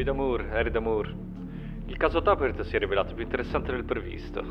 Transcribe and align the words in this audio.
Qui 0.00 0.08
da 0.08 0.16
Moore, 0.16 0.48
Harry 0.52 0.70
da 0.70 0.80
Moore. 0.80 1.14
Il 1.84 1.98
caso 1.98 2.22
Tappert 2.22 2.62
si 2.62 2.74
è 2.74 2.78
rivelato 2.78 3.12
più 3.12 3.22
interessante 3.22 3.70
del 3.70 3.84
previsto. 3.84 4.42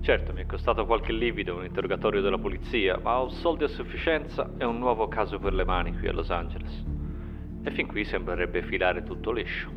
Certo, 0.00 0.32
mi 0.32 0.40
è 0.40 0.46
costato 0.46 0.84
qualche 0.84 1.12
livido 1.12 1.54
un 1.54 1.64
interrogatorio 1.64 2.20
della 2.20 2.38
polizia, 2.38 2.98
ma 3.00 3.20
ho 3.20 3.28
soldi 3.28 3.62
a 3.62 3.68
sufficienza 3.68 4.50
e 4.58 4.64
un 4.64 4.80
nuovo 4.80 5.06
caso 5.06 5.38
per 5.38 5.54
le 5.54 5.64
mani 5.64 5.96
qui 5.96 6.08
a 6.08 6.12
Los 6.12 6.30
Angeles. 6.30 6.84
E 7.62 7.70
fin 7.70 7.86
qui 7.86 8.02
sembrerebbe 8.02 8.62
filare 8.62 9.04
tutto 9.04 9.30
liscio. 9.30 9.70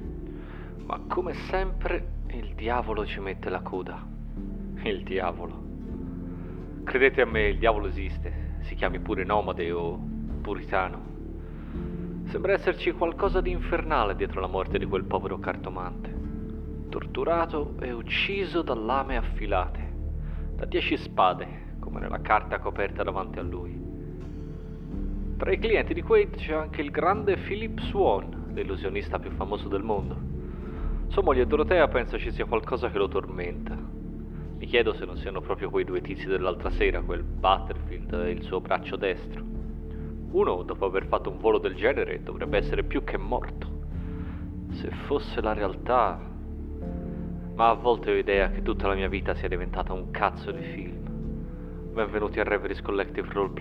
Ma 0.77 0.99
come 1.07 1.33
sempre, 1.33 2.13
il 2.29 2.55
diavolo 2.55 3.05
ci 3.05 3.19
mette 3.19 3.51
la 3.51 3.61
coda. 3.61 4.03
Il 4.81 5.03
diavolo. 5.03 5.63
Credete 6.85 7.21
a 7.21 7.25
me, 7.27 7.49
il 7.49 7.59
diavolo 7.59 7.85
esiste, 7.85 8.55
si 8.61 8.73
chiami 8.73 8.97
pure 8.97 9.23
nomade 9.25 9.71
o 9.71 9.99
puritano. 10.41 11.10
Sembra 12.31 12.53
esserci 12.53 12.93
qualcosa 12.93 13.41
di 13.41 13.51
infernale 13.51 14.15
dietro 14.15 14.39
la 14.39 14.47
morte 14.47 14.79
di 14.79 14.85
quel 14.85 15.03
povero 15.03 15.37
cartomante. 15.37 16.15
Torturato 16.87 17.75
e 17.81 17.91
ucciso 17.91 18.61
da 18.61 18.73
lame 18.73 19.17
affilate, 19.17 19.93
da 20.55 20.63
dieci 20.63 20.95
spade, 20.95 21.75
come 21.81 21.99
nella 21.99 22.21
carta 22.21 22.59
coperta 22.59 23.03
davanti 23.03 23.37
a 23.37 23.41
lui. 23.41 23.77
Tra 25.35 25.51
i 25.51 25.59
clienti 25.59 25.93
di 25.93 26.01
Quaid 26.01 26.37
c'è 26.37 26.53
anche 26.53 26.79
il 26.79 26.89
grande 26.89 27.35
Philip 27.35 27.81
Swan, 27.81 28.51
l'illusionista 28.53 29.19
più 29.19 29.31
famoso 29.31 29.67
del 29.67 29.83
mondo. 29.83 30.15
Sua 31.07 31.23
moglie 31.23 31.45
Dorotea 31.45 31.89
pensa 31.89 32.17
ci 32.17 32.31
sia 32.31 32.45
qualcosa 32.45 32.89
che 32.89 32.97
lo 32.97 33.09
tormenta. 33.09 33.75
Mi 33.75 34.65
chiedo 34.67 34.93
se 34.93 35.03
non 35.03 35.17
siano 35.17 35.41
proprio 35.41 35.69
quei 35.69 35.83
due 35.83 35.99
tizi 35.99 36.27
dell'altra 36.27 36.69
sera, 36.69 37.01
quel 37.01 37.23
Butterfield 37.23 38.13
e 38.13 38.31
il 38.31 38.43
suo 38.43 38.61
braccio 38.61 38.95
destro. 38.95 39.60
Uno, 40.31 40.63
dopo 40.63 40.85
aver 40.85 41.07
fatto 41.07 41.29
un 41.29 41.39
volo 41.39 41.57
del 41.57 41.75
genere, 41.75 42.23
dovrebbe 42.23 42.57
essere 42.57 42.83
più 42.83 43.03
che 43.03 43.17
morto. 43.17 43.67
Se 44.71 44.89
fosse 45.05 45.41
la 45.41 45.53
realtà... 45.53 46.19
Ma 47.53 47.69
a 47.69 47.73
volte 47.73 48.11
ho 48.11 48.15
idea 48.15 48.49
che 48.49 48.61
tutta 48.61 48.87
la 48.87 48.95
mia 48.95 49.09
vita 49.09 49.35
sia 49.35 49.49
diventata 49.49 49.91
un 49.91 50.09
cazzo 50.09 50.51
di 50.51 50.63
film. 50.63 51.93
Benvenuti 51.93 52.39
a 52.39 52.43
Reveries 52.43 52.81
Collective 52.81 53.27
Role 53.33 53.51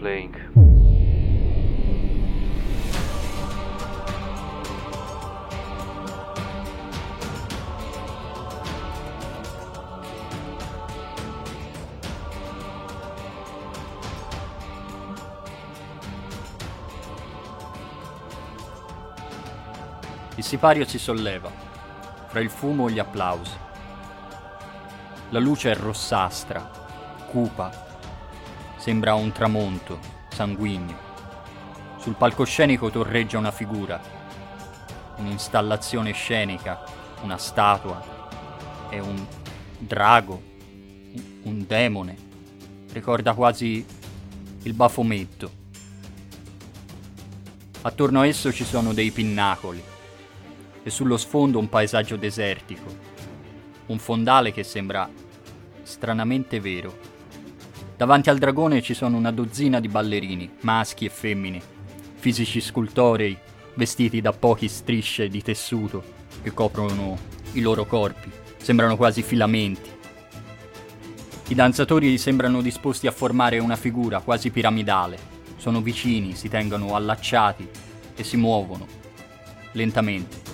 Il 20.40 20.46
sipario 20.46 20.86
si 20.86 20.98
solleva, 20.98 21.52
fra 22.28 22.40
il 22.40 22.48
fumo 22.48 22.88
e 22.88 22.92
gli 22.92 22.98
applausi. 22.98 23.52
La 25.28 25.38
luce 25.38 25.70
è 25.70 25.74
rossastra, 25.76 26.62
cupa, 27.28 27.98
sembra 28.78 29.12
un 29.12 29.32
tramonto, 29.32 29.98
sanguigno. 30.30 30.96
Sul 31.98 32.14
palcoscenico 32.14 32.88
torreggia 32.88 33.36
una 33.36 33.50
figura, 33.50 34.00
un'installazione 35.16 36.12
scenica, 36.12 36.84
una 37.20 37.36
statua 37.36 38.88
e 38.88 38.98
un 38.98 39.22
drago, 39.76 40.42
un 41.42 41.66
demone. 41.66 42.16
Ricorda 42.92 43.34
quasi 43.34 43.84
il 44.62 44.72
bafometto. 44.72 45.50
Attorno 47.82 48.20
a 48.20 48.26
esso 48.26 48.50
ci 48.50 48.64
sono 48.64 48.94
dei 48.94 49.10
pinnacoli, 49.10 49.89
e 50.82 50.90
sullo 50.90 51.16
sfondo 51.16 51.58
un 51.58 51.68
paesaggio 51.68 52.16
desertico, 52.16 52.84
un 53.86 53.98
fondale 53.98 54.52
che 54.52 54.62
sembra 54.62 55.08
stranamente 55.82 56.60
vero. 56.60 57.08
Davanti 57.96 58.30
al 58.30 58.38
dragone 58.38 58.80
ci 58.80 58.94
sono 58.94 59.16
una 59.16 59.30
dozzina 59.30 59.78
di 59.78 59.88
ballerini, 59.88 60.50
maschi 60.60 61.04
e 61.04 61.10
femmine, 61.10 61.60
fisici 62.14 62.60
scultorei, 62.60 63.36
vestiti 63.74 64.20
da 64.20 64.32
pochi 64.32 64.68
strisce 64.68 65.28
di 65.28 65.42
tessuto 65.42 66.02
che 66.42 66.52
coprono 66.52 67.18
i 67.52 67.60
loro 67.60 67.84
corpi, 67.84 68.30
sembrano 68.56 68.96
quasi 68.96 69.22
filamenti. 69.22 69.90
I 71.48 71.54
danzatori 71.54 72.16
sembrano 72.16 72.62
disposti 72.62 73.06
a 73.06 73.12
formare 73.12 73.58
una 73.58 73.76
figura 73.76 74.20
quasi 74.20 74.50
piramidale, 74.50 75.18
sono 75.56 75.82
vicini, 75.82 76.34
si 76.34 76.48
tengono 76.48 76.94
allacciati 76.94 77.68
e 78.14 78.24
si 78.24 78.36
muovono, 78.38 78.86
lentamente 79.72 80.49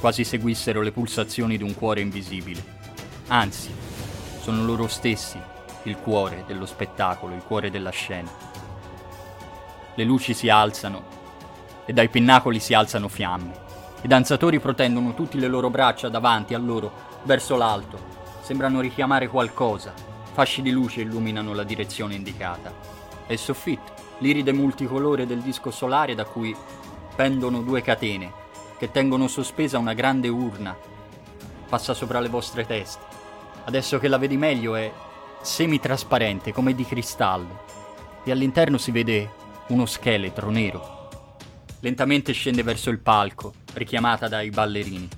quasi 0.00 0.24
seguissero 0.24 0.80
le 0.80 0.92
pulsazioni 0.92 1.58
di 1.58 1.62
un 1.62 1.74
cuore 1.74 2.00
invisibile. 2.00 2.64
Anzi, 3.28 3.70
sono 4.40 4.64
loro 4.64 4.88
stessi 4.88 5.38
il 5.84 5.96
cuore 5.98 6.44
dello 6.46 6.64
spettacolo, 6.64 7.34
il 7.34 7.42
cuore 7.42 7.70
della 7.70 7.90
scena. 7.90 8.30
Le 9.94 10.04
luci 10.04 10.32
si 10.32 10.48
alzano 10.48 11.18
e 11.84 11.92
dai 11.92 12.08
pinnacoli 12.08 12.58
si 12.60 12.72
alzano 12.72 13.08
fiamme. 13.08 13.68
I 14.00 14.08
danzatori 14.08 14.58
protendono 14.58 15.14
tutte 15.14 15.36
le 15.36 15.48
loro 15.48 15.68
braccia 15.68 16.08
davanti 16.08 16.54
a 16.54 16.58
loro, 16.58 16.90
verso 17.24 17.56
l'alto. 17.56 18.18
Sembrano 18.40 18.80
richiamare 18.80 19.28
qualcosa. 19.28 19.92
Fasci 20.32 20.62
di 20.62 20.70
luce 20.70 21.02
illuminano 21.02 21.52
la 21.52 21.64
direzione 21.64 22.14
indicata. 22.14 22.72
È 23.26 23.32
il 23.32 23.38
soffitto, 23.38 23.92
l'iride 24.18 24.52
multicolore 24.52 25.26
del 25.26 25.40
disco 25.40 25.70
solare 25.70 26.14
da 26.14 26.24
cui 26.24 26.56
pendono 27.14 27.60
due 27.60 27.82
catene 27.82 28.39
che 28.80 28.90
tengono 28.90 29.28
sospesa 29.28 29.76
una 29.76 29.92
grande 29.92 30.28
urna. 30.28 30.74
Passa 31.68 31.92
sopra 31.92 32.18
le 32.18 32.30
vostre 32.30 32.64
teste. 32.64 33.04
Adesso 33.64 33.98
che 33.98 34.08
la 34.08 34.16
vedi 34.16 34.38
meglio 34.38 34.74
è 34.74 34.90
semitrasparente 35.42 36.50
come 36.50 36.74
di 36.74 36.86
cristallo 36.86 37.62
e 38.24 38.30
all'interno 38.30 38.78
si 38.78 38.90
vede 38.90 39.32
uno 39.66 39.84
scheletro 39.84 40.48
nero. 40.48 41.28
Lentamente 41.80 42.32
scende 42.32 42.62
verso 42.62 42.88
il 42.88 43.00
palco, 43.00 43.52
richiamata 43.74 44.28
dai 44.28 44.48
ballerini. 44.48 45.08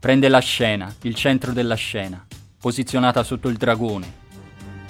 Prende 0.00 0.26
la 0.26 0.40
scena, 0.40 0.92
il 1.02 1.14
centro 1.14 1.52
della 1.52 1.76
scena, 1.76 2.26
posizionata 2.60 3.22
sotto 3.22 3.48
il 3.48 3.56
dragone, 3.56 4.12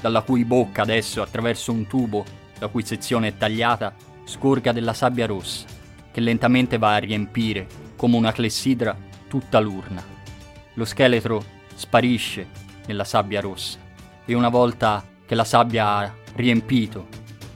dalla 0.00 0.22
cui 0.22 0.46
bocca 0.46 0.80
adesso, 0.80 1.20
attraverso 1.20 1.72
un 1.72 1.86
tubo, 1.86 2.24
la 2.58 2.68
cui 2.68 2.86
sezione 2.86 3.28
è 3.28 3.36
tagliata, 3.36 3.94
scorga 4.24 4.72
della 4.72 4.94
sabbia 4.94 5.26
rossa, 5.26 5.66
che 6.10 6.20
lentamente 6.20 6.78
va 6.78 6.94
a 6.94 6.98
riempire 6.98 7.83
come 8.04 8.18
una 8.18 8.32
clessidra 8.32 8.94
tutta 9.28 9.58
l'urna. 9.60 10.04
Lo 10.74 10.84
scheletro 10.84 11.42
sparisce 11.74 12.46
nella 12.84 13.04
sabbia 13.04 13.40
rossa 13.40 13.78
e 14.26 14.34
una 14.34 14.50
volta 14.50 15.02
che 15.24 15.34
la 15.34 15.44
sabbia 15.44 15.86
ha 15.88 16.14
riempito 16.34 17.06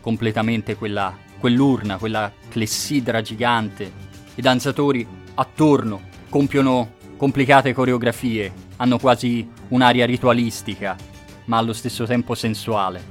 completamente 0.01 0.75
quella, 0.77 1.15
quell'urna, 1.39 1.99
quella 1.99 2.33
clessidra 2.49 3.21
gigante, 3.21 3.93
i 4.37 4.41
danzatori 4.41 5.07
attorno 5.35 6.01
compiono 6.31 6.93
complicate 7.19 7.75
coreografie, 7.75 8.51
hanno 8.77 8.99
quasi 8.99 9.47
un'aria 9.69 10.07
ritualistica, 10.07 10.97
ma 11.45 11.59
allo 11.59 11.75
stesso 11.75 12.07
tempo 12.07 12.35
sensuale. 12.35 13.05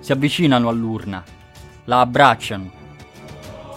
Si 0.00 0.12
avvicinano 0.12 0.70
all'urna, 0.70 1.22
la 1.84 2.00
abbracciano, 2.00 2.72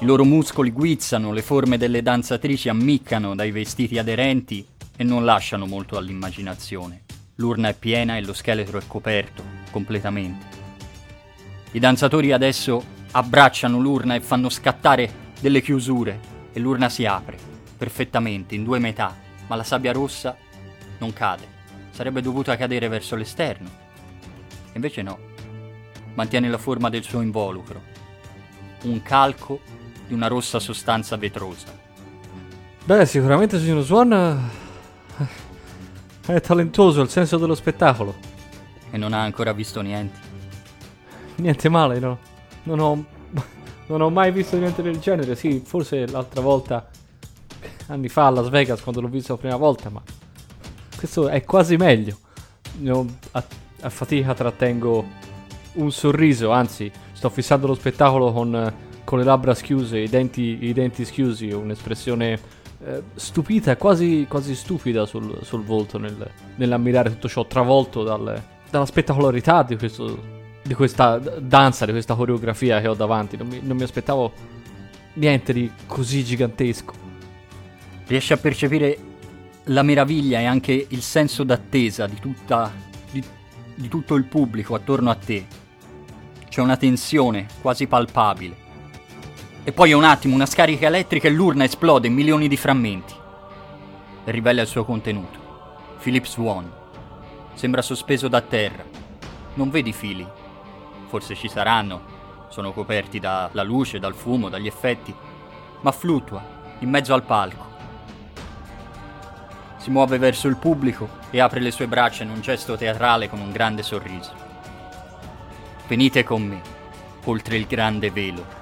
i 0.02 0.06
loro 0.06 0.26
muscoli 0.26 0.72
guizzano, 0.72 1.32
le 1.32 1.44
forme 1.44 1.78
delle 1.78 2.02
danzatrici 2.02 2.70
ammiccano 2.70 3.36
dai 3.36 3.52
vestiti 3.52 4.00
aderenti 4.00 4.66
e 4.98 5.04
non 5.04 5.24
lasciano 5.24 5.68
molto 5.68 5.96
all'immaginazione. 5.96 7.04
L'urna 7.36 7.70
è 7.70 7.76
piena 7.76 8.18
e 8.18 8.22
lo 8.22 8.34
scheletro 8.34 8.80
è 8.80 8.82
coperto 8.88 9.44
completamente. 9.70 10.46
I 11.74 11.80
danzatori 11.80 12.32
adesso 12.32 12.84
abbracciano 13.12 13.78
l'urna 13.78 14.16
e 14.16 14.22
fanno 14.22 14.50
scattare 14.50 15.30
delle 15.40 15.62
chiusure 15.62 16.20
e 16.52 16.60
l'urna 16.60 16.90
si 16.90 17.06
apre 17.06 17.38
perfettamente 17.78 18.56
in 18.56 18.64
due 18.64 18.80
metà, 18.80 19.16
ma 19.46 19.56
la 19.56 19.64
sabbia 19.64 19.92
rossa 19.92 20.36
non 20.98 21.14
cade. 21.14 21.48
Sarebbe 21.92 22.24
dovuta 22.24 22.58
cadere 22.58 22.88
verso 22.88 23.16
l'esterno. 23.16 23.70
Invece 24.74 25.04
no. 25.04 25.20
Mantiene 26.16 26.50
la 26.50 26.58
forma 26.58 26.90
del 26.90 27.04
suo 27.04 27.22
involucro. 27.22 27.80
Un 28.84 29.04
calco 29.04 29.62
di 30.12 30.18
una 30.18 30.28
rossa 30.28 30.60
sostanza 30.60 31.16
vetrosa. 31.16 31.68
Beh, 32.84 33.06
sicuramente 33.06 33.58
signor 33.58 33.82
Swan 33.82 34.12
eh, 34.12 35.26
è 36.34 36.42
talentuoso 36.42 37.00
al 37.00 37.10
senso 37.10 37.38
dello 37.38 37.56
spettacolo. 37.56 38.14
E 38.92 38.98
non 38.98 39.14
ha 39.14 39.22
ancora 39.22 39.54
visto 39.54 39.80
niente. 39.80 40.20
Niente 41.38 41.70
male, 41.70 42.00
no. 42.00 42.20
Non 42.64 42.80
ho, 42.80 43.06
non 43.88 44.02
ho 44.02 44.10
mai 44.10 44.34
visto 44.34 44.58
niente 44.58 44.82
del 44.82 45.00
genere. 45.00 45.38
Sì, 45.38 45.64
forse 45.66 46.06
l'altra 46.08 46.42
volta, 46.42 46.90
anni 47.88 48.10
fa 48.10 48.28
a 48.28 48.32
Las 48.32 48.50
Vegas, 48.50 48.82
quando 48.82 49.00
l'ho 49.00 49.08
visto 49.08 49.32
la 49.32 49.40
prima 49.40 49.56
volta, 49.56 49.90
ma 49.90 50.02
questo 50.98 51.30
è 51.30 51.42
quasi 51.46 51.78
meglio. 51.78 52.18
Io 52.82 53.06
a, 53.32 53.44
a 53.80 53.90
fatica 53.90 54.34
trattengo 54.34 55.06
un 55.76 55.90
sorriso, 55.90 56.52
anzi, 56.52 56.92
sto 57.14 57.30
fissando 57.30 57.68
lo 57.68 57.76
spettacolo 57.76 58.34
con 58.34 58.90
con 59.12 59.20
le 59.20 59.26
labbra 59.26 59.54
schiuse, 59.54 59.98
i 59.98 60.08
denti, 60.08 60.60
i 60.62 60.72
denti 60.72 61.04
schiusi, 61.04 61.52
un'espressione 61.52 62.40
eh, 62.82 63.04
stupita, 63.16 63.76
quasi, 63.76 64.26
quasi 64.26 64.56
stupida 64.56 65.06
sul, 65.06 65.38
sul 65.42 65.66
volto 65.66 65.98
nel, 65.98 66.32
nell'ammirare 66.56 67.10
tutto 67.10 67.28
ciò, 67.28 67.46
travolto 67.46 68.04
dal, 68.04 68.42
dalla 68.70 68.86
spettacolarità 68.86 69.64
di, 69.64 69.76
questo, 69.76 70.18
di 70.64 70.74
questa 70.74 71.18
danza, 71.18 71.86
di 71.86 71.92
questa 71.92 72.16
coreografia 72.16 72.80
che 72.80 72.88
ho 72.88 72.94
davanti. 72.94 73.36
Non 73.36 73.48
mi, 73.48 73.60
non 73.62 73.76
mi 73.76 73.84
aspettavo 73.84 74.32
niente 75.16 75.52
di 75.52 75.70
così 75.86 76.24
gigantesco. 76.24 76.94
Riesci 78.08 78.32
a 78.32 78.38
percepire 78.38 78.98
la 79.66 79.84
meraviglia 79.84 80.40
e 80.40 80.46
anche 80.46 80.86
il 80.88 81.02
senso 81.02 81.44
d'attesa 81.44 82.08
di, 82.08 82.18
tutta, 82.18 82.72
di, 83.12 83.22
di 83.76 83.90
tutto 83.90 84.16
il 84.16 84.24
pubblico 84.24 84.74
attorno 84.74 85.10
a 85.10 85.16
te. 85.16 85.46
C'è 86.48 86.62
una 86.62 86.78
tensione 86.78 87.48
quasi 87.60 87.88
palpabile. 87.88 88.70
E 89.64 89.72
poi 89.74 89.94
un 89.94 90.04
attimo, 90.04 90.34
una 90.34 90.48
scarica 90.48 90.88
elettrica 90.88 91.28
e 91.28 91.32
l'urna 91.32 91.66
esplode 91.66 92.08
in 92.08 92.16
milioni 92.16 92.48
di 92.48 92.58
frammenti. 92.58 93.14
E 94.24 94.32
rivela 94.32 94.62
il 94.62 94.68
suo 94.68 94.84
contenuto. 94.84 95.40
Philip 96.02 96.26
Swan. 96.26 96.68
Sembra 97.54 97.84
sospeso 97.84 98.28
da 98.28 98.42
terra. 98.42 98.84
Non 99.54 99.70
vedi 99.70 99.94
fili. 99.94 100.28
Forse 101.06 101.36
ci 101.36 101.48
saranno. 101.48 102.20
Sono 102.50 102.74
coperti 102.74 103.20
dalla 103.20 103.62
luce, 103.62 104.00
dal 104.00 104.16
fumo, 104.16 104.50
dagli 104.50 104.66
effetti. 104.66 105.14
Ma 105.82 105.92
fluttua, 105.92 106.44
in 106.80 106.90
mezzo 106.90 107.14
al 107.14 107.24
palco. 107.24 107.70
Si 109.78 109.92
muove 109.92 110.18
verso 110.18 110.48
il 110.48 110.58
pubblico 110.58 111.08
e 111.30 111.40
apre 111.40 111.60
le 111.60 111.70
sue 111.72 111.88
braccia 111.88 112.24
in 112.24 112.32
un 112.32 112.42
gesto 112.42 112.76
teatrale 112.76 113.30
con 113.30 113.40
un 113.40 113.52
grande 113.52 113.84
sorriso. 113.84 114.34
Venite 115.88 116.24
con 116.24 116.42
me, 116.42 116.62
oltre 117.26 117.58
il 117.58 117.68
grande 117.68 118.10
velo. 118.10 118.61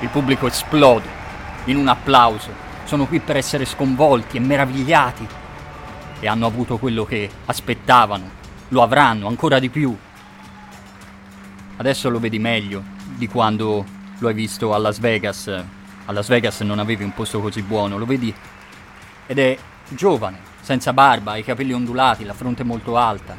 Il 0.00 0.08
pubblico 0.08 0.46
esplode 0.46 1.08
in 1.66 1.76
un 1.76 1.88
applauso. 1.88 2.50
Sono 2.84 3.06
qui 3.06 3.20
per 3.20 3.36
essere 3.36 3.64
sconvolti 3.64 4.36
e 4.36 4.40
meravigliati. 4.40 5.26
E 6.20 6.26
hanno 6.28 6.46
avuto 6.46 6.78
quello 6.78 7.04
che 7.04 7.30
aspettavano. 7.46 8.38
Lo 8.68 8.82
avranno 8.82 9.28
ancora 9.28 9.58
di 9.58 9.68
più. 9.68 9.96
Adesso 11.76 12.10
lo 12.10 12.18
vedi 12.18 12.38
meglio 12.38 12.82
di 13.16 13.26
quando 13.26 13.84
lo 14.18 14.28
hai 14.28 14.34
visto 14.34 14.74
a 14.74 14.78
Las 14.78 14.98
Vegas. 14.98 15.48
A 16.06 16.12
Las 16.12 16.28
Vegas 16.28 16.60
non 16.60 16.78
avevi 16.78 17.04
un 17.04 17.14
posto 17.14 17.40
così 17.40 17.62
buono, 17.62 17.96
lo 17.96 18.04
vedi 18.04 18.34
ed 19.30 19.38
è 19.38 19.56
giovane, 19.88 20.38
senza 20.60 20.92
barba, 20.92 21.36
i 21.36 21.44
capelli 21.44 21.72
ondulati, 21.72 22.24
la 22.24 22.34
fronte 22.34 22.64
molto 22.64 22.96
alta, 22.96 23.36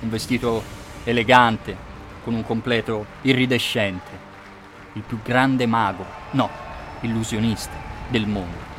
un 0.00 0.10
vestito 0.10 0.60
elegante, 1.04 1.76
con 2.24 2.34
un 2.34 2.42
completo 2.42 3.06
iridescente, 3.22 4.10
il 4.94 5.02
più 5.02 5.20
grande 5.22 5.66
mago, 5.66 6.04
no, 6.32 6.50
illusionista 7.00 7.72
del 8.08 8.26
mondo. 8.26 8.72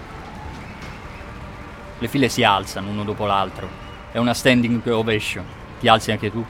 Le 2.00 2.07
file 2.07 2.27
si 2.27 2.44
alzano 2.44 2.89
uno 2.89 3.03
dopo 3.03 3.25
l'altro, 3.25 3.67
è 4.12 4.17
una 4.17 4.33
standing 4.33 4.85
ovation, 4.88 5.45
ti 5.79 5.88
alzi 5.88 6.12
anche 6.12 6.31
tu? 6.31 6.44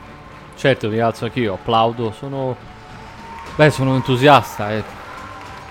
Certo, 0.55 0.89
mi 0.89 0.99
alzo 0.99 1.25
anch'io, 1.25 1.53
applaudo, 1.55 2.11
sono... 2.11 2.55
Beh, 3.55 3.69
sono 3.69 3.95
entusiasta, 3.95 4.71
è... 4.71 4.83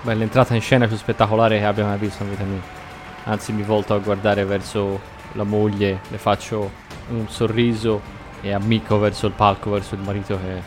Beh, 0.01 0.13
l'entrata 0.13 0.53
in 0.53 0.61
scena 0.61 0.87
più 0.87 0.97
spettacolare 0.97 1.57
che 1.57 1.65
abbia 1.65 1.85
mai 1.85 1.97
visto 1.97 2.23
in 2.23 2.29
vita 2.29 2.43
mia. 2.43 2.61
Anzi, 3.23 3.51
mi 3.51 3.63
volto 3.63 3.95
a 3.95 3.97
guardare 3.97 4.45
verso 4.45 4.99
la 5.33 5.43
moglie, 5.43 6.01
le 6.09 6.17
faccio 6.17 6.71
un 7.09 7.27
sorriso 7.27 8.01
e 8.41 8.53
ammicco 8.53 8.99
verso 8.99 9.25
il 9.27 9.33
palco, 9.33 9.71
verso 9.71 9.95
il 9.95 10.01
marito 10.01 10.37
che 10.39 10.61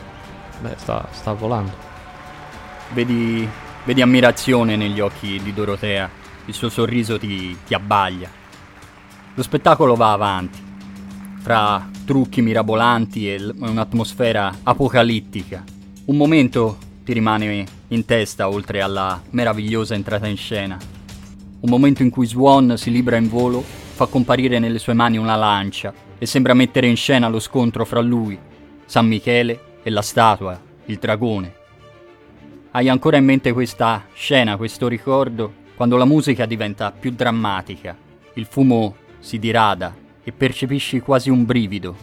beh, 0.59 0.75
sta, 0.77 1.07
sta 1.11 1.31
volando. 1.33 1.88
Vedi, 2.91 3.47
vedi 3.85 4.01
ammirazione 4.01 4.75
negli 4.75 4.99
occhi 4.99 5.39
di 5.41 5.53
Dorotea, 5.53 6.09
il 6.45 6.53
suo 6.53 6.69
sorriso 6.69 7.17
ti, 7.17 7.55
ti 7.65 7.73
abbaglia. 7.73 8.29
Lo 9.33 9.43
spettacolo 9.43 9.95
va 9.95 10.11
avanti, 10.11 10.59
fra 11.39 11.87
trucchi 12.05 12.41
mirabolanti 12.41 13.31
e 13.31 13.53
un'atmosfera 13.57 14.59
apocalittica. 14.63 15.63
Un 16.05 16.17
momento 16.17 16.77
ti 17.03 17.13
rimane 17.13 17.65
in 17.87 18.05
testa 18.05 18.49
oltre 18.49 18.81
alla 18.81 19.21
meravigliosa 19.29 19.93
entrata 19.93 20.27
in 20.27 20.37
scena 20.37 20.97
un 21.61 21.69
momento 21.69 22.03
in 22.03 22.09
cui 22.09 22.25
Swan 22.25 22.77
si 22.77 22.89
libera 22.89 23.17
in 23.17 23.27
volo, 23.27 23.61
fa 23.61 24.05
comparire 24.05 24.59
nelle 24.59 24.79
sue 24.79 24.93
mani 24.93 25.17
una 25.17 25.35
lancia 25.35 25.93
e 26.17 26.25
sembra 26.25 26.53
mettere 26.53 26.87
in 26.87 26.95
scena 26.95 27.27
lo 27.27 27.39
scontro 27.39 27.83
fra 27.83 27.99
lui, 27.99 28.37
San 28.85 29.07
Michele 29.07 29.79
e 29.83 29.89
la 29.89 30.01
statua, 30.01 30.57
il 30.85 30.97
dragone. 30.97 31.58
Hai 32.71 32.87
ancora 32.87 33.17
in 33.17 33.25
mente 33.25 33.51
questa 33.51 34.05
scena, 34.13 34.57
questo 34.57 34.87
ricordo, 34.87 35.53
quando 35.75 35.97
la 35.97 36.05
musica 36.05 36.45
diventa 36.45 36.91
più 36.91 37.11
drammatica, 37.11 37.97
il 38.33 38.45
fumo 38.45 38.95
si 39.19 39.39
dirada 39.39 39.95
e 40.23 40.31
percepisci 40.31 40.99
quasi 40.99 41.29
un 41.29 41.45
brivido 41.45 41.95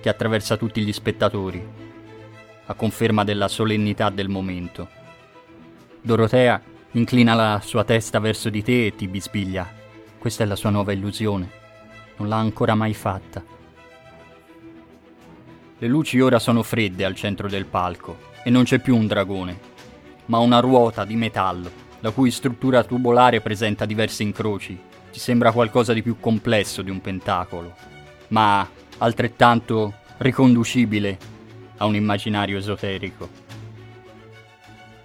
che 0.00 0.08
attraversa 0.08 0.56
tutti 0.56 0.82
gli 0.82 0.92
spettatori, 0.92 1.66
a 2.66 2.74
conferma 2.74 3.24
della 3.24 3.48
solennità 3.48 4.10
del 4.10 4.28
momento. 4.28 4.88
Dorotea 6.00 6.72
Inclina 6.96 7.34
la 7.34 7.60
sua 7.60 7.82
testa 7.82 8.20
verso 8.20 8.50
di 8.50 8.62
te 8.62 8.86
e 8.86 8.94
ti 8.94 9.08
bisbiglia. 9.08 9.68
Questa 10.16 10.44
è 10.44 10.46
la 10.46 10.54
sua 10.54 10.70
nuova 10.70 10.92
illusione. 10.92 11.50
Non 12.18 12.28
l'ha 12.28 12.36
ancora 12.36 12.76
mai 12.76 12.94
fatta. 12.94 13.42
Le 15.76 15.88
luci 15.88 16.20
ora 16.20 16.38
sono 16.38 16.62
fredde 16.62 17.04
al 17.04 17.16
centro 17.16 17.48
del 17.48 17.64
palco 17.64 18.32
e 18.44 18.50
non 18.50 18.62
c'è 18.62 18.78
più 18.78 18.94
un 18.96 19.08
dragone, 19.08 19.58
ma 20.26 20.38
una 20.38 20.60
ruota 20.60 21.04
di 21.04 21.16
metallo, 21.16 21.70
la 22.00 22.10
cui 22.10 22.30
struttura 22.30 22.84
tubolare 22.84 23.40
presenta 23.40 23.84
diversi 23.84 24.22
incroci. 24.22 24.78
Ci 25.10 25.20
sembra 25.20 25.52
qualcosa 25.52 25.92
di 25.92 26.02
più 26.02 26.18
complesso 26.18 26.82
di 26.82 26.90
un 26.90 27.00
pentacolo, 27.00 27.74
ma 28.28 28.68
altrettanto 28.98 29.94
riconducibile 30.18 31.18
a 31.76 31.86
un 31.86 31.94
immaginario 31.94 32.58
esoterico. 32.58 33.28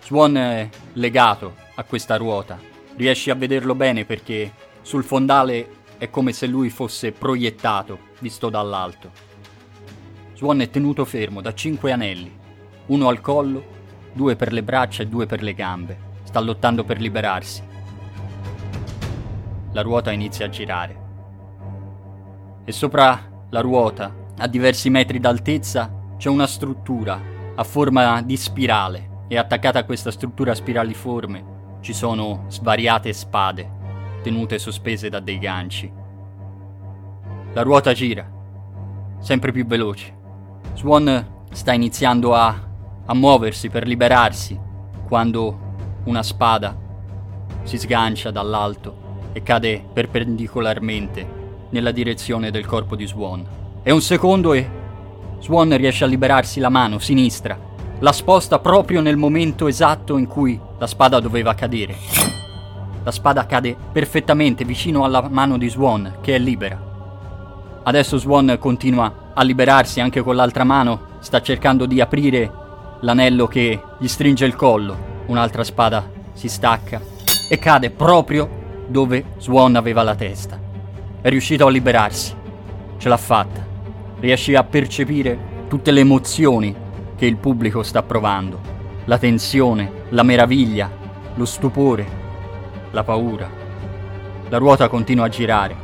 Swan 0.04 0.36
è 0.36 0.70
legato 0.94 1.56
a 1.76 1.84
questa 1.84 2.18
ruota. 2.18 2.60
Riesci 2.96 3.30
a 3.30 3.36
vederlo 3.36 3.76
bene 3.76 4.06
perché 4.06 4.52
sul 4.82 5.04
fondale 5.04 5.78
è 5.98 6.10
come 6.10 6.34
se 6.34 6.48
lui 6.48 6.70
fosse 6.70 7.12
proiettato, 7.12 8.00
visto 8.20 8.50
dall'alto. 8.50 9.12
Swan 10.34 10.62
è 10.62 10.70
tenuto 10.70 11.06
fermo 11.06 11.42
da 11.42 11.54
cinque 11.54 11.92
anelli, 11.92 12.36
uno 12.88 13.08
al 13.08 13.22
collo, 13.22 13.78
due 14.20 14.36
per 14.36 14.52
le 14.52 14.64
braccia 14.64 15.04
e 15.04 15.08
due 15.08 15.26
per 15.26 15.42
le 15.42 15.54
gambe. 15.54 15.98
Sta 16.24 16.42
lottando 16.42 16.84
per 16.84 17.00
liberarsi. 17.00 17.64
La 19.72 19.82
ruota 19.82 20.12
inizia 20.12 20.48
a 20.48 20.50
girare. 20.50 21.00
E 22.66 22.72
sopra 22.74 23.18
la 23.50 23.62
ruota, 23.62 24.14
a 24.38 24.48
diversi 24.48 24.90
metri 24.90 25.22
d'altezza, 25.22 25.90
c'è 26.18 26.28
una 26.28 26.48
struttura 26.48 27.18
a 27.56 27.64
forma 27.64 28.22
di 28.22 28.36
spirale 28.36 29.24
e 29.30 29.38
attaccata 29.38 29.80
a 29.80 29.86
questa 29.86 30.12
struttura 30.12 30.54
spiraliforme 30.54 31.78
ci 31.80 31.94
sono 31.94 32.44
svariate 32.50 33.14
spade, 33.14 33.72
tenute 34.22 34.60
sospese 34.60 35.08
da 35.08 35.22
dei 35.22 35.40
ganci. 35.40 35.90
La 37.54 37.62
ruota 37.62 37.94
gira, 37.94 38.30
sempre 39.20 39.54
più 39.54 39.66
veloce. 39.66 40.14
Swan 40.74 41.46
sta 41.52 41.72
iniziando 41.72 42.36
a, 42.36 42.69
a 43.10 43.14
muoversi 43.16 43.70
per 43.70 43.88
liberarsi, 43.88 44.60
quando 45.08 45.58
una 46.04 46.22
spada 46.22 46.78
si 47.64 47.80
sgancia 47.80 48.30
dall'alto 48.30 49.32
e 49.34 49.42
cade 49.42 49.84
perpendicolarmente 49.92 51.38
nella 51.70 51.92
direzione 51.92 52.52
del 52.52 52.68
corpo 52.68 52.96
di 52.96 53.08
Swan. 53.08 53.44
È 53.82 53.90
un 53.90 54.02
secondo 54.02 54.54
e 54.54 54.70
Swan 55.40 55.76
riesce 55.76 56.04
a 56.04 56.08
liberarsi 56.08 56.60
la 56.60 56.70
mano 56.70 57.00
sinistra 57.00 57.68
la 58.02 58.14
sposta 58.14 58.60
proprio 58.60 59.02
nel 59.02 59.18
momento 59.18 59.68
esatto 59.68 60.18
in 60.18 60.26
cui 60.26 60.58
la 60.78 60.88
spada 60.88 61.20
doveva 61.20 61.54
cadere. 61.54 61.98
La 63.04 63.12
spada 63.12 63.46
cade 63.46 63.76
perfettamente 63.92 64.64
vicino 64.64 65.04
alla 65.04 65.28
mano 65.28 65.58
di 65.58 65.68
Swan, 65.68 66.18
che 66.22 66.36
è 66.36 66.40
libera. 66.40 66.82
Adesso 67.84 68.18
Swan 68.18 68.56
continua 68.58 69.32
a 69.34 69.44
liberarsi 69.44 70.00
anche 70.00 70.22
con 70.22 70.36
l'altra 70.38 70.64
mano, 70.64 71.18
sta 71.20 71.42
cercando 71.42 71.86
di 71.86 72.00
aprire 72.00 72.69
l'anello 73.02 73.48
che 73.48 73.82
gli 73.98 74.08
stringe 74.08 74.46
il 74.46 74.56
collo. 74.56 75.08
Un'altra 75.28 75.64
spada 75.64 76.10
si 76.34 76.48
stacca 76.48 77.02
e 77.50 77.58
cade 77.60 77.92
proprio 77.92 78.58
dove 78.88 79.24
Swan 79.38 79.76
aveva 79.76 80.04
la 80.04 80.16
testa. 80.16 80.60
È 81.22 81.30
riuscito 81.30 81.68
a 81.68 81.70
liberarsi. 81.70 82.36
Ce 82.98 83.10
l'ha 83.10 83.18
fatta. 83.18 83.66
Riesce 84.20 84.56
a 84.56 84.64
percepire 84.64 85.66
tutte 85.68 85.92
le 85.92 86.02
emozioni 86.02 86.76
che 87.16 87.26
il 87.26 87.38
pubblico 87.38 87.84
sta 87.84 88.02
provando, 88.02 88.60
la 89.06 89.18
tensione, 89.18 90.06
la 90.10 90.24
meraviglia, 90.24 90.90
lo 91.36 91.46
stupore, 91.46 92.06
la 92.92 93.04
paura. 93.04 93.50
La 94.50 94.58
ruota 94.58 94.90
continua 94.90 95.26
a 95.26 95.30
girare. 95.30 95.76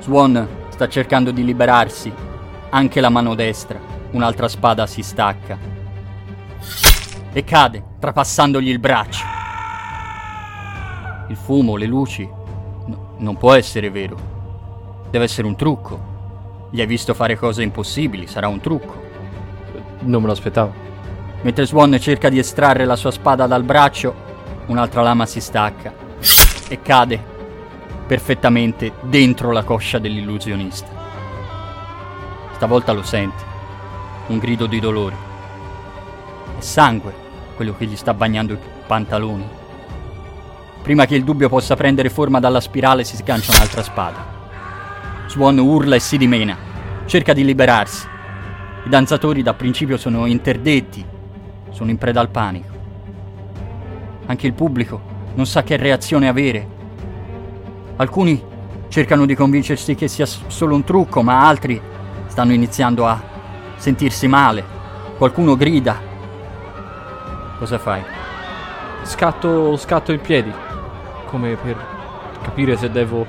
Swan 0.00 0.48
sta 0.68 0.88
cercando 0.88 1.30
di 1.32 1.44
liberarsi, 1.44 2.12
anche 2.70 3.00
la 3.00 3.08
mano 3.08 3.34
destra, 3.34 3.80
un'altra 4.12 4.48
spada 4.48 4.86
si 4.86 5.02
stacca 5.02 5.73
e 7.36 7.42
cade, 7.42 7.82
trapassandogli 7.98 8.68
il 8.68 8.78
braccio. 8.78 9.24
il 11.28 11.36
fumo, 11.36 11.74
le 11.74 11.86
luci. 11.86 12.28
No, 12.86 13.16
non 13.18 13.36
può 13.36 13.54
essere 13.54 13.90
vero. 13.90 14.16
Deve 15.10 15.24
essere 15.24 15.48
un 15.48 15.56
trucco. 15.56 16.68
Gli 16.70 16.80
hai 16.80 16.86
visto 16.86 17.12
fare 17.12 17.36
cose 17.36 17.64
impossibili, 17.64 18.28
sarà 18.28 18.46
un 18.46 18.60
trucco. 18.60 19.02
Non 20.00 20.20
me 20.20 20.26
lo 20.26 20.32
aspettavo. 20.32 20.72
Mentre 21.42 21.66
Swan 21.66 21.98
cerca 21.98 22.28
di 22.28 22.38
estrarre 22.38 22.84
la 22.84 22.94
sua 22.94 23.10
spada 23.10 23.48
dal 23.48 23.64
braccio, 23.64 24.14
un'altra 24.66 25.02
lama 25.02 25.26
si 25.26 25.40
stacca 25.40 25.92
e 26.68 26.80
cade 26.82 27.32
perfettamente 28.06 28.92
dentro 29.02 29.50
la 29.50 29.64
coscia 29.64 29.98
dell'illusionista. 29.98 30.88
Stavolta 32.52 32.92
lo 32.92 33.02
senti, 33.02 33.42
un 34.28 34.38
grido 34.38 34.66
di 34.66 34.78
dolore. 34.78 35.16
È 36.58 36.60
sangue 36.60 37.23
quello 37.54 37.74
che 37.76 37.86
gli 37.86 37.96
sta 37.96 38.14
bagnando 38.14 38.52
i 38.52 38.58
pantaloni. 38.86 39.46
Prima 40.82 41.06
che 41.06 41.14
il 41.14 41.24
dubbio 41.24 41.48
possa 41.48 41.76
prendere 41.76 42.10
forma 42.10 42.40
dalla 42.40 42.60
spirale 42.60 43.04
si 43.04 43.16
sgancia 43.16 43.56
un'altra 43.56 43.82
spada. 43.82 44.24
Swan 45.26 45.58
urla 45.58 45.96
e 45.96 46.00
si 46.00 46.18
dimena, 46.18 46.56
cerca 47.06 47.32
di 47.32 47.44
liberarsi. 47.44 48.06
I 48.84 48.88
danzatori 48.88 49.42
da 49.42 49.54
principio 49.54 49.96
sono 49.96 50.26
interdetti, 50.26 51.04
sono 51.70 51.90
in 51.90 51.98
preda 51.98 52.20
al 52.20 52.28
panico. 52.28 52.72
Anche 54.26 54.46
il 54.46 54.52
pubblico 54.52 55.00
non 55.34 55.46
sa 55.46 55.62
che 55.62 55.76
reazione 55.76 56.28
avere 56.28 56.74
Alcuni 57.96 58.42
cercano 58.88 59.24
di 59.24 59.36
convincersi 59.36 59.94
che 59.94 60.08
sia 60.08 60.26
solo 60.26 60.74
un 60.74 60.82
trucco, 60.82 61.22
ma 61.22 61.46
altri 61.46 61.80
stanno 62.26 62.52
iniziando 62.52 63.06
a 63.06 63.22
sentirsi 63.76 64.26
male. 64.26 64.64
Qualcuno 65.16 65.54
grida. 65.54 66.12
Cosa 67.64 67.78
fai? 67.78 68.04
Scatto, 69.04 69.74
scatto 69.78 70.12
in 70.12 70.20
piedi, 70.20 70.52
come 71.28 71.54
per 71.54 71.74
capire 72.42 72.76
se 72.76 72.90
devo... 72.90 73.24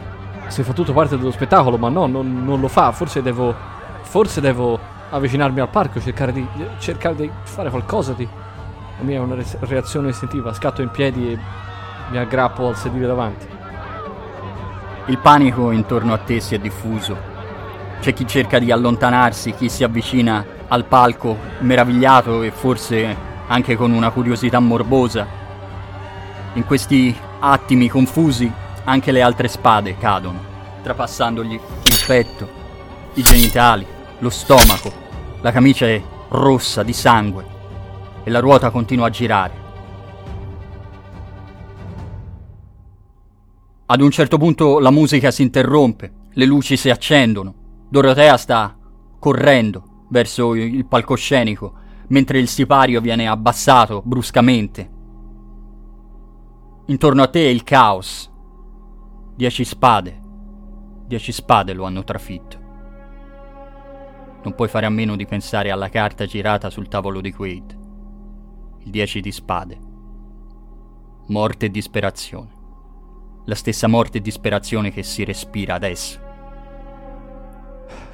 se 0.48 0.62
fa 0.62 0.74
tutto 0.74 0.92
parte 0.92 1.16
dello 1.16 1.32
spettacolo, 1.32 1.78
ma 1.78 1.88
no, 1.88 2.06
non, 2.06 2.44
non 2.44 2.60
lo 2.60 2.68
fa. 2.68 2.92
Forse 2.92 3.22
devo... 3.22 3.56
forse 4.02 4.42
devo 4.42 4.78
avvicinarmi 5.10 5.62
al 5.62 5.70
parco, 5.70 6.02
cercare 6.02 6.34
di, 6.34 6.46
cercare 6.80 7.16
di 7.16 7.32
fare 7.44 7.70
qualcosa 7.70 8.12
di... 8.12 8.28
La 8.98 9.04
mia 9.06 9.20
è 9.20 9.22
una 9.22 9.38
reazione 9.60 10.10
istintiva, 10.10 10.52
scatto 10.52 10.82
in 10.82 10.90
piedi 10.90 11.32
e 11.32 11.40
mi 12.10 12.18
aggrappo 12.18 12.68
al 12.68 12.76
sedile 12.76 13.08
davanti. 13.08 13.48
Il 15.06 15.18
panico 15.18 15.72
intorno 15.72 16.12
a 16.12 16.18
te 16.18 16.42
si 16.42 16.56
è 16.56 16.60
diffuso. 16.60 17.16
C'è 18.02 18.12
chi 18.12 18.28
cerca 18.28 18.60
di 18.60 18.70
allontanarsi, 18.70 19.54
chi 19.54 19.70
si 19.70 19.86
avvicina 19.86 20.46
al 20.68 20.84
palco 20.84 21.38
meravigliato 21.60 22.42
e 22.42 22.52
forse 22.52 23.34
anche 23.48 23.76
con 23.76 23.92
una 23.92 24.12
curiosità 24.12 24.60
morbosa. 24.60 25.28
In 26.54 26.66
questi 26.66 27.16
attimi 27.40 27.88
confusi 27.88 28.52
anche 28.86 29.12
le 29.12 29.22
altre 29.22 29.48
spade 29.48 29.98
cadono, 29.98 30.40
trapassandogli 30.82 31.54
il 31.54 32.04
petto, 32.06 32.48
i 33.14 33.22
genitali, 33.22 33.86
lo 34.20 34.30
stomaco. 34.30 34.92
La 35.42 35.52
camicia 35.52 35.86
è 35.88 36.02
rossa 36.30 36.84
di 36.84 36.94
sangue 36.94 37.46
e 38.24 38.30
la 38.30 38.40
ruota 38.40 38.70
continua 38.70 39.08
a 39.08 39.10
girare. 39.12 39.64
Ad 43.88 44.02
un 44.02 44.10
certo 44.10 44.38
punto 44.38 44.80
la 44.80 44.90
musica 44.90 45.30
si 45.30 45.44
interrompe, 45.44 46.12
le 46.32 46.46
luci 46.46 46.76
si 46.76 46.90
accendono. 46.90 47.54
Dorotea 47.88 48.36
sta 48.38 48.76
correndo 49.20 50.06
verso 50.10 50.56
il 50.56 50.86
palcoscenico, 50.86 51.74
mentre 52.08 52.40
il 52.40 52.48
sipario 52.48 53.02
viene 53.02 53.28
abbassato 53.28 54.02
bruscamente. 54.06 54.92
Intorno 56.88 57.24
a 57.24 57.28
te 57.28 57.46
è 57.46 57.50
il 57.50 57.64
caos. 57.64 58.32
Dieci 59.36 59.64
spade. 59.64 60.22
Dieci 61.08 61.32
spade 61.32 61.74
lo 61.74 61.86
hanno 61.86 62.04
trafitto. 62.04 62.64
Non 64.44 64.54
puoi 64.56 64.68
fare 64.68 64.86
a 64.86 64.90
meno 64.90 65.16
di 65.16 65.26
pensare 65.26 65.72
alla 65.72 65.90
carta 65.90 66.26
girata 66.26 66.70
sul 66.70 66.88
tavolo 66.88 67.22
di 67.22 67.34
Quaid. 67.34 67.78
Il 68.80 68.92
dieci 68.92 69.22
di 69.22 69.32
spade. 69.32 69.80
Morte 71.28 71.66
e 71.66 71.72
disperazione 71.72 72.56
la 73.48 73.56
stessa 73.56 73.88
morte 73.88 74.18
e 74.18 74.22
disperazione 74.22 74.92
che 74.92 75.04
si 75.04 75.24
respira 75.24 75.76
adesso. 75.76 76.20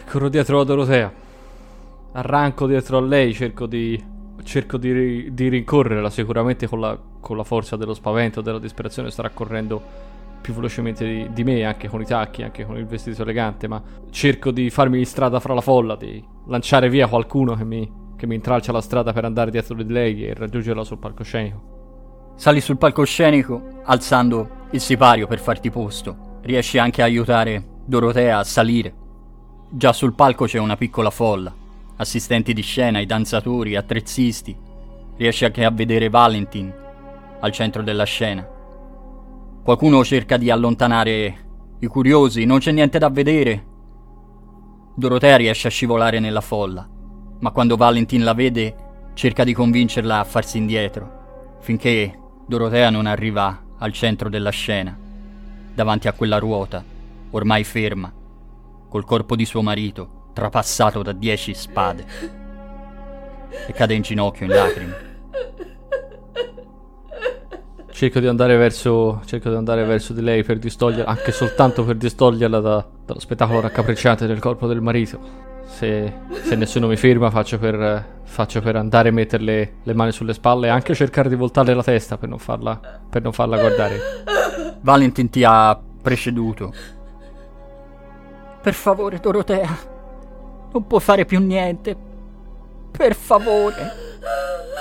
Corro 0.09 0.29
dietro 0.29 0.59
a 0.59 0.65
Dorotea. 0.65 1.13
Arranco 2.13 2.67
dietro 2.67 2.97
a 2.97 3.01
lei, 3.01 3.33
cerco 3.33 3.65
di. 3.65 4.01
cerco 4.43 4.77
di, 4.77 5.33
di 5.33 5.47
rincorrerla. 5.47 6.09
Sicuramente 6.09 6.67
con 6.67 6.79
la, 6.79 6.97
con 7.19 7.37
la, 7.37 7.43
forza 7.43 7.75
dello 7.77 7.93
spavento, 7.93 8.41
della 8.41 8.59
disperazione, 8.59 9.11
starà 9.11 9.29
correndo 9.29 10.09
più 10.41 10.53
velocemente 10.53 11.05
di, 11.05 11.29
di, 11.31 11.43
me, 11.43 11.63
anche 11.63 11.87
con 11.87 12.01
i 12.01 12.05
tacchi, 12.05 12.43
anche 12.43 12.65
con 12.65 12.77
il 12.77 12.85
vestito 12.85 13.21
elegante. 13.21 13.67
Ma 13.67 13.81
cerco 14.09 14.51
di 14.51 14.69
farmi 14.69 15.05
strada 15.05 15.39
fra 15.39 15.53
la 15.53 15.61
folla, 15.61 15.95
di 15.95 16.23
lanciare 16.47 16.89
via 16.89 17.07
qualcuno 17.07 17.55
che 17.55 17.63
mi, 17.63 17.89
che 18.17 18.27
mi 18.27 18.35
intralcia 18.35 18.71
la 18.71 18.81
strada 18.81 19.13
per 19.13 19.23
andare 19.23 19.51
dietro 19.51 19.75
di 19.75 19.87
lei 19.87 20.25
e 20.25 20.33
raggiungerla 20.33 20.83
sul 20.83 20.97
palcoscenico. 20.97 22.33
Sali 22.35 22.59
sul 22.59 22.77
palcoscenico 22.77 23.81
alzando 23.83 24.67
il 24.71 24.81
sipario 24.81 25.27
per 25.27 25.39
farti 25.39 25.69
posto. 25.69 26.39
Riesci 26.41 26.77
anche 26.77 27.01
a 27.01 27.05
aiutare 27.05 27.63
Dorotea 27.85 28.39
a 28.39 28.43
salire. 28.43 28.93
Già 29.69 29.93
sul 29.93 30.13
palco 30.13 30.45
c'è 30.45 30.59
una 30.59 30.75
piccola 30.75 31.09
folla. 31.09 31.60
Assistenti 32.01 32.53
di 32.53 32.63
scena, 32.63 32.97
i 32.97 33.05
danzatori, 33.05 33.75
attrezzisti. 33.75 34.57
Riesci 35.17 35.45
anche 35.45 35.63
a 35.63 35.69
vedere 35.69 36.09
Valentin 36.09 36.73
al 37.39 37.51
centro 37.51 37.83
della 37.83 38.05
scena. 38.05 38.43
Qualcuno 39.63 40.03
cerca 40.03 40.37
di 40.37 40.49
allontanare 40.49 41.35
i 41.77 41.85
curiosi, 41.85 42.43
non 42.45 42.57
c'è 42.57 42.71
niente 42.71 42.97
da 42.97 43.11
vedere. 43.11 43.65
Dorotea 44.95 45.35
riesce 45.37 45.67
a 45.67 45.69
scivolare 45.69 46.17
nella 46.17 46.41
folla, 46.41 46.89
ma 47.39 47.51
quando 47.51 47.75
Valentin 47.75 48.23
la 48.23 48.33
vede 48.33 48.75
cerca 49.13 49.43
di 49.43 49.53
convincerla 49.53 50.21
a 50.21 50.23
farsi 50.23 50.57
indietro, 50.57 51.59
finché 51.59 52.17
Dorotea 52.47 52.89
non 52.89 53.05
arriva 53.05 53.61
al 53.77 53.93
centro 53.93 54.27
della 54.27 54.49
scena, 54.49 54.97
davanti 55.75 56.07
a 56.07 56.13
quella 56.13 56.39
ruota, 56.39 56.83
ormai 57.29 57.63
ferma, 57.63 58.11
col 58.89 59.05
corpo 59.05 59.35
di 59.35 59.45
suo 59.45 59.61
marito 59.61 60.20
trapassato 60.33 61.01
da 61.01 61.11
dieci 61.11 61.53
spade, 61.53 62.05
e 63.67 63.73
cade 63.73 63.93
in 63.93 64.01
ginocchio 64.01 64.45
in 64.45 64.51
lacrime. 64.51 65.09
Cerco 67.91 68.19
di 68.19 68.25
andare 68.25 68.55
verso. 68.55 69.21
Cerco 69.25 69.49
di 69.49 69.55
andare 69.55 69.83
verso 69.83 70.13
di 70.13 70.21
lei 70.21 70.43
per 70.43 70.57
distoglierla, 70.57 71.11
anche 71.11 71.31
soltanto 71.31 71.85
per 71.85 71.97
distoglierla 71.97 72.59
da, 72.59 72.87
dallo 73.05 73.19
spettacolo 73.19 73.59
raccapricciante 73.59 74.25
del 74.25 74.39
corpo 74.39 74.65
del 74.65 74.81
marito. 74.81 75.19
Se, 75.65 76.11
se 76.41 76.55
nessuno 76.55 76.87
mi 76.87 76.95
ferma, 76.95 77.29
faccio 77.29 77.59
per, 77.59 78.21
faccio 78.23 78.59
per 78.61 78.75
andare 78.75 79.09
a 79.09 79.11
metterle 79.11 79.73
le 79.83 79.93
mani 79.93 80.11
sulle 80.11 80.33
spalle 80.33 80.67
e 80.67 80.69
anche 80.69 80.95
cercare 80.95 81.29
di 81.29 81.35
voltarle 81.35 81.73
la 81.75 81.83
testa 81.83 82.17
per 82.17 82.27
non 82.27 82.39
farla, 82.39 82.79
per 83.07 83.21
non 83.21 83.33
farla 83.33 83.59
guardare. 83.59 83.99
Valentin 84.81 85.29
ti 85.29 85.43
ha 85.43 85.79
preceduto. 86.01 86.73
Per 88.61 88.73
favore, 88.73 89.19
Dorotea, 89.19 89.77
non 90.71 90.87
può 90.87 90.99
fare 90.99 91.25
più 91.25 91.39
niente. 91.39 91.95
Per 92.91 93.15
favore. 93.15 93.91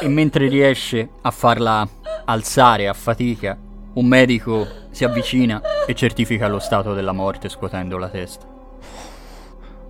E 0.00 0.08
mentre 0.08 0.48
riesce 0.48 1.08
a 1.20 1.30
farla 1.30 1.86
alzare 2.24 2.88
a 2.88 2.92
fatica, 2.92 3.56
un 3.92 4.06
medico 4.06 4.66
si 4.90 5.04
avvicina 5.04 5.60
e 5.86 5.94
certifica 5.94 6.48
lo 6.48 6.58
stato 6.58 6.94
della 6.94 7.12
morte 7.12 7.48
scuotendo 7.48 7.98
la 7.98 8.08
testa. 8.08 8.46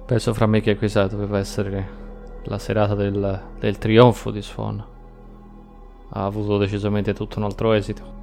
Penso 0.06 0.34
fra 0.34 0.46
me 0.46 0.60
che 0.60 0.76
questa 0.76 1.06
doveva 1.06 1.38
essere 1.38 1.98
la 2.44 2.58
serata 2.58 2.94
del, 2.94 3.42
del 3.58 3.78
trionfo 3.78 4.30
di 4.30 4.42
Swan. 4.42 4.84
Ha 6.12 6.24
avuto 6.24 6.58
decisamente 6.58 7.14
tutto 7.14 7.38
un 7.38 7.44
altro 7.44 7.72
esito. 7.72 8.18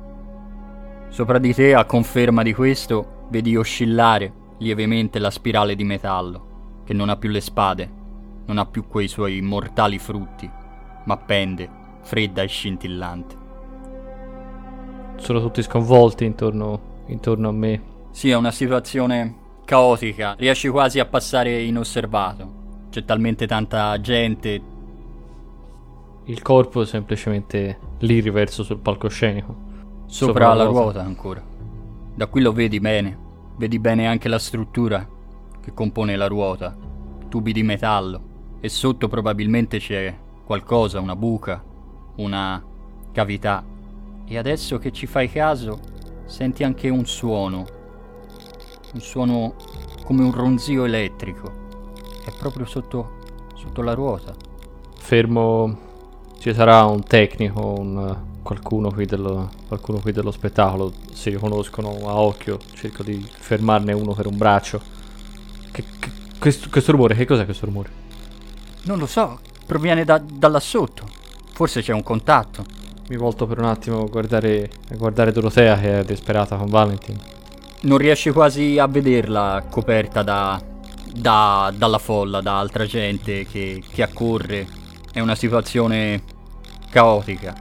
Sopra 1.10 1.38
di 1.38 1.53
te, 1.53 1.74
a 1.74 1.86
conferma 1.86 2.43
di 2.43 2.53
questo, 2.53 3.25
vedi 3.29 3.55
oscillare 3.55 4.31
lievemente 4.57 5.19
la 5.19 5.31
spirale 5.31 5.75
di 5.75 5.84
metallo, 5.84 6.46
che 6.88 6.94
non 6.94 7.10
ha 7.10 7.17
più 7.17 7.29
le 7.29 7.41
spade, 7.41 7.91
non 8.46 8.58
ha 8.58 8.65
più 8.65 8.88
quei 8.88 9.10
suoi 9.10 9.41
mortali 9.41 10.00
frutti, 10.00 10.50
ma 11.03 11.17
pende, 11.17 11.70
fredda 12.03 12.41
e 12.44 12.48
scintillante. 12.48 13.36
Sono 15.17 15.41
tutti 15.41 15.62
sconvolti 15.62 16.24
intorno, 16.24 17.03
intorno 17.08 17.50
a 17.50 17.51
me. 17.51 17.82
Sì, 18.12 18.29
è 18.29 18.38
una 18.38 18.51
situazione 18.51 19.36
caotica, 19.65 20.36
riesci 20.38 20.70
quasi 20.70 21.00
a 21.00 21.06
passare 21.06 21.62
inosservato. 21.62 22.86
C'è 22.89 23.03
talmente 23.03 23.48
tanta 23.48 24.00
gente. 24.00 24.62
Il 26.24 26.41
corpo 26.41 26.84
è 26.84 26.86
semplicemente 26.86 27.79
lì 28.00 28.22
riverso 28.22 28.63
sul 28.63 28.79
palcoscenico. 28.79 29.65
Sopra, 30.06 30.51
Sopra 30.51 30.53
la 30.53 30.63
ruota 30.63 31.01
ancora. 31.01 31.44
Da 32.15 32.27
qui 32.27 32.39
lo 32.39 32.53
vedi 32.53 32.79
bene. 32.79 33.25
Vedi 33.58 33.77
bene 33.77 34.08
anche 34.08 34.29
la 34.29 34.39
struttura 34.39 35.15
che 35.67 35.74
compone 35.74 36.15
la 36.15 36.27
ruota. 36.27 36.74
Tubi 37.27 37.51
di 37.51 37.62
metallo. 37.62 38.21
E 38.62 38.69
sotto 38.69 39.09
probabilmente 39.09 39.79
c'è 39.79 40.15
qualcosa, 40.45 41.01
una 41.01 41.15
buca, 41.17 41.62
una 42.15 42.63
cavità. 43.12 43.62
E 44.25 44.38
adesso 44.38 44.77
che 44.77 44.93
ci 44.93 45.07
fai 45.07 45.29
caso, 45.29 45.79
senti 46.25 46.63
anche 46.63 46.88
un 46.88 47.05
suono, 47.05 47.65
un 48.93 49.01
suono 49.01 49.55
come 50.05 50.24
un 50.24 50.31
ronzio 50.31 50.86
elettrico, 50.86 51.51
è 52.25 52.31
proprio 52.39 52.65
sotto, 52.65 53.17
sotto 53.55 53.81
la 53.81 53.93
ruota. 53.93 54.33
Fermo, 54.97 55.77
ci 56.39 56.53
sarà 56.53 56.86
un 56.86 57.03
tecnico, 57.03 57.74
un, 57.77 58.17
qualcuno, 58.41 58.89
qui 58.89 59.05
dello, 59.05 59.50
qualcuno 59.67 60.00
qui 60.00 60.13
dello 60.13 60.31
spettacolo, 60.31 60.93
si 61.12 61.29
riconoscono 61.29 61.89
a 62.05 62.19
occhio, 62.19 62.57
cerco 62.74 63.03
di 63.03 63.17
fermarne 63.21 63.91
uno 63.91 64.13
per 64.13 64.27
un 64.27 64.38
braccio. 64.38 64.95
Questo, 66.47 66.69
questo 66.69 66.93
rumore, 66.93 67.13
che 67.13 67.25
cos'è 67.25 67.43
questo 67.43 67.65
rumore? 67.65 67.89
Non 68.83 68.99
lo 68.99 69.05
so, 69.05 69.39
proviene 69.65 70.05
da, 70.05 70.17
da 70.17 70.47
là 70.47 70.61
sotto. 70.61 71.05
Forse 71.51 71.81
c'è 71.81 71.91
un 71.91 72.03
contatto. 72.03 72.63
Mi 73.09 73.17
volto 73.17 73.45
per 73.45 73.59
un 73.59 73.65
attimo 73.65 74.03
a 74.03 74.05
guardare, 74.05 74.69
a 74.91 74.95
guardare 74.95 75.33
Dorotea 75.33 75.77
che 75.77 75.99
è 75.99 76.03
disperata 76.05 76.55
con 76.55 76.67
Valentin. 76.67 77.19
Non 77.81 77.97
riesci 77.97 78.29
quasi 78.29 78.79
a 78.79 78.87
vederla 78.87 79.65
coperta 79.69 80.23
da, 80.23 80.57
da, 81.13 81.73
dalla 81.75 81.97
folla, 81.97 82.39
da 82.39 82.59
altra 82.59 82.85
gente 82.85 83.45
che, 83.45 83.83
che 83.85 84.01
accorre. 84.01 84.65
È 85.11 85.19
una 85.19 85.35
situazione 85.35 86.23
caotica. 86.89 87.53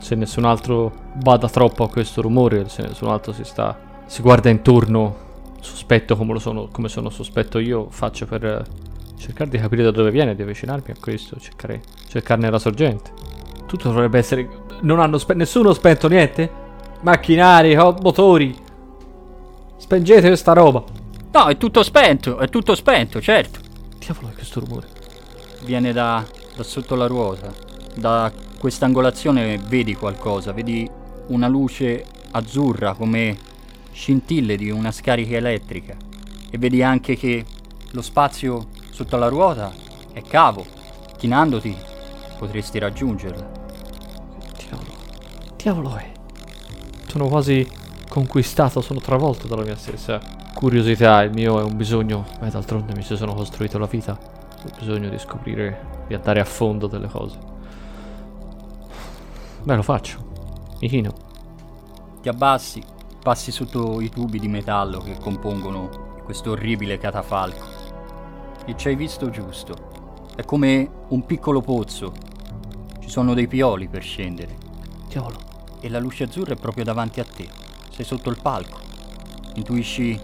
Se 0.00 0.16
nessun 0.16 0.44
altro 0.44 0.92
bada 1.14 1.48
troppo 1.48 1.84
a 1.84 1.88
questo 1.88 2.20
rumore, 2.20 2.68
se 2.68 2.82
nessun 2.82 3.10
altro 3.10 3.32
si 3.32 3.44
sta. 3.44 3.78
si 4.06 4.22
guarda 4.22 4.50
intorno, 4.50 5.23
sospetto 5.64 6.16
come 6.16 6.34
lo 6.34 6.38
sono, 6.38 6.68
come 6.70 6.88
sono 6.88 7.08
sospetto 7.10 7.58
io, 7.58 7.88
faccio 7.88 8.26
per 8.26 8.44
eh, 8.44 8.64
cercare 9.16 9.50
di 9.50 9.58
capire 9.58 9.82
da 9.82 9.90
dove 9.90 10.10
viene, 10.10 10.34
di 10.34 10.42
avvicinarmi 10.42 10.90
a 10.90 10.94
questo, 11.00 11.36
cercare, 11.40 11.80
cercarne 12.08 12.50
la 12.50 12.58
sorgente. 12.58 13.10
Tutto 13.66 13.88
dovrebbe 13.88 14.18
essere. 14.18 14.48
Non 14.82 15.00
hanno 15.00 15.18
spe- 15.18 15.34
nessuno 15.34 15.70
ha 15.70 15.74
spento 15.74 16.08
niente? 16.08 16.62
Macchinari, 17.00 17.74
motori. 17.74 18.54
Spengete 19.76 20.28
questa 20.28 20.52
roba. 20.52 20.84
No, 21.32 21.46
è 21.46 21.56
tutto 21.56 21.82
spento, 21.82 22.38
è 22.38 22.48
tutto 22.48 22.74
spento, 22.74 23.20
certo. 23.20 23.58
Diavolo 23.98 24.28
è 24.28 24.34
questo 24.34 24.60
rumore. 24.60 24.86
Viene 25.64 25.92
da, 25.92 26.24
da 26.54 26.62
sotto 26.62 26.94
la 26.94 27.06
ruota. 27.06 27.52
Da 27.94 28.30
questa 28.58 28.84
angolazione 28.84 29.58
vedi 29.58 29.94
qualcosa, 29.94 30.52
vedi 30.52 30.88
una 31.28 31.48
luce 31.48 32.04
azzurra 32.30 32.92
come 32.94 33.36
scintille 33.94 34.56
di 34.56 34.70
una 34.70 34.90
scarica 34.90 35.36
elettrica. 35.36 35.96
E 36.50 36.58
vedi 36.58 36.82
anche 36.82 37.16
che 37.16 37.44
lo 37.92 38.02
spazio 38.02 38.66
sotto 38.90 39.16
la 39.16 39.28
ruota 39.28 39.72
è 40.12 40.20
cavo. 40.20 40.66
Chinandoti 41.16 41.74
potresti 42.36 42.78
raggiungerla. 42.78 43.50
Diavolo. 44.56 44.90
Diavolo 45.56 45.96
è. 45.96 46.12
Sono 47.06 47.28
quasi 47.28 47.66
conquistato, 48.08 48.80
sono 48.80 49.00
travolto 49.00 49.46
dalla 49.46 49.62
mia 49.62 49.76
stessa 49.76 50.20
curiosità. 50.52 51.22
Il 51.22 51.32
mio 51.32 51.60
è 51.60 51.62
un 51.62 51.76
bisogno. 51.76 52.26
Beh, 52.40 52.50
d'altronde 52.50 52.94
mi 52.94 53.02
ci 53.02 53.16
sono 53.16 53.32
costruito 53.34 53.78
la 53.78 53.86
vita. 53.86 54.18
Ho 54.18 54.70
bisogno 54.78 55.08
di 55.08 55.18
scoprire, 55.18 56.04
di 56.08 56.14
andare 56.14 56.40
a 56.40 56.44
fondo 56.44 56.88
delle 56.88 57.08
cose. 57.08 57.38
Beh, 59.62 59.76
lo 59.76 59.82
faccio. 59.82 60.32
Mi 60.80 60.88
chino. 60.88 61.12
Ti 62.20 62.28
abbassi, 62.28 62.82
passi 63.24 63.50
sotto 63.52 64.02
i 64.02 64.10
tubi 64.10 64.38
di 64.38 64.48
metallo 64.48 64.98
che 64.98 65.16
compongono 65.18 66.18
questo 66.24 66.50
orribile 66.50 66.98
catafalco. 66.98 67.66
E 68.66 68.76
ci 68.76 68.88
hai 68.88 68.96
visto 68.96 69.30
giusto. 69.30 70.26
È 70.36 70.44
come 70.44 70.90
un 71.08 71.24
piccolo 71.24 71.62
pozzo. 71.62 72.12
Ci 73.00 73.08
sono 73.08 73.32
dei 73.32 73.48
pioli 73.48 73.88
per 73.88 74.02
scendere. 74.02 74.58
Diavolo. 75.08 75.38
E 75.80 75.88
la 75.88 76.00
luce 76.00 76.24
azzurra 76.24 76.52
è 76.52 76.58
proprio 76.58 76.84
davanti 76.84 77.20
a 77.20 77.24
te. 77.24 77.48
Sei 77.90 78.04
sotto 78.04 78.28
il 78.28 78.38
palco. 78.42 78.78
Intuisci 79.54 80.20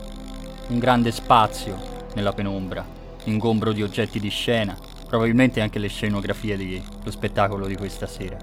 un 0.68 0.78
grande 0.78 1.10
spazio 1.10 1.78
nella 2.12 2.34
penombra, 2.34 2.84
ingombro 3.24 3.72
di 3.72 3.82
oggetti 3.82 4.20
di 4.20 4.28
scena, 4.28 4.76
probabilmente 5.08 5.62
anche 5.62 5.78
le 5.78 5.88
scenografie 5.88 6.54
dello 6.58 7.10
spettacolo 7.10 7.66
di 7.66 7.76
questa 7.76 8.06
sera. 8.06 8.36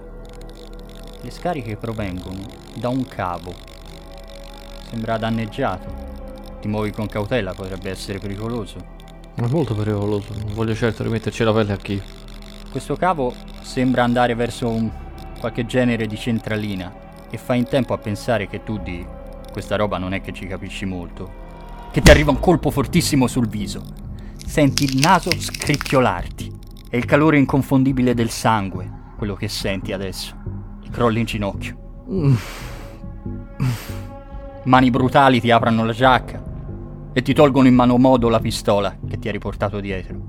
Le 1.22 1.30
scariche 1.30 1.78
provengono 1.78 2.44
da 2.74 2.90
un 2.90 3.06
cavo. 3.06 3.67
Sembra 4.90 5.18
danneggiato. 5.18 6.06
Ti 6.62 6.68
muovi 6.68 6.92
con 6.92 7.08
cautela, 7.08 7.54
potrebbe 7.54 7.90
essere 7.90 8.20
pericoloso. 8.20 8.78
È 9.36 9.46
molto 9.48 9.76
pericoloso. 9.76 10.34
Non 10.34 10.54
voglio 10.54 10.74
certo 10.74 11.04
rimetterci 11.04 11.44
la 11.44 11.54
pelle 11.54 11.74
a 11.74 11.78
chi. 11.78 12.02
Questo 12.72 12.96
cavo 12.96 13.34
sembra 13.62 14.04
andare 14.04 14.34
verso 14.34 14.70
un 14.70 14.90
qualche 15.40 15.66
genere 15.66 16.08
di 16.08 16.18
centralina 16.18 16.92
e 17.30 17.38
fai 17.38 17.60
in 17.60 17.66
tempo 17.66 17.94
a 17.94 17.98
pensare 17.98 18.48
che 18.48 18.64
tu 18.64 18.78
di 18.80 19.06
questa 19.52 19.76
roba 19.76 19.98
non 19.98 20.14
è 20.14 20.22
che 20.22 20.34
ci 20.34 20.48
capisci 20.48 20.86
molto. 20.86 21.46
Che 21.92 22.02
ti 22.02 22.10
arriva 22.10 22.32
un 22.32 22.40
colpo 22.40 22.72
fortissimo 22.72 23.28
sul 23.28 23.48
viso. 23.48 23.84
Senti 24.46 24.86
il 24.86 24.98
naso 24.98 25.32
scricchiolarti 25.32 26.54
e 26.90 26.98
il 26.98 27.06
calore 27.06 27.38
inconfondibile 27.38 28.14
del 28.14 28.30
sangue, 28.30 28.90
quello 29.18 29.36
che 29.36 29.48
senti 29.48 29.92
adesso. 29.92 30.36
Ti 30.82 30.90
crolli 30.90 31.20
in 31.20 31.26
ginocchio. 31.26 31.78
Mani 34.68 34.90
brutali 34.90 35.40
ti 35.40 35.50
aprono 35.50 35.86
la 35.86 35.94
giacca 35.94 36.44
e 37.14 37.22
ti 37.22 37.34
tolgono 37.34 37.70
in 37.70 37.74
mano 37.74 37.98
modo 37.98 38.28
la 38.28 38.42
pistola 38.42 38.98
che 39.08 39.18
ti 39.18 39.28
hai 39.28 39.34
riportato 39.34 39.80
dietro. 39.80 40.20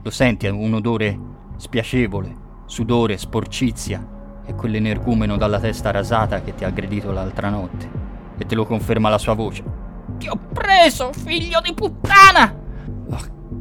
Lo 0.00 0.10
senti, 0.10 0.46
un 0.46 0.72
odore 0.72 1.18
spiacevole, 1.56 2.32
sudore, 2.66 3.16
sporcizia 3.16 4.06
e 4.46 4.54
quell'energumeno 4.54 5.36
dalla 5.36 5.58
testa 5.58 5.90
rasata 5.90 6.40
che 6.42 6.54
ti 6.54 6.62
ha 6.62 6.68
aggredito 6.68 7.10
l'altra 7.10 7.48
notte. 7.48 7.90
E 8.38 8.46
te 8.46 8.54
lo 8.54 8.64
conferma 8.64 9.08
la 9.08 9.18
sua 9.18 9.34
voce. 9.34 9.64
Ti 10.18 10.28
ho 10.28 10.38
preso, 10.52 11.12
figlio 11.12 11.60
di 11.60 11.74
puttana! 11.74 12.54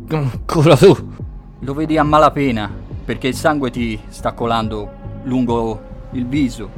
Ancora 0.09 0.77
tu! 0.77 0.95
Lo 1.61 1.73
vedi 1.73 1.97
a 1.97 2.03
malapena, 2.03 2.71
perché 3.03 3.29
il 3.29 3.35
sangue 3.35 3.71
ti 3.71 3.99
sta 4.09 4.33
colando 4.33 5.21
lungo 5.23 5.81
il 6.11 6.27
viso, 6.27 6.69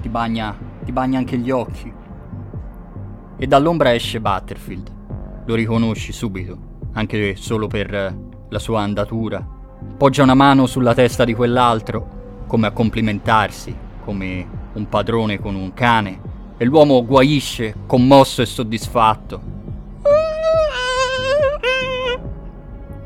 ti 0.00 0.08
bagna, 0.08 0.56
ti 0.84 0.90
bagna 0.90 1.18
anche 1.18 1.38
gli 1.38 1.52
occhi. 1.52 2.00
E 3.42 3.48
dall'ombra 3.48 3.92
esce 3.92 4.20
Butterfield. 4.20 4.92
Lo 5.46 5.56
riconosci 5.56 6.12
subito, 6.12 6.56
anche 6.92 7.34
solo 7.34 7.66
per 7.66 8.16
la 8.48 8.58
sua 8.60 8.82
andatura. 8.82 9.44
Poggia 9.96 10.22
una 10.22 10.34
mano 10.34 10.66
sulla 10.66 10.94
testa 10.94 11.24
di 11.24 11.34
quell'altro 11.34 12.44
come 12.46 12.68
a 12.68 12.70
complimentarsi, 12.70 13.76
come 14.04 14.46
un 14.74 14.88
padrone 14.88 15.40
con 15.40 15.56
un 15.56 15.74
cane, 15.74 16.20
e 16.56 16.64
l'uomo 16.64 17.04
guaisce, 17.04 17.74
commosso 17.84 18.42
e 18.42 18.46
soddisfatto. 18.46 19.42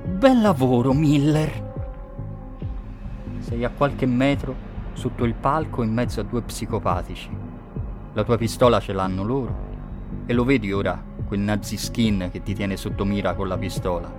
Bel 0.05 0.43
lavoro, 0.43 0.93
Miller. 0.93 1.73
Sei 3.39 3.65
a 3.65 3.71
qualche 3.71 4.05
metro 4.05 4.55
sotto 4.93 5.25
il 5.25 5.33
palco 5.33 5.83
in 5.83 5.95
mezzo 5.95 6.21
a 6.21 6.25
due 6.25 6.43
psicopatici. 6.43 7.31
La 8.13 8.23
tua 8.23 8.37
pistola 8.37 8.81
ce 8.81 8.93
l'hanno 8.93 9.25
loro. 9.25 9.66
E 10.25 10.33
lo 10.33 10.45
vedi 10.45 10.73
ora, 10.73 11.03
quel 11.27 11.41
nazi 11.41 11.77
skin 11.77 12.29
che 12.33 12.43
ti 12.43 12.55
tiene 12.55 12.77
sotto 12.77 13.05
mira 13.05 13.35
con 13.35 13.49
la 13.49 13.59
pistola. 13.59 14.13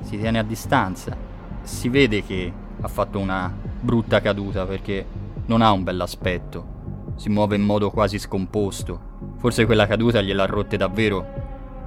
Si 0.00 0.18
tiene 0.18 0.38
a 0.38 0.42
distanza. 0.42 1.16
Si 1.62 1.88
vede 1.88 2.24
che 2.24 2.52
ha 2.80 2.88
fatto 2.88 3.18
una 3.18 3.52
brutta 3.80 4.20
caduta 4.20 4.64
perché 4.66 5.06
non 5.46 5.62
ha 5.62 5.70
un 5.72 5.82
bell'aspetto. 5.82 6.78
Si 7.16 7.28
muove 7.28 7.56
in 7.56 7.62
modo 7.62 7.90
quasi 7.90 8.18
scomposto. 8.18 9.08
Forse 9.36 9.66
quella 9.66 9.86
caduta 9.86 10.20
gliel'ha 10.20 10.46
rotte 10.46 10.76
davvero 10.76 11.26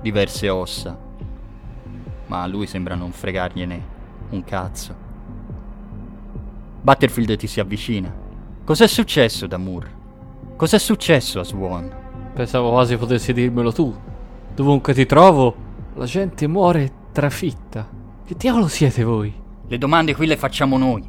diverse 0.02 0.50
ossa. 0.50 0.98
Ma 2.28 2.42
a 2.42 2.48
lui 2.48 2.68
sembra 2.68 2.96
non 2.96 3.12
fregargliene 3.12 3.82
un 4.30 4.44
cazzo. 4.44 4.96
Butterfield 6.82 7.36
ti 7.38 7.48
si 7.48 7.60
avvicina. 7.60 8.14
Cos'è 8.64 8.88
successo 8.88 9.48
da 9.48 9.58
Moore? 9.58 10.02
Cos'è 10.56 10.78
successo 10.78 11.40
a 11.40 11.44
Swan? 11.44 12.03
Pensavo 12.34 12.72
quasi 12.72 12.98
potessi 12.98 13.32
dirmelo 13.32 13.72
tu. 13.72 13.96
Dovunque 14.56 14.96
ti 14.96 15.06
trovo, 15.06 15.56
la 15.94 16.06
gente 16.06 16.48
muore 16.48 16.92
trafitta. 17.12 17.88
Che 18.26 18.36
diavolo 18.36 18.68
siete 18.68 19.04
voi? 19.04 19.32
Le 19.68 19.78
domande 19.78 20.16
qui 20.16 20.26
le 20.26 20.36
facciamo 20.36 20.80
noi. 20.80 21.08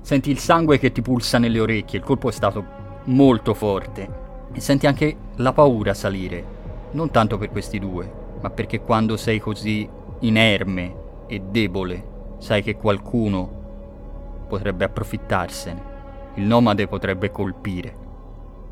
Senti 0.00 0.30
il 0.30 0.38
sangue 0.38 0.78
che 0.78 0.90
ti 0.90 1.02
pulsa 1.02 1.38
nelle 1.38 1.60
orecchie, 1.60 2.00
il 2.00 2.04
colpo 2.04 2.28
è 2.28 2.32
stato 2.32 2.64
molto 3.04 3.54
forte. 3.54 4.22
E 4.52 4.60
senti 4.60 4.88
anche 4.88 5.16
la 5.36 5.52
paura 5.52 5.94
salire. 5.94 6.44
Non 6.90 7.12
tanto 7.12 7.38
per 7.38 7.50
questi 7.50 7.78
due, 7.78 8.10
ma 8.40 8.50
perché 8.50 8.80
quando 8.80 9.16
sei 9.16 9.38
così 9.38 9.88
inerme 10.20 10.94
e 11.28 11.40
debole, 11.48 12.36
sai 12.38 12.62
che 12.62 12.76
qualcuno 12.76 13.62
potrebbe 14.48 14.84
approfittarsene. 14.84 15.82
Il 16.34 16.44
nomade 16.44 16.88
potrebbe 16.88 17.30
colpire. 17.30 18.02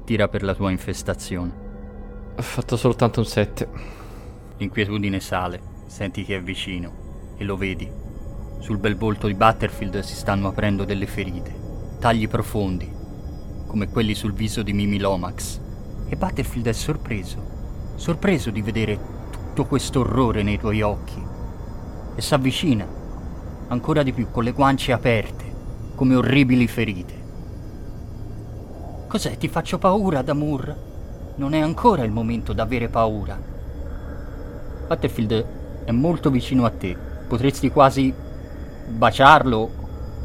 Tira 0.04 0.26
per 0.26 0.42
la 0.42 0.54
tua 0.54 0.70
infestazione. 0.70 1.52
Ho 2.36 2.42
fatto 2.42 2.76
soltanto 2.76 3.20
un 3.20 3.26
7. 3.26 3.68
L'inquietudine 4.56 5.20
sale, 5.20 5.60
senti 5.86 6.24
che 6.24 6.36
è 6.36 6.42
vicino 6.42 7.34
e 7.36 7.44
lo 7.44 7.56
vedi. 7.56 7.88
Sul 8.58 8.78
bel 8.78 8.96
volto 8.96 9.28
di 9.28 9.34
Butterfield 9.34 10.00
si 10.00 10.14
stanno 10.14 10.48
aprendo 10.48 10.84
delle 10.84 11.06
ferite, 11.06 11.54
tagli 12.00 12.28
profondi, 12.28 12.90
come 13.66 13.88
quelli 13.88 14.14
sul 14.14 14.32
viso 14.32 14.62
di 14.62 14.72
Mimi 14.72 14.98
Lomax, 14.98 15.60
E 16.08 16.16
Battlefield 16.16 16.66
è 16.66 16.72
sorpreso, 16.72 17.94
sorpreso 17.94 18.50
di 18.50 18.60
vedere 18.60 18.98
tutto 19.30 19.64
questo 19.64 20.00
orrore 20.00 20.42
nei 20.42 20.58
tuoi 20.58 20.82
occhi. 20.82 21.24
E 22.14 22.20
s'avvicina, 22.20 22.86
ancora 23.68 24.02
di 24.02 24.12
più, 24.12 24.30
con 24.30 24.44
le 24.44 24.52
guance 24.52 24.92
aperte, 24.92 25.44
come 25.94 26.14
orribili 26.14 26.66
ferite. 26.66 27.21
Cos'è? 29.12 29.36
Ti 29.36 29.46
faccio 29.46 29.76
paura, 29.76 30.22
Damur? 30.22 30.74
Non 31.34 31.52
è 31.52 31.60
ancora 31.60 32.02
il 32.02 32.10
momento 32.10 32.54
d'avere 32.54 32.88
paura. 32.88 33.38
Battlefield 34.86 35.44
è 35.84 35.90
molto 35.90 36.30
vicino 36.30 36.64
a 36.64 36.70
te. 36.70 36.96
Potresti 37.28 37.68
quasi 37.68 38.10
baciarlo 38.88 39.70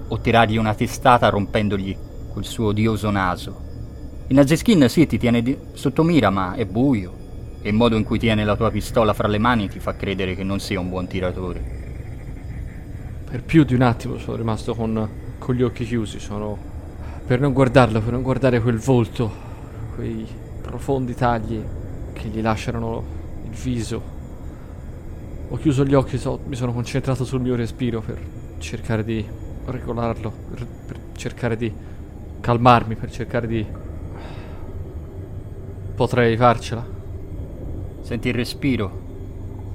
o 0.07 0.19
tirargli 0.19 0.55
una 0.55 0.73
testata 0.73 1.27
rompendogli 1.27 1.97
quel 2.31 2.45
suo 2.45 2.67
odioso 2.67 3.09
naso. 3.09 3.59
Il 4.27 4.37
Naziskin 4.37 4.87
sì, 4.87 5.05
ti 5.05 5.17
tiene 5.17 5.41
di- 5.41 5.57
sotto 5.73 6.03
mira, 6.03 6.29
ma 6.29 6.53
è 6.53 6.65
buio. 6.65 7.11
E 7.61 7.67
il 7.67 7.75
modo 7.75 7.97
in 7.97 8.05
cui 8.05 8.19
tiene 8.19 8.45
la 8.45 8.55
tua 8.55 8.71
pistola 8.71 9.11
fra 9.11 9.27
le 9.27 9.37
mani 9.37 9.67
ti 9.67 9.81
fa 9.81 9.97
credere 9.97 10.33
che 10.33 10.45
non 10.45 10.61
sia 10.61 10.79
un 10.79 10.87
buon 10.87 11.07
tiratore. 11.07 11.61
Per 13.29 13.43
più 13.43 13.65
di 13.65 13.73
un 13.73 13.81
attimo 13.81 14.17
sono 14.17 14.37
rimasto 14.37 14.73
con, 14.73 15.09
con 15.37 15.55
gli 15.55 15.61
occhi 15.61 15.83
chiusi, 15.83 16.19
sono... 16.19 16.75
Per 17.27 17.41
non 17.41 17.51
guardarlo, 17.51 17.99
per 17.99 18.13
non 18.13 18.21
guardare 18.21 18.61
quel 18.61 18.77
volto, 18.77 19.29
quei 19.95 20.25
profondi 20.61 21.13
tagli 21.13 21.61
che 22.13 22.29
gli 22.29 22.39
lasciano 22.39 23.03
il 23.43 23.51
viso. 23.51 24.01
Ho 25.49 25.57
chiuso 25.57 25.83
gli 25.83 25.93
occhi, 25.93 26.17
so- 26.17 26.39
mi 26.45 26.55
sono 26.55 26.71
concentrato 26.71 27.25
sul 27.25 27.41
mio 27.41 27.57
respiro 27.57 27.99
per 27.99 28.17
cercare 28.59 29.03
di 29.03 29.25
regolarlo, 29.65 30.31
per, 30.51 30.65
per 30.85 30.99
cercare 31.17 31.57
di 31.57 31.69
calmarmi, 32.39 32.95
per 32.95 33.11
cercare 33.11 33.45
di... 33.45 33.65
Potrei 35.95 36.37
farcela. 36.37 36.85
Senti 38.03 38.29
il 38.29 38.35
respiro 38.35 39.01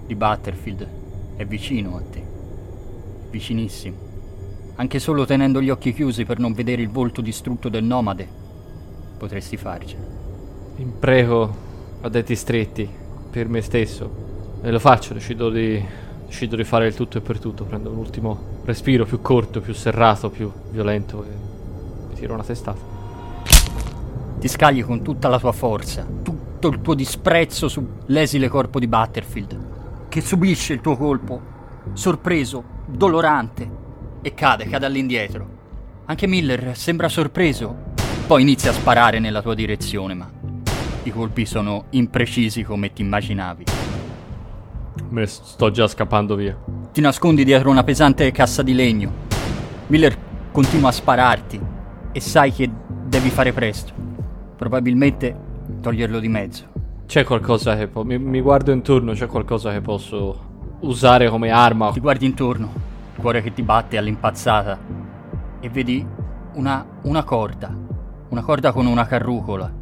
di 0.07 0.15
Battlefield. 0.15 0.89
È 1.37 1.45
vicino 1.45 1.97
a 1.99 2.03
te. 2.11 2.25
Vicinissimo. 3.29 4.12
Anche 4.77 4.99
solo 4.99 5.27
tenendo 5.27 5.61
gli 5.61 5.69
occhi 5.69 5.93
chiusi 5.93 6.25
per 6.25 6.39
non 6.39 6.55
vedere 6.55 6.81
il 6.81 6.89
volto 6.89 7.21
distrutto 7.21 7.69
del 7.69 7.85
nomade, 7.85 8.27
potresti 9.19 9.59
farcela. 9.59 10.03
Impreco 10.77 11.55
a 12.01 12.09
denti 12.09 12.35
stretti 12.35 12.89
per 13.31 13.49
me 13.49 13.61
stesso 13.61 14.11
e 14.63 14.71
lo 14.71 14.79
faccio, 14.79 15.13
decido 15.13 15.51
di, 15.51 15.85
decido 16.27 16.57
di 16.57 16.65
fare 16.65 16.87
il 16.87 16.95
tutto 16.95 17.19
e 17.19 17.21
per 17.21 17.39
tutto, 17.39 17.65
prendo 17.65 17.91
un 17.91 17.99
ultimo 17.99 18.39
respiro 18.65 19.05
più 19.05 19.21
corto, 19.21 19.61
più 19.61 19.75
serrato, 19.75 20.31
più 20.31 20.51
violento 20.71 21.23
e 21.23 21.29
mi 22.09 22.15
tiro 22.15 22.33
una 22.33 22.43
testata. 22.43 22.81
Ti 24.39 24.49
scagli 24.49 24.83
con 24.83 25.03
tutta 25.03 25.29
la 25.29 25.39
tua 25.39 25.53
forza, 25.53 26.07
tutto 26.23 26.69
il 26.69 26.81
tuo 26.81 26.95
disprezzo 26.95 27.69
sull'esile 27.69 28.49
corpo 28.49 28.79
di 28.81 28.87
Battlefield, 28.87 29.59
che 30.09 30.21
subisce 30.23 30.73
il 30.73 30.81
tuo 30.81 30.97
colpo, 30.97 31.41
sorpreso, 31.93 32.65
dolorante, 32.87 33.82
e 34.23 34.35
cade, 34.35 34.67
cade 34.67 34.87
all'indietro. 34.87 35.61
Anche 36.07 36.27
Miller 36.27 36.77
sembra 36.77 37.09
sorpreso, 37.09 37.75
poi 38.27 38.43
inizia 38.43 38.71
a 38.71 38.75
sparare 38.75 39.19
nella 39.19 39.43
tua 39.43 39.55
direzione, 39.55 40.15
ma 40.15 40.31
i 41.03 41.11
colpi 41.11 41.45
sono 41.45 41.85
imprecisi 41.91 42.63
come 42.63 42.93
ti 42.93 43.03
immaginavi. 43.03 43.65
Me 45.09 45.27
sto 45.27 45.71
già 45.71 45.87
scappando 45.89 46.37
via. 46.37 46.57
Ti 46.93 47.01
nascondi 47.01 47.45
dietro 47.45 47.71
una 47.71 47.85
pesante 47.85 48.31
cassa 48.31 48.63
di 48.63 48.73
legno. 48.73 49.13
Miller 49.89 50.17
continua 50.53 50.89
a 50.89 50.93
spararti 50.93 51.61
e 52.13 52.21
sai 52.21 52.53
che 52.53 52.71
devi 53.05 53.31
fare 53.31 53.53
presto. 53.53 53.93
Probabilmente 54.57 55.37
toglierlo 55.81 56.19
di 56.19 56.29
mezzo. 56.29 56.65
C'è 57.07 57.25
qualcosa 57.25 57.77
che 57.77 57.89
po- 57.89 58.05
mi, 58.05 58.19
mi 58.19 58.41
guardo 58.41 58.71
intorno, 58.71 59.13
c'è 59.13 59.27
qualcosa 59.27 59.73
che 59.73 59.81
posso 59.81 60.51
usare 60.81 61.29
come 61.29 61.51
arma. 61.51 61.91
Ti 61.91 62.01
guardi 62.01 62.25
intorno, 62.25 62.73
cuore 63.23 63.41
che 63.41 63.53
ti 63.53 63.63
batte 63.63 63.97
all'impazzata 63.97 64.79
e 65.61 65.69
vedi 65.71 66.05
una, 66.55 66.85
una 67.03 67.23
corda, 67.23 67.73
una 68.29 68.43
corda 68.43 68.73
con 68.73 68.87
una 68.87 69.07
carrucola. 69.07 69.73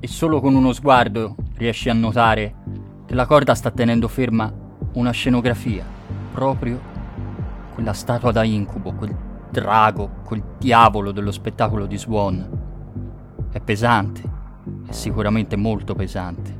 E 0.00 0.08
solo 0.08 0.40
con 0.40 0.56
uno 0.56 0.72
sguardo 0.72 1.36
riesci 1.54 1.88
a 1.88 1.94
notare 1.94 2.54
che 3.06 3.14
la 3.14 3.26
corda 3.26 3.54
sta 3.54 3.70
tenendo 3.70 4.08
ferma 4.08 4.52
una 4.94 5.12
scenografia, 5.12 5.84
proprio 6.34 6.80
quella 7.74 7.92
statua 7.92 8.32
da 8.32 8.42
incubo, 8.42 8.92
quel 8.92 9.16
drago, 9.48 10.10
quel 10.24 10.42
diavolo 10.58 11.12
dello 11.12 11.30
spettacolo 11.30 11.86
di 11.86 11.96
Swan. 11.96 12.60
È 13.52 13.60
pesante, 13.60 14.22
è 14.88 14.90
sicuramente 14.90 15.54
molto 15.54 15.94
pesante. 15.94 16.58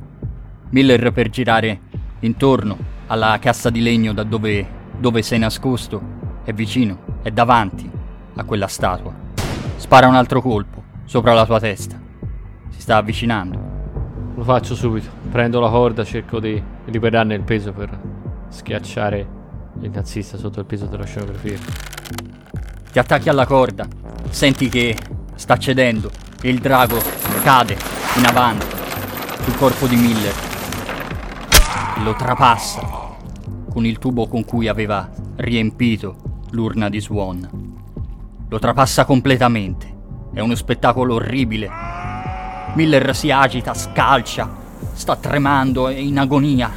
Miller 0.69 1.11
per 1.11 1.29
girare 1.29 1.81
intorno 2.21 2.77
alla 3.07 3.37
cassa 3.39 3.69
di 3.69 3.81
legno 3.81 4.13
da 4.13 4.23
dove, 4.23 4.65
dove 4.97 5.21
sei 5.21 5.39
nascosto 5.39 6.01
è 6.43 6.53
vicino, 6.53 6.97
è 7.21 7.31
davanti 7.31 7.89
a 8.35 8.43
quella 8.43 8.67
statua. 8.67 9.13
Spara 9.75 10.07
un 10.07 10.15
altro 10.15 10.41
colpo 10.41 10.83
sopra 11.05 11.33
la 11.33 11.45
tua 11.45 11.59
testa. 11.59 11.99
Si 12.69 12.81
sta 12.81 12.97
avvicinando. 12.97 13.71
Lo 14.35 14.43
faccio 14.43 14.75
subito. 14.75 15.09
Prendo 15.29 15.59
la 15.59 15.69
corda, 15.69 16.03
cerco 16.03 16.39
di 16.39 16.61
liberarne 16.85 17.35
il 17.35 17.43
peso 17.43 17.71
per 17.71 17.99
schiacciare 18.49 19.27
il 19.81 19.89
nazista 19.89 20.37
sotto 20.37 20.59
il 20.59 20.65
peso 20.65 20.85
della 20.85 21.05
scenografia. 21.05 21.57
Ti 22.91 22.99
attacchi 22.99 23.29
alla 23.29 23.45
corda, 23.45 23.87
senti 24.29 24.69
che 24.69 24.95
sta 25.35 25.57
cedendo 25.57 26.09
e 26.41 26.49
il 26.49 26.59
drago 26.59 26.97
cade 27.43 27.77
in 28.17 28.25
avanti 28.25 28.65
sul 29.43 29.55
corpo 29.57 29.87
di 29.87 29.95
Miller. 29.95 30.33
Lo 32.03 32.13
trapassa 32.15 33.02
con 33.73 33.85
il 33.85 33.97
tubo 33.97 34.27
con 34.27 34.45
cui 34.45 34.67
aveva 34.67 35.09
riempito 35.37 36.41
l'urna 36.51 36.87
di 36.89 37.01
Swan. 37.01 37.49
Lo 38.47 38.59
trapassa 38.59 39.03
completamente. 39.03 39.91
È 40.31 40.39
uno 40.39 40.53
spettacolo 40.53 41.15
orribile. 41.15 41.69
Miller 42.75 43.15
si 43.15 43.31
agita, 43.31 43.73
scalcia, 43.73 44.49
sta 44.93 45.15
tremando, 45.15 45.87
è 45.87 45.95
in 45.95 46.19
agonia 46.19 46.71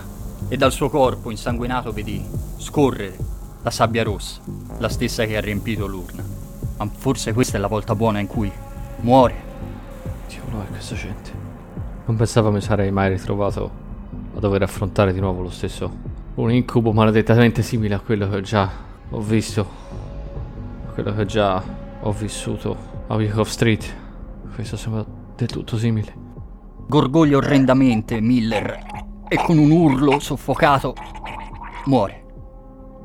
e 0.48 0.56
dal 0.56 0.72
suo 0.72 0.88
corpo 0.88 1.30
insanguinato 1.30 1.92
vedi 1.92 2.24
scorrere 2.56 3.16
la 3.62 3.70
sabbia 3.70 4.02
rossa, 4.02 4.40
la 4.78 4.88
stessa 4.88 5.24
che 5.24 5.36
ha 5.36 5.40
riempito 5.40 5.86
l'urna. 5.86 6.24
Ma 6.78 6.88
forse 6.90 7.32
questa 7.32 7.58
è 7.58 7.60
la 7.60 7.66
volta 7.66 7.94
buona 7.94 8.20
in 8.20 8.26
cui 8.26 8.50
muore. 9.00 9.34
Diavolo 10.28 10.62
è 10.62 10.66
questa 10.68 10.94
gente. 10.94 11.30
Non 12.06 12.16
pensavo 12.16 12.50
mi 12.50 12.60
sarei 12.60 12.90
mai 12.90 13.10
ritrovato 13.10 13.70
a 14.34 14.38
dover 14.38 14.62
affrontare 14.62 15.12
di 15.12 15.20
nuovo 15.20 15.42
lo 15.42 15.50
stesso. 15.50 16.15
Un 16.36 16.52
incubo 16.52 16.92
maledettamente 16.92 17.62
simile 17.62 17.94
a 17.94 18.00
quello 18.00 18.28
che 18.28 18.42
già 18.42 18.70
ho 19.08 19.20
visto. 19.22 19.66
A 20.86 20.92
quello 20.92 21.14
che 21.14 21.24
già 21.24 21.62
ho 22.00 22.12
vissuto 22.12 22.76
a 23.06 23.14
Wyckoff 23.14 23.48
Street. 23.48 23.96
Questo 24.54 24.76
sembra 24.76 25.02
del 25.34 25.48
tutto 25.48 25.78
simile. 25.78 26.14
Gorgoglia 26.86 27.38
orrendamente 27.38 28.20
Miller 28.20 28.78
e 29.26 29.36
con 29.36 29.56
un 29.56 29.70
urlo 29.70 30.18
soffocato 30.18 30.94
muore. 31.86 32.24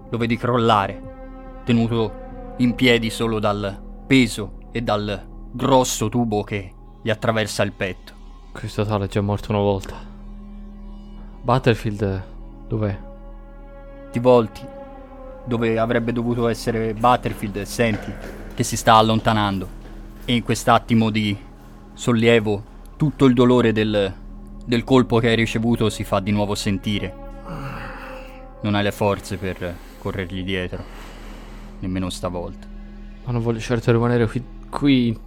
Lo 0.10 0.18
vedi 0.18 0.36
crollare, 0.36 1.62
tenuto 1.64 2.56
in 2.58 2.76
piedi 2.76 3.10
solo 3.10 3.40
dal 3.40 3.82
peso 4.08 4.58
e 4.74 4.82
dal 4.82 5.26
grosso 5.54 6.10
tubo 6.10 6.44
che 6.44 6.74
gli 7.02 7.10
attraversa 7.10 7.64
il 7.64 7.72
petto. 7.72 8.12
Questo 8.52 8.84
tale 8.84 9.06
è 9.06 9.08
già 9.08 9.22
morto 9.22 9.54
una 9.54 9.62
volta. 9.62 9.96
Battlefield 11.42 12.24
dov'è? 12.68 13.10
Ti 14.12 14.20
volti 14.20 14.62
dove 15.46 15.80
avrebbe 15.80 16.12
dovuto 16.12 16.48
essere 16.48 16.94
Battlefield 16.94 17.56
e 17.58 17.66
senti 17.66 18.14
che 18.54 18.64
si 18.64 18.78
sta 18.78 18.96
allontanando. 18.96 19.80
E 20.26 20.36
in 20.36 20.44
quest'attimo 20.44 21.10
di 21.10 21.36
sollievo 21.94 22.64
tutto 22.98 23.26
il 23.26 23.34
dolore 23.34 23.72
del, 23.72 24.14
del 24.66 24.84
colpo 24.84 25.20
che 25.20 25.30
hai 25.30 25.36
ricevuto 25.36 25.90
si 25.90 26.04
fa 26.04 26.20
di 26.20 26.32
nuovo 26.32 26.56
sentire. 26.56 27.30
Non 28.62 28.76
hai 28.76 28.84
le 28.84 28.92
forze 28.92 29.38
per 29.38 29.76
corrergli 29.98 30.44
dietro, 30.44 30.84
nemmeno 31.80 32.10
stavolta. 32.10 32.68
Ma 33.24 33.32
non 33.32 33.42
voglio 33.42 33.60
certo 33.60 33.92
rimanere 33.92 34.28
qui, 34.28 34.44
qui, 34.70 35.20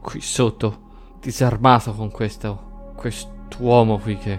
qui 0.00 0.20
sotto, 0.20 0.86
disarmato 1.20 1.92
con 1.92 2.10
questo, 2.10 2.92
quest'uomo 2.94 3.98
qui 3.98 4.16
che 4.16 4.38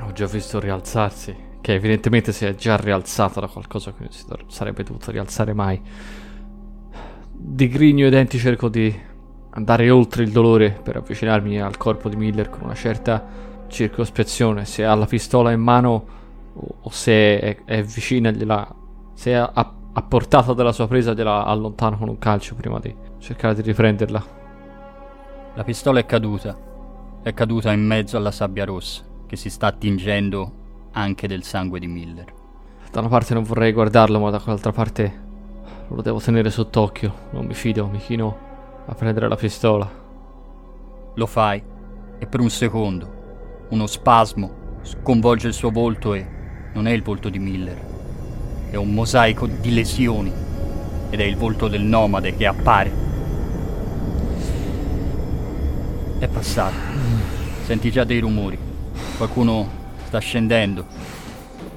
ho 0.00 0.12
già 0.12 0.26
visto 0.26 0.60
rialzarsi, 0.60 1.36
che 1.60 1.74
evidentemente 1.74 2.32
si 2.32 2.44
è 2.44 2.54
già 2.54 2.76
rialzato 2.76 3.40
da 3.40 3.48
qualcosa 3.48 3.92
che 3.92 4.02
non 4.02 4.12
si 4.12 4.24
sarebbe 4.46 4.82
dovuto 4.82 5.10
rialzare 5.10 5.52
mai. 5.52 5.80
Di 7.30 7.68
grigno 7.68 8.06
i 8.06 8.10
denti 8.10 8.38
cerco 8.38 8.68
di 8.68 8.94
andare 9.50 9.90
oltre 9.90 10.22
il 10.22 10.30
dolore 10.30 10.78
per 10.82 10.96
avvicinarmi 10.96 11.60
al 11.60 11.76
corpo 11.76 12.08
di 12.08 12.16
Miller 12.16 12.48
con 12.48 12.62
una 12.62 12.74
certa 12.74 13.24
circospezione. 13.68 14.64
Se 14.64 14.84
ha 14.84 14.94
la 14.94 15.06
pistola 15.06 15.50
in 15.52 15.60
mano 15.60 16.06
o, 16.54 16.74
o 16.80 16.90
se 16.90 17.40
è, 17.40 17.64
è 17.64 17.82
vicina, 17.82 18.30
gliela, 18.30 18.74
se 19.14 19.32
è 19.32 19.34
a, 19.34 19.50
a 19.52 20.02
portata 20.02 20.54
della 20.54 20.72
sua 20.72 20.86
presa, 20.86 21.12
gliela 21.12 21.44
allontano 21.44 21.96
con 21.98 22.08
un 22.08 22.18
calcio 22.18 22.54
prima 22.54 22.78
di 22.78 22.94
cercare 23.18 23.54
di 23.54 23.62
riprenderla. 23.62 24.36
La 25.54 25.64
pistola 25.64 25.98
è 25.98 26.06
caduta 26.06 26.66
è 27.22 27.34
caduta 27.34 27.72
in 27.72 27.84
mezzo 27.84 28.16
alla 28.16 28.30
sabbia 28.30 28.64
rossa, 28.64 29.02
che 29.26 29.36
si 29.36 29.50
sta 29.50 29.66
attingendo 29.66 30.57
anche 30.98 31.28
del 31.28 31.44
sangue 31.44 31.78
di 31.78 31.86
Miller. 31.86 32.34
Da 32.90 33.00
una 33.00 33.08
parte 33.08 33.34
non 33.34 33.44
vorrei 33.44 33.72
guardarlo, 33.72 34.18
ma 34.18 34.30
dall'altra 34.30 34.72
parte 34.72 35.26
lo 35.88 36.02
devo 36.02 36.18
tenere 36.20 36.50
sott'occhio. 36.50 37.14
Non 37.30 37.46
mi 37.46 37.54
fido, 37.54 37.86
mi 37.86 37.98
chino 37.98 38.36
a 38.86 38.94
prendere 38.94 39.28
la 39.28 39.36
pistola. 39.36 39.88
Lo 41.14 41.26
fai 41.26 41.62
e 42.18 42.26
per 42.26 42.40
un 42.40 42.50
secondo 42.50 43.16
uno 43.68 43.86
spasmo 43.86 44.66
sconvolge 44.82 45.46
il 45.48 45.52
suo 45.52 45.70
volto 45.70 46.14
e 46.14 46.26
non 46.72 46.86
è 46.86 46.92
il 46.92 47.02
volto 47.02 47.28
di 47.28 47.38
Miller, 47.38 47.78
è 48.70 48.76
un 48.76 48.92
mosaico 48.92 49.46
di 49.46 49.72
lesioni 49.72 50.32
ed 51.10 51.20
è 51.20 51.24
il 51.24 51.36
volto 51.36 51.68
del 51.68 51.82
nomade 51.82 52.34
che 52.34 52.46
appare. 52.46 53.06
È 56.18 56.26
passato. 56.26 56.74
Senti 57.64 57.90
già 57.90 58.04
dei 58.04 58.18
rumori. 58.18 58.58
Qualcuno 59.16 59.77
sta 60.08 60.20
scendendo. 60.20 60.86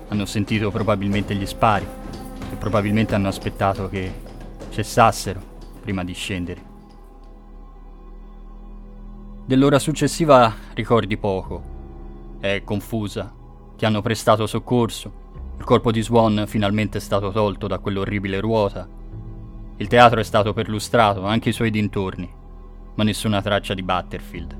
Hanno 0.08 0.26
sentito 0.26 0.72
probabilmente 0.72 1.36
gli 1.36 1.46
spari 1.46 1.86
e 1.86 2.56
probabilmente 2.56 3.13
hanno 3.13 3.28
aspettato 3.28 3.89
che 3.89 4.10
cessassero 4.70 5.41
prima 5.82 6.06
di 6.06 6.13
scendere. 6.13 6.70
Dell'ora 9.46 9.80
successiva 9.80 10.54
ricordi 10.74 11.17
poco. 11.17 11.62
È 12.39 12.62
confusa. 12.63 13.34
Ti 13.76 13.86
hanno 13.86 14.02
prestato 14.02 14.48
soccorso. 14.48 15.20
Il 15.58 15.65
corpo 15.65 15.91
di 15.91 16.02
Swan 16.02 16.46
finalmente 16.48 17.00
è 17.00 17.02
stato 17.02 17.32
tolto 17.32 17.67
da 17.67 17.80
quell'orribile 17.80 18.39
ruota. 18.39 18.88
Il 19.76 19.88
teatro 19.88 20.22
è 20.22 20.24
stato 20.24 20.54
perlustrato, 20.54 21.26
anche 21.26 21.50
i 21.50 21.54
suoi 21.54 21.70
dintorni, 21.70 22.32
ma 22.96 23.04
nessuna 23.04 23.41
traccia 23.41 23.74
di 23.74 23.84
Butterfield. 23.84 24.58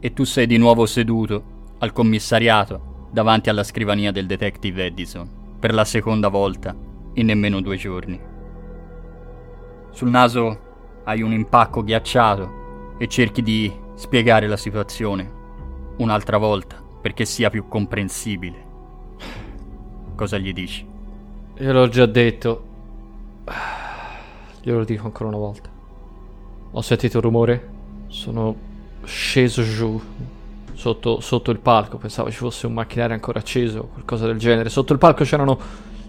E 0.00 0.12
tu 0.12 0.24
sei 0.24 0.48
di 0.48 0.56
nuovo 0.56 0.86
seduto 0.86 1.52
al 1.84 1.92
commissariato 1.92 3.08
davanti 3.12 3.48
alla 3.48 3.62
scrivania 3.62 4.10
del 4.10 4.26
detective 4.26 4.86
Edison, 4.86 5.28
per 5.60 5.72
la 5.72 5.84
seconda 5.84 6.28
volta 6.28 6.74
in 7.14 7.26
nemmeno 7.26 7.60
due 7.60 7.76
giorni. 7.76 8.20
Sul 9.90 10.08
naso 10.08 10.58
hai 11.04 11.22
un 11.22 11.32
impacco 11.32 11.84
ghiacciato 11.84 12.96
e 12.98 13.06
cerchi 13.06 13.42
di 13.42 13.72
spiegare 13.94 14.48
la 14.48 14.56
situazione 14.56 15.30
un'altra 15.98 16.38
volta 16.38 16.82
perché 17.00 17.24
sia 17.24 17.50
più 17.50 17.68
comprensibile. 17.68 18.64
Cosa 20.16 20.38
gli 20.38 20.52
dici? 20.52 20.86
Io 21.58 21.72
l'ho 21.72 21.88
già 21.88 22.06
detto. 22.06 22.64
Glielo 24.62 24.84
dico 24.84 25.04
ancora 25.04 25.28
una 25.28 25.38
volta. 25.38 25.68
Ho 26.72 26.80
sentito 26.80 27.18
un 27.18 27.22
rumore. 27.22 27.68
Sono 28.08 28.56
sceso 29.04 29.62
giù. 29.62 30.00
Sotto, 30.74 31.20
sotto 31.20 31.50
il 31.50 31.60
palco. 31.60 31.96
Pensavo 31.96 32.30
ci 32.30 32.36
fosse 32.36 32.66
un 32.66 32.74
macchinario 32.74 33.14
ancora 33.14 33.38
acceso 33.38 33.78
o 33.80 33.88
qualcosa 33.92 34.26
del 34.26 34.38
genere. 34.38 34.68
Sotto 34.68 34.92
il 34.92 34.98
palco 34.98 35.24
c'erano 35.24 35.58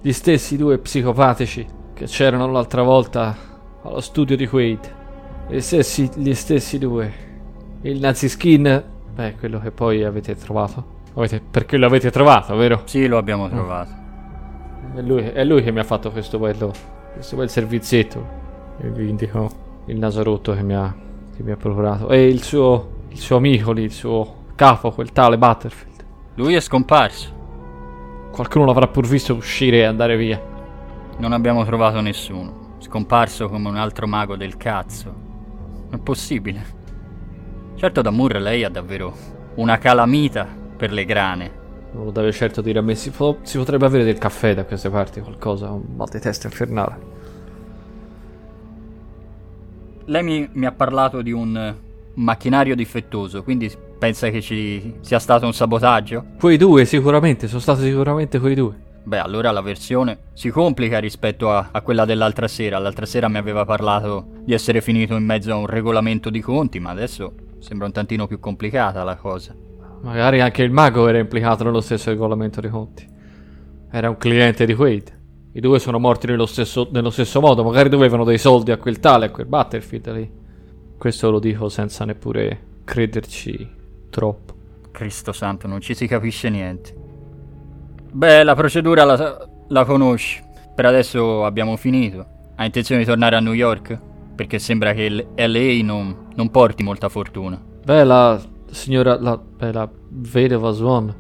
gli 0.02 0.12
stessi 0.12 0.58
due 0.58 0.78
psicopatici 0.78 1.66
che 1.94 2.06
c'erano 2.06 2.52
l'altra 2.52 2.84
volta 2.84 3.36
allo 3.82 4.02
studio 4.02 4.36
di 4.36 4.48
Quaid. 4.48 4.94
Gli 5.48 5.60
stessi, 5.60 6.10
gli 6.16 6.34
stessi 6.34 6.78
due. 6.78 7.14
Il 7.82 8.00
Nazi 8.00 8.28
Skin. 8.28 8.84
Beh, 9.14 9.36
quello 9.36 9.60
che 9.60 9.72
poi 9.72 10.04
avete 10.04 10.36
trovato. 10.36 10.94
Avete, 11.14 11.40
perché 11.40 11.78
lo 11.78 11.86
avete 11.86 12.12
trovato, 12.12 12.56
vero? 12.56 12.82
Sì, 12.86 13.08
lo 13.08 13.18
abbiamo 13.18 13.48
trovato. 13.48 13.92
È 14.96 15.02
lui, 15.02 15.24
è 15.24 15.44
lui 15.44 15.64
che 15.64 15.72
mi 15.72 15.80
ha 15.80 15.84
fatto 15.84 16.12
questo 16.12 16.38
bello. 16.38 16.74
Questo 17.14 17.36
bel 17.38 17.50
servizietto. 17.50 18.28
E 18.82 18.90
vi 18.90 19.08
indico 19.08 19.50
il 19.86 19.98
naso 19.98 20.24
rotto 20.24 20.54
che 20.54 20.64
mi 20.64 20.76
ha, 20.76 20.94
che 21.36 21.44
mi 21.44 21.52
ha 21.52 21.56
procurato. 21.56 22.10
E 22.10 22.28
il 22.28 22.44
suo, 22.44 22.90
il 23.10 23.20
suo 23.20 23.38
amico 23.38 23.72
lì, 23.72 23.84
il 23.84 23.92
suo 23.94 24.44
capo, 24.56 24.92
quel 24.92 25.12
tale 25.12 25.38
Butterfield. 25.38 26.06
Lui 26.36 26.56
è 26.56 26.60
scomparso. 26.60 27.34
Qualcuno 28.32 28.66
l'avrà 28.66 28.88
pur 28.88 29.06
visto 29.06 29.36
uscire 29.36 29.78
e 29.78 29.84
andare 29.84 30.18
via. 30.18 30.42
Non 31.18 31.32
abbiamo 31.34 31.64
trovato 31.64 32.02
nessuno. 32.02 32.78
Scomparso 32.80 33.48
come 33.48 33.70
un 33.70 33.76
altro 33.76 34.08
mago 34.08 34.36
del 34.36 34.58
cazzo. 34.58 35.14
È 35.90 35.98
possibile. 35.98 36.84
Certo, 37.76 38.02
da 38.02 38.10
Moore 38.10 38.40
lei 38.40 38.64
ha 38.64 38.70
davvero 38.70 39.14
una 39.56 39.78
calamita 39.78 40.48
per 40.76 40.92
le 40.92 41.06
grane. 41.06 41.64
Non 41.92 42.06
lo 42.06 42.12
deve 42.12 42.32
certo 42.32 42.62
dire 42.62 42.80
a 42.80 42.82
me. 42.82 42.96
Si, 42.96 43.12
po- 43.12 43.38
si 43.44 43.58
potrebbe 43.58 43.86
avere 43.86 44.04
del 44.04 44.18
caffè 44.18 44.54
da 44.54 44.66
queste 44.66 44.90
parti, 44.90 45.22
qualcosa, 45.22 45.72
un 45.72 45.84
mal 45.96 46.10
di 46.10 46.20
testa 46.20 46.48
infernale. 46.48 47.14
Lei 50.06 50.24
mi, 50.24 50.50
mi 50.52 50.66
ha 50.66 50.72
parlato 50.72 51.22
di 51.22 51.32
un 51.32 51.76
macchinario 52.16 52.76
difettoso, 52.76 53.44
quindi 53.44 53.72
pensa 53.98 54.30
che 54.30 54.42
ci 54.42 54.96
sia 55.02 55.20
stato 55.20 55.46
un 55.46 55.54
sabotaggio? 55.54 56.26
Quei 56.40 56.58
due, 56.58 56.86
sicuramente, 56.86 57.48
sono 57.48 57.60
stati 57.60 57.82
sicuramente 57.84 58.40
quei 58.40 58.56
due. 58.56 58.84
Beh, 59.04 59.20
allora 59.20 59.52
la 59.52 59.62
versione 59.62 60.18
si 60.34 60.50
complica 60.50 60.98
rispetto 60.98 61.52
a, 61.52 61.70
a, 61.72 61.82
quella 61.82 62.06
dell'altra 62.06 62.48
sera. 62.48 62.80
L'altra 62.80 63.06
sera 63.06 63.28
mi 63.28 63.38
aveva 63.38 63.64
parlato 63.64 64.30
di 64.44 64.52
essere 64.52 64.82
finito 64.82 65.16
in 65.16 65.24
mezzo 65.24 65.52
a 65.52 65.58
un 65.58 65.68
regolamento 65.68 66.32
di 66.32 66.42
conti, 66.42 66.80
ma 66.80 66.90
adesso 66.90 67.34
sembra 67.60 67.86
un 67.86 67.94
tantino 67.94 68.26
più 68.26 68.40
complicata 68.40 69.04
la 69.04 69.16
cosa. 69.16 69.56
Magari 70.02 70.42
anche 70.42 70.64
il 70.64 70.72
mago 70.72 71.08
era 71.08 71.20
implicato 71.20 71.64
nello 71.64 71.82
stesso 71.82 72.10
regolamento 72.10 72.62
di 72.62 72.68
conti. 72.68 73.08
Era 73.92 74.10
un 74.10 74.18
cliente 74.18 74.66
di 74.66 74.74
Quaid. 74.74 75.20
I 75.54 75.60
due 75.60 75.78
sono 75.78 76.00
morti 76.00 76.26
nello 76.26 76.48
stesso, 76.48 76.90
nello 76.92 77.12
stesso 77.12 77.40
modo. 77.40 77.64
Magari 77.64 77.90
dovevano 77.90 78.24
dei 78.24 78.40
soldi 78.40 78.72
a 78.72 78.78
quel 78.78 79.00
tale, 79.00 79.28
a 79.28 79.30
quel 79.30 79.46
Battlefield 79.46 80.12
lì. 80.14 80.32
Questo 80.98 81.30
lo 81.30 81.38
dico 81.38 81.70
senza 81.70 82.06
neppure 82.06 82.82
crederci 82.84 83.75
troppo. 84.16 84.54
Cristo 84.92 85.34
santo, 85.34 85.68
non 85.68 85.82
ci 85.82 85.94
si 85.94 86.08
capisce 86.08 86.50
niente. 86.50 86.96
Beh, 88.14 88.44
la 88.44 88.56
procedura 88.56 89.04
la, 89.04 89.48
la 89.68 89.84
conosci. 89.84 90.42
Per 90.74 90.86
adesso 90.86 91.44
abbiamo 91.44 91.76
finito. 91.76 92.26
Ha 92.56 92.64
intenzione 92.64 93.02
di 93.02 93.08
tornare 93.08 93.36
a 93.36 93.42
New 93.42 93.52
York? 93.52 94.00
Perché 94.34 94.58
sembra 94.58 94.94
che 94.94 95.28
LA 95.36 95.84
non, 95.84 96.28
non 96.34 96.50
porti 96.50 96.82
molta 96.82 97.10
fortuna. 97.10 97.62
Beh, 97.84 98.06
la 98.06 98.42
signora, 98.72 99.20
la, 99.20 99.38
beh, 99.38 99.72
la 99.74 99.90
vedova 100.10 100.72
Swan 100.72 101.14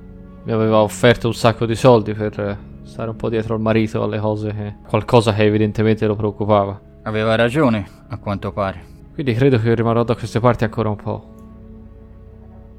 mi 0.43 0.51
aveva 0.51 0.81
offerto 0.81 1.27
un 1.27 1.33
sacco 1.33 1.65
di 1.65 1.75
soldi 1.75 2.13
per 2.13 2.57
stare 2.83 3.09
un 3.09 3.15
po' 3.17 3.29
dietro 3.29 3.55
al 3.55 3.61
marito 3.61 4.03
alle 4.03 4.19
cose 4.19 4.53
che... 4.53 4.75
qualcosa 4.87 5.33
che 5.33 5.43
evidentemente 5.43 6.07
lo 6.07 6.15
preoccupava. 6.15 6.79
Aveva 7.03 7.35
ragione, 7.35 7.85
a 8.07 8.17
quanto 8.17 8.53
pare. 8.53 8.93
Quindi 9.13 9.33
credo 9.33 9.59
che 9.59 9.73
rimarrò 9.75 10.03
da 10.03 10.15
queste 10.15 10.39
parti 10.39 10.63
ancora 10.63 10.89
un 10.89 10.95
po'. 10.95 11.34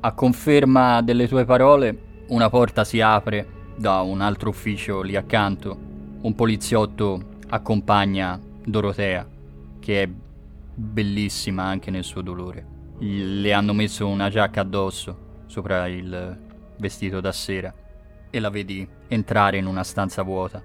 A 0.01 0.13
conferma 0.13 1.03
delle 1.03 1.27
tue 1.27 1.45
parole, 1.45 2.25
una 2.29 2.49
porta 2.49 2.85
si 2.85 3.01
apre 3.01 3.47
da 3.77 4.01
un 4.01 4.21
altro 4.21 4.51
ufficio 4.51 5.03
lì 5.03 5.17
accanto. 5.17 5.77
Un 6.21 6.35
poliziotto 6.35 7.21
accompagna 7.49 8.39
Dorotea, 8.65 9.27
che 9.81 10.03
è 10.03 10.09
bellissima 10.75 11.65
anche 11.65 11.91
nel 11.91 12.05
suo 12.05 12.21
dolore. 12.21 12.75
Le 12.99 13.53
hanno 13.53 13.73
messo 13.73 14.07
una 14.07 14.29
giacca 14.29 14.61
addosso 14.63 15.25
sopra 15.47 15.87
il 15.87 16.39
vestito 16.79 17.21
da 17.21 17.33
sera 17.33 17.73
e 18.31 18.41
la 18.41 18.51
vedi 18.51 18.87
entrare 19.09 19.59
in 19.59 19.67
una 19.67 19.85
stanza 19.85 20.23
vuota. 20.23 20.63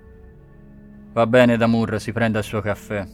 Va 1.14 1.28
bene, 1.28 1.58
Damur, 1.58 2.00
si 2.00 2.12
prenda 2.12 2.40
il 2.40 2.46
suo 2.46 2.62
caffè. 2.62 3.08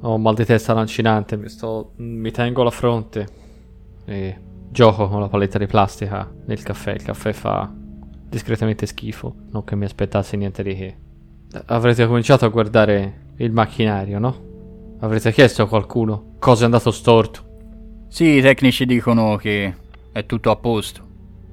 Ho 0.00 0.14
un 0.14 0.22
mal 0.22 0.34
di 0.34 0.44
testa 0.44 0.72
lancinante, 0.72 1.36
mi, 1.36 1.48
sto, 1.48 1.92
mi 1.96 2.30
tengo 2.30 2.62
la 2.62 2.70
fronte 2.70 3.26
e 4.04 4.40
gioco 4.76 5.08
con 5.08 5.20
la 5.20 5.28
paletta 5.28 5.56
di 5.56 5.66
plastica 5.66 6.30
nel 6.44 6.62
caffè. 6.62 6.92
Il 6.92 7.02
caffè 7.02 7.32
fa 7.32 7.72
discretamente 8.28 8.84
schifo, 8.84 9.34
non 9.50 9.64
che 9.64 9.74
mi 9.74 9.86
aspettassi 9.86 10.36
niente 10.36 10.62
di 10.62 10.76
che. 10.76 10.96
Avrete 11.66 12.06
cominciato 12.06 12.44
a 12.44 12.48
guardare 12.48 13.32
il 13.36 13.52
macchinario, 13.52 14.18
no? 14.18 14.44
Avrete 15.00 15.32
chiesto 15.32 15.62
a 15.62 15.68
qualcuno 15.68 16.34
cosa 16.38 16.62
è 16.62 16.64
andato 16.66 16.90
storto. 16.90 17.44
Sì, 18.08 18.36
i 18.36 18.42
tecnici 18.42 18.84
dicono 18.84 19.36
che 19.36 19.74
è 20.12 20.26
tutto 20.26 20.50
a 20.50 20.56
posto. 20.56 21.04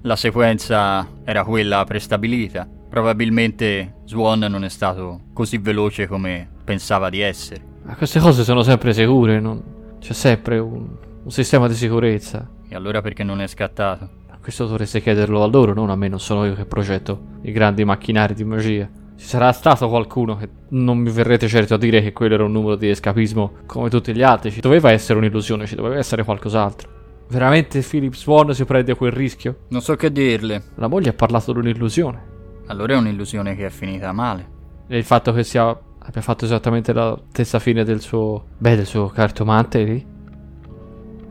La 0.01 0.17
sequenza 0.17 1.07
era 1.23 1.45
quella 1.45 1.85
prestabilita. 1.85 2.67
Probabilmente 2.89 4.01
Swan 4.03 4.39
non 4.39 4.65
è 4.65 4.69
stato 4.69 5.21
così 5.31 5.59
veloce 5.59 6.07
come 6.07 6.49
pensava 6.65 7.09
di 7.09 7.21
essere. 7.21 7.63
Ma 7.83 7.95
queste 7.95 8.19
cose 8.19 8.43
sono 8.43 8.63
sempre 8.63 8.93
sicure, 8.93 9.39
non... 9.39 9.63
c'è 9.99 10.13
sempre 10.13 10.59
un, 10.59 10.97
un 11.23 11.31
sistema 11.31 11.67
di 11.67 11.75
sicurezza. 11.75 12.49
E 12.67 12.75
allora 12.75 13.01
perché 13.01 13.23
non 13.23 13.41
è 13.41 13.47
scattato? 13.47 14.21
Questo 14.43 14.65
dovreste 14.67 15.01
chiederlo 15.01 15.41
a 15.41 15.47
loro, 15.47 15.73
non 15.73 15.89
a 15.89 15.95
me, 15.95 16.09
non 16.09 16.19
sono 16.19 16.45
io 16.45 16.53
che 16.53 16.65
progetto 16.65 17.39
i 17.43 17.53
grandi 17.53 17.85
macchinari 17.85 18.33
di 18.33 18.43
magia. 18.43 18.89
Ci 19.15 19.25
sarà 19.25 19.49
stato 19.53 19.87
qualcuno 19.87 20.35
che 20.35 20.49
non 20.71 20.97
mi 20.97 21.09
verrete 21.11 21.47
certo 21.47 21.75
a 21.75 21.77
dire 21.77 22.01
che 22.01 22.11
quello 22.11 22.33
era 22.33 22.43
un 22.43 22.51
numero 22.51 22.75
di 22.75 22.89
escapismo 22.89 23.59
come 23.65 23.89
tutti 23.89 24.13
gli 24.13 24.21
altri. 24.21 24.51
Ci 24.51 24.59
doveva 24.59 24.91
essere 24.91 25.17
un'illusione, 25.17 25.65
ci 25.65 25.75
doveva 25.75 25.95
essere 25.95 26.25
qualcos'altro. 26.25 26.89
Veramente 27.29 27.79
Philip 27.79 28.13
Swan 28.13 28.53
si 28.53 28.65
prende 28.65 28.95
quel 28.95 29.13
rischio? 29.13 29.59
Non 29.69 29.79
so 29.79 29.95
che 29.95 30.11
dirle. 30.11 30.61
La 30.75 30.87
moglie 30.87 31.11
ha 31.11 31.13
parlato 31.13 31.53
di 31.53 31.59
un'illusione. 31.59 32.21
Allora 32.65 32.95
è 32.95 32.97
un'illusione 32.97 33.55
che 33.55 33.67
è 33.67 33.69
finita 33.69 34.11
male. 34.11 34.45
E 34.89 34.97
il 34.97 35.05
fatto 35.05 35.31
che 35.31 35.45
sia, 35.45 35.67
abbia 35.67 36.21
fatto 36.21 36.43
esattamente 36.43 36.91
la 36.91 37.17
stessa 37.29 37.59
fine 37.59 37.85
del 37.85 38.01
suo... 38.01 38.47
Beh, 38.57 38.75
del 38.75 38.85
suo 38.85 39.07
cartomante 39.07 39.83
lì? 39.83 40.11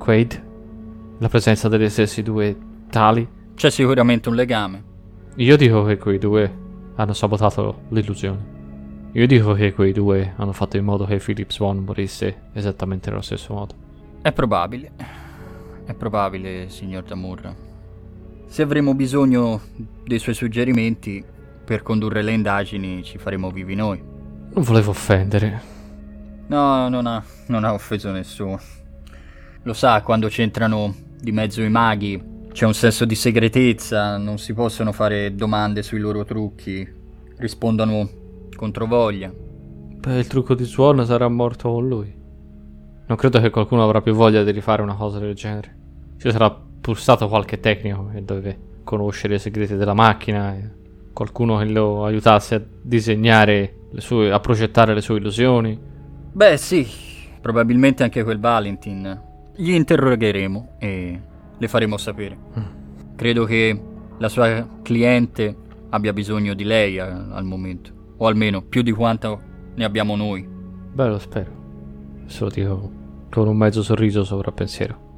Quaid? 0.02 0.42
la 1.18 1.28
presenza 1.28 1.68
degli 1.68 1.88
stessi 1.88 2.24
due 2.24 2.56
tali? 2.90 3.24
C'è 3.54 3.70
sicuramente 3.70 4.28
un 4.28 4.34
legame. 4.34 4.82
Io 5.36 5.56
dico 5.56 5.84
che 5.84 5.96
quei 5.96 6.18
due 6.18 6.52
hanno 6.96 7.12
sabotato 7.12 7.82
l'illusione. 7.90 9.10
Io 9.12 9.24
dico 9.28 9.52
che 9.52 9.72
quei 9.72 9.92
due 9.92 10.32
hanno 10.34 10.50
fatto 10.50 10.76
in 10.76 10.82
modo 10.82 11.04
che 11.04 11.18
Philip 11.18 11.48
Swan 11.52 11.84
morisse 11.84 12.48
esattamente 12.52 13.10
nello 13.10 13.22
stesso 13.22 13.54
modo. 13.54 13.74
È 14.20 14.32
probabile. 14.32 14.90
È 15.84 15.94
probabile, 15.94 16.68
signor 16.68 17.04
Damurra. 17.04 17.54
Se 18.46 18.60
avremo 18.62 18.94
bisogno 18.94 19.60
dei 20.04 20.18
suoi 20.18 20.34
suggerimenti 20.34 21.24
per 21.64 21.82
condurre 21.82 22.22
le 22.22 22.32
indagini, 22.32 23.04
ci 23.04 23.18
faremo 23.18 23.52
vivi 23.52 23.76
noi. 23.76 24.02
Non 24.52 24.64
volevo 24.64 24.90
offendere. 24.90 25.62
No, 26.48 26.88
non 26.88 27.06
ha, 27.06 27.22
non 27.46 27.62
ha 27.62 27.72
offeso 27.72 28.10
nessuno. 28.10 28.58
Lo 29.64 29.74
sa, 29.74 30.02
quando 30.02 30.26
c'entrano 30.26 30.92
di 31.20 31.30
mezzo 31.30 31.62
i 31.62 31.70
maghi, 31.70 32.20
c'è 32.52 32.66
un 32.66 32.74
senso 32.74 33.04
di 33.04 33.14
segretezza, 33.14 34.16
non 34.16 34.38
si 34.38 34.54
possono 34.54 34.90
fare 34.90 35.36
domande 35.36 35.82
sui 35.82 36.00
loro 36.00 36.24
trucchi, 36.24 36.86
rispondono 37.36 38.08
contro 38.56 38.86
voglia. 38.86 39.32
Beh, 39.32 40.18
il 40.18 40.26
trucco 40.26 40.54
di 40.54 40.64
Swan 40.64 41.06
sarà 41.06 41.28
morto 41.28 41.70
con 41.70 41.86
lui. 41.86 42.12
Non 43.06 43.16
credo 43.16 43.40
che 43.40 43.50
qualcuno 43.50 43.84
avrà 43.84 44.00
più 44.02 44.14
voglia 44.14 44.42
di 44.42 44.50
rifare 44.50 44.82
una 44.82 44.96
cosa 44.96 45.20
del 45.20 45.34
genere. 45.34 45.76
Ci 46.18 46.30
sarà 46.32 46.50
pur 46.50 46.98
stato 46.98 47.28
qualche 47.28 47.60
tecnico 47.60 48.10
che 48.12 48.24
deve 48.24 48.58
conoscere 48.82 49.36
i 49.36 49.38
segreti 49.38 49.76
della 49.76 49.94
macchina, 49.94 50.56
qualcuno 51.12 51.58
che 51.58 51.66
lo 51.66 52.04
aiutasse 52.04 52.54
a 52.56 52.62
disegnare 52.82 53.76
le 53.92 54.00
sue, 54.00 54.32
a 54.32 54.40
progettare 54.40 54.92
le 54.92 55.00
sue 55.00 55.18
illusioni. 55.18 55.78
Beh, 56.32 56.56
sì, 56.56 56.84
probabilmente 57.40 58.02
anche 58.02 58.24
quel 58.24 58.40
Valentin. 58.40 59.30
Gli 59.54 59.70
interrogheremo 59.72 60.76
e 60.78 61.20
le 61.58 61.68
faremo 61.68 61.96
sapere. 61.96 62.36
Credo 63.16 63.44
che 63.44 63.80
la 64.18 64.28
sua 64.28 64.66
cliente 64.82 65.54
abbia 65.90 66.12
bisogno 66.12 66.54
di 66.54 66.64
lei 66.64 66.98
a- 66.98 67.28
al 67.32 67.44
momento, 67.44 67.90
o 68.16 68.26
almeno 68.26 68.62
più 68.62 68.82
di 68.82 68.92
quanto 68.92 69.40
ne 69.74 69.84
abbiamo 69.84 70.16
noi. 70.16 70.46
Beh, 70.92 71.08
lo 71.08 71.18
spero. 71.18 71.50
Se 72.26 72.44
lo 72.44 72.50
dico 72.50 72.90
con 73.30 73.48
un 73.48 73.56
mezzo 73.56 73.82
sorriso 73.82 74.24
sovrappensiero. 74.24 75.10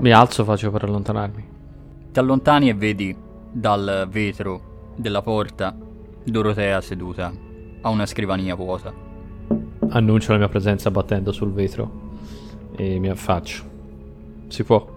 Mi 0.00 0.10
alzo, 0.12 0.44
faccio 0.44 0.70
per 0.70 0.84
allontanarmi. 0.84 1.44
Ti 2.12 2.18
allontani 2.18 2.68
e 2.68 2.74
vedi 2.74 3.14
dal 3.50 4.06
vetro 4.10 4.92
della 4.96 5.22
porta 5.22 5.76
Dorotea 6.24 6.80
seduta 6.80 7.32
a 7.80 7.88
una 7.88 8.06
scrivania 8.06 8.54
vuota. 8.54 8.92
Annuncio 9.90 10.32
la 10.32 10.38
mia 10.38 10.48
presenza 10.48 10.90
battendo 10.90 11.32
sul 11.32 11.52
vetro 11.52 12.06
e 12.78 12.98
mi 12.98 13.08
affaccio. 13.08 13.64
Si 14.46 14.62
può. 14.62 14.96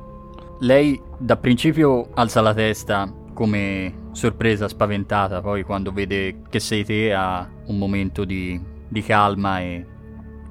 Lei 0.60 1.02
da 1.18 1.36
principio 1.36 2.10
alza 2.14 2.40
la 2.40 2.54
testa 2.54 3.12
come 3.34 4.10
sorpresa, 4.12 4.68
spaventata, 4.68 5.42
poi 5.42 5.64
quando 5.64 5.92
vede 5.92 6.44
che 6.48 6.60
sei 6.60 6.86
te 6.86 7.14
ha 7.14 7.50
un 7.66 7.78
momento 7.78 8.24
di, 8.24 8.60
di 8.88 9.02
calma 9.02 9.60
e 9.62 9.86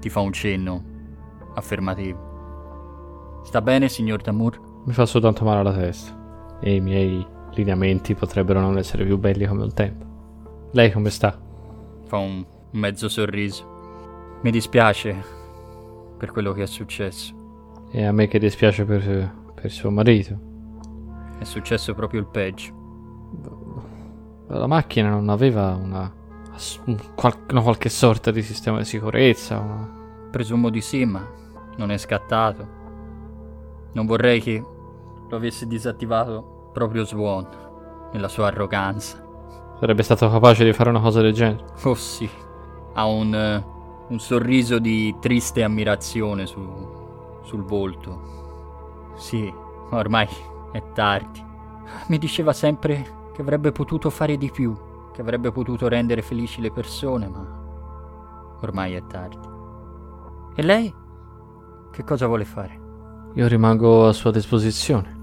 ti 0.00 0.08
fa 0.08 0.20
un 0.20 0.32
cenno 0.32 0.82
affermativo. 1.54 3.40
Sta 3.44 3.62
bene, 3.62 3.88
signor 3.88 4.22
Tamur? 4.22 4.60
Mi 4.84 4.92
fa 4.92 5.06
soltanto 5.06 5.44
male 5.44 5.60
alla 5.60 5.72
testa 5.72 6.58
e 6.60 6.74
i 6.74 6.80
miei 6.80 7.24
lineamenti 7.52 8.14
potrebbero 8.14 8.60
non 8.60 8.76
essere 8.76 9.04
più 9.04 9.18
belli 9.18 9.46
come 9.46 9.62
un 9.62 9.72
tempo. 9.72 10.04
Lei 10.72 10.90
come 10.90 11.10
sta? 11.10 11.38
Fa 12.06 12.16
un 12.16 12.44
mezzo 12.72 13.08
sorriso. 13.08 14.38
Mi 14.42 14.50
dispiace 14.50 15.38
per 16.20 16.32
quello 16.32 16.52
che 16.52 16.64
è 16.64 16.66
successo. 16.66 17.86
E 17.90 18.04
a 18.04 18.12
me 18.12 18.28
che 18.28 18.38
dispiace 18.38 18.84
per, 18.84 19.34
per 19.54 19.70
suo 19.70 19.90
marito. 19.90 20.38
È 21.38 21.44
successo 21.44 21.94
proprio 21.94 22.20
il 22.20 22.26
peggio. 22.26 22.74
La 24.48 24.66
macchina 24.66 25.08
non 25.08 25.30
aveva 25.30 25.74
una, 25.74 26.12
una 26.84 27.62
qualche 27.62 27.88
sorta 27.88 28.30
di 28.30 28.42
sistema 28.42 28.76
di 28.78 28.84
sicurezza. 28.84 29.58
una- 29.58 29.98
Presumo 30.30 30.68
di 30.68 30.82
sì, 30.82 31.06
ma 31.06 31.26
non 31.78 31.90
è 31.90 31.96
scattato. 31.96 32.68
Non 33.92 34.04
vorrei 34.04 34.42
che 34.42 34.62
lo 35.28 35.36
avesse 35.36 35.66
disattivato 35.66 36.68
proprio 36.74 37.04
Swan, 37.06 37.48
nella 38.12 38.28
sua 38.28 38.48
arroganza. 38.48 39.24
Sarebbe 39.78 40.02
stato 40.02 40.28
capace 40.28 40.64
di 40.64 40.74
fare 40.74 40.90
una 40.90 41.00
cosa 41.00 41.22
del 41.22 41.32
genere. 41.32 41.64
Oh 41.84 41.94
sì, 41.94 42.28
ha 42.92 43.06
un, 43.06 43.34
eh, 43.34 43.64
un 44.10 44.18
sorriso 44.18 44.78
di 44.78 45.14
triste 45.20 45.62
ammirazione 45.62 46.46
su- 46.46 47.40
sul 47.42 47.62
volto. 47.62 49.12
Sì, 49.16 49.52
ma 49.90 49.98
ormai 49.98 50.28
è 50.72 50.82
tardi. 50.92 51.42
Mi 52.08 52.18
diceva 52.18 52.52
sempre 52.52 53.30
che 53.32 53.40
avrebbe 53.40 53.72
potuto 53.72 54.10
fare 54.10 54.36
di 54.36 54.50
più, 54.50 54.76
che 55.12 55.20
avrebbe 55.20 55.52
potuto 55.52 55.88
rendere 55.88 56.22
felici 56.22 56.60
le 56.60 56.72
persone, 56.72 57.28
ma 57.28 58.58
ormai 58.60 58.94
è 58.94 59.06
tardi. 59.06 59.48
E 60.56 60.62
lei? 60.62 60.92
Che 61.90 62.04
cosa 62.04 62.26
vuole 62.26 62.44
fare? 62.44 62.78
Io 63.34 63.46
rimango 63.46 64.08
a 64.08 64.12
sua 64.12 64.32
disposizione. 64.32 65.18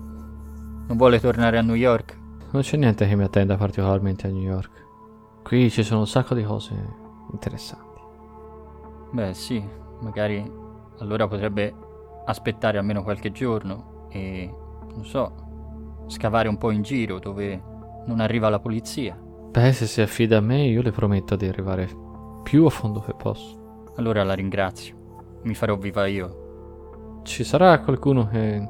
Non 0.87 0.95
vuole 0.95 1.19
tornare 1.19 1.57
a 1.57 1.61
New 1.61 1.75
York? 1.75 2.17
Non 2.51 2.61
c'è 2.61 2.77
niente 2.77 3.05
che 3.05 3.15
mi 3.15 3.23
attenda 3.23 3.57
particolarmente 3.57 4.27
a 4.27 4.29
New 4.29 4.41
York. 4.41 4.85
Qui 5.43 5.69
ci 5.69 5.83
sono 5.83 6.01
un 6.01 6.07
sacco 6.07 6.33
di 6.33 6.43
cose 6.43 6.73
interessanti. 7.31 7.86
Beh, 9.11 9.33
sì, 9.33 9.63
magari 10.01 10.43
allora 10.99 11.27
potrebbe 11.27 11.73
aspettare 12.25 12.77
almeno 12.77 13.03
qualche 13.03 13.31
giorno 13.31 14.07
e, 14.09 14.53
non 14.93 15.05
so, 15.05 16.05
scavare 16.07 16.47
un 16.47 16.57
po' 16.57 16.71
in 16.71 16.81
giro 16.81 17.19
dove 17.19 17.61
non 18.05 18.19
arriva 18.19 18.49
la 18.49 18.59
polizia. 18.59 19.17
Beh, 19.17 19.71
se 19.71 19.85
si 19.85 20.01
affida 20.01 20.37
a 20.37 20.41
me, 20.41 20.63
io 20.63 20.81
le 20.81 20.91
prometto 20.91 21.35
di 21.35 21.47
arrivare 21.47 21.89
più 22.43 22.65
a 22.65 22.69
fondo 22.69 22.99
che 22.99 23.13
posso. 23.13 23.91
Allora 23.95 24.23
la 24.23 24.33
ringrazio. 24.33 24.95
Mi 25.43 25.53
farò 25.53 25.75
viva 25.77 26.05
io. 26.05 27.21
Ci 27.23 27.43
sarà 27.43 27.79
qualcuno 27.79 28.27
che 28.27 28.67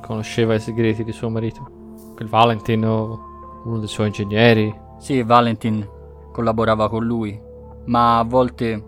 conosceva 0.00 0.54
i 0.54 0.60
segreti 0.60 1.04
di 1.04 1.12
suo 1.12 1.30
marito? 1.30 2.12
Quel 2.14 2.28
Valentin 2.28 2.84
o 2.84 3.20
uno 3.64 3.78
dei 3.78 3.88
suoi 3.88 4.08
ingegneri? 4.08 4.72
Sì, 4.98 5.22
Valentin 5.22 5.86
collaborava 6.32 6.88
con 6.88 7.04
lui, 7.04 7.40
ma 7.86 8.18
a 8.18 8.24
volte 8.24 8.82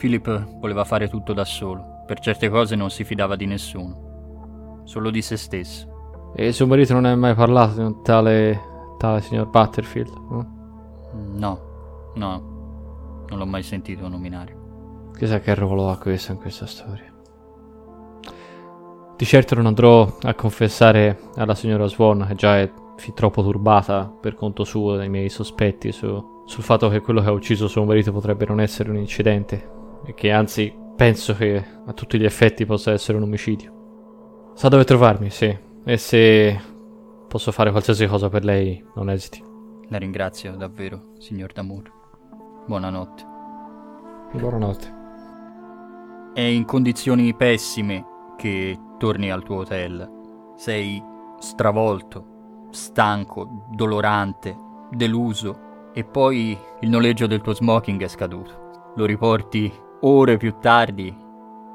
Philip 0.00 0.58
voleva 0.58 0.84
fare 0.84 1.08
tutto 1.10 1.34
da 1.34 1.44
solo. 1.44 2.04
Per 2.06 2.18
certe 2.20 2.48
cose 2.48 2.74
non 2.74 2.88
si 2.88 3.04
fidava 3.04 3.36
di 3.36 3.44
nessuno, 3.44 4.80
solo 4.84 5.10
di 5.10 5.20
se 5.20 5.36
stesso. 5.36 6.32
E 6.34 6.52
suo 6.52 6.66
marito 6.66 6.94
non 6.94 7.04
ha 7.04 7.14
mai 7.14 7.34
parlato 7.34 7.74
di 7.74 7.82
un 7.82 8.02
tale, 8.02 8.58
tale 8.96 9.20
signor 9.20 9.50
Butterfield? 9.50 10.10
no? 10.30 10.58
No, 11.34 11.60
no, 12.14 13.24
non 13.28 13.38
l'ho 13.38 13.44
mai 13.46 13.62
sentito 13.62 14.08
nominare. 14.08 14.56
Chissà 15.18 15.38
che 15.40 15.54
ruolo 15.54 15.90
ha 15.90 15.98
questo 15.98 16.32
in 16.32 16.38
questa 16.38 16.64
storia. 16.64 17.12
Di 19.16 19.24
certo 19.26 19.54
non 19.54 19.66
andrò 19.66 20.16
a 20.22 20.32
confessare 20.32 21.18
alla 21.34 21.54
signora 21.54 21.86
Swan, 21.86 22.24
che 22.26 22.34
già 22.36 22.58
è 22.58 22.72
fin 22.96 23.12
troppo 23.12 23.42
turbata 23.42 24.10
per 24.18 24.34
conto 24.34 24.64
suo 24.64 24.96
dai 24.96 25.10
miei 25.10 25.28
sospetti 25.28 25.92
su- 25.92 26.42
sul 26.46 26.64
fatto 26.64 26.88
che 26.88 27.00
quello 27.00 27.20
che 27.20 27.28
ha 27.28 27.32
ucciso 27.32 27.68
suo 27.68 27.84
marito 27.84 28.12
potrebbe 28.12 28.46
non 28.46 28.60
essere 28.60 28.88
un 28.88 28.96
incidente, 28.96 29.78
e 30.04 30.14
che 30.14 30.30
anzi 30.30 30.74
penso 30.96 31.34
che 31.34 31.64
a 31.86 31.92
tutti 31.92 32.18
gli 32.18 32.24
effetti 32.24 32.66
possa 32.66 32.92
essere 32.92 33.16
un 33.16 33.24
omicidio. 33.24 34.52
Sa 34.54 34.68
dove 34.68 34.84
trovarmi, 34.84 35.30
sì, 35.30 35.56
e 35.84 35.96
se 35.96 36.60
posso 37.28 37.52
fare 37.52 37.70
qualsiasi 37.70 38.06
cosa 38.06 38.28
per 38.28 38.44
lei, 38.44 38.84
non 38.94 39.08
esiti. 39.10 39.42
La 39.88 39.98
ringrazio 39.98 40.56
davvero, 40.56 41.12
signor 41.18 41.52
Damour. 41.52 41.90
Buonanotte. 42.66 43.24
Buonanotte. 44.32 44.98
È 46.34 46.40
in 46.40 46.64
condizioni 46.64 47.34
pessime 47.34 48.04
che 48.36 48.78
torni 48.98 49.30
al 49.30 49.42
tuo 49.42 49.58
hotel. 49.58 50.08
Sei 50.56 51.02
stravolto, 51.38 52.68
stanco, 52.70 53.66
dolorante, 53.72 54.56
deluso 54.90 55.88
e 55.92 56.04
poi 56.04 56.56
il 56.80 56.88
noleggio 56.88 57.26
del 57.26 57.40
tuo 57.40 57.54
smoking 57.54 58.02
è 58.02 58.08
scaduto. 58.08 58.92
Lo 58.96 59.04
riporti 59.06 59.72
ore 60.02 60.36
più 60.36 60.54
tardi, 60.60 61.14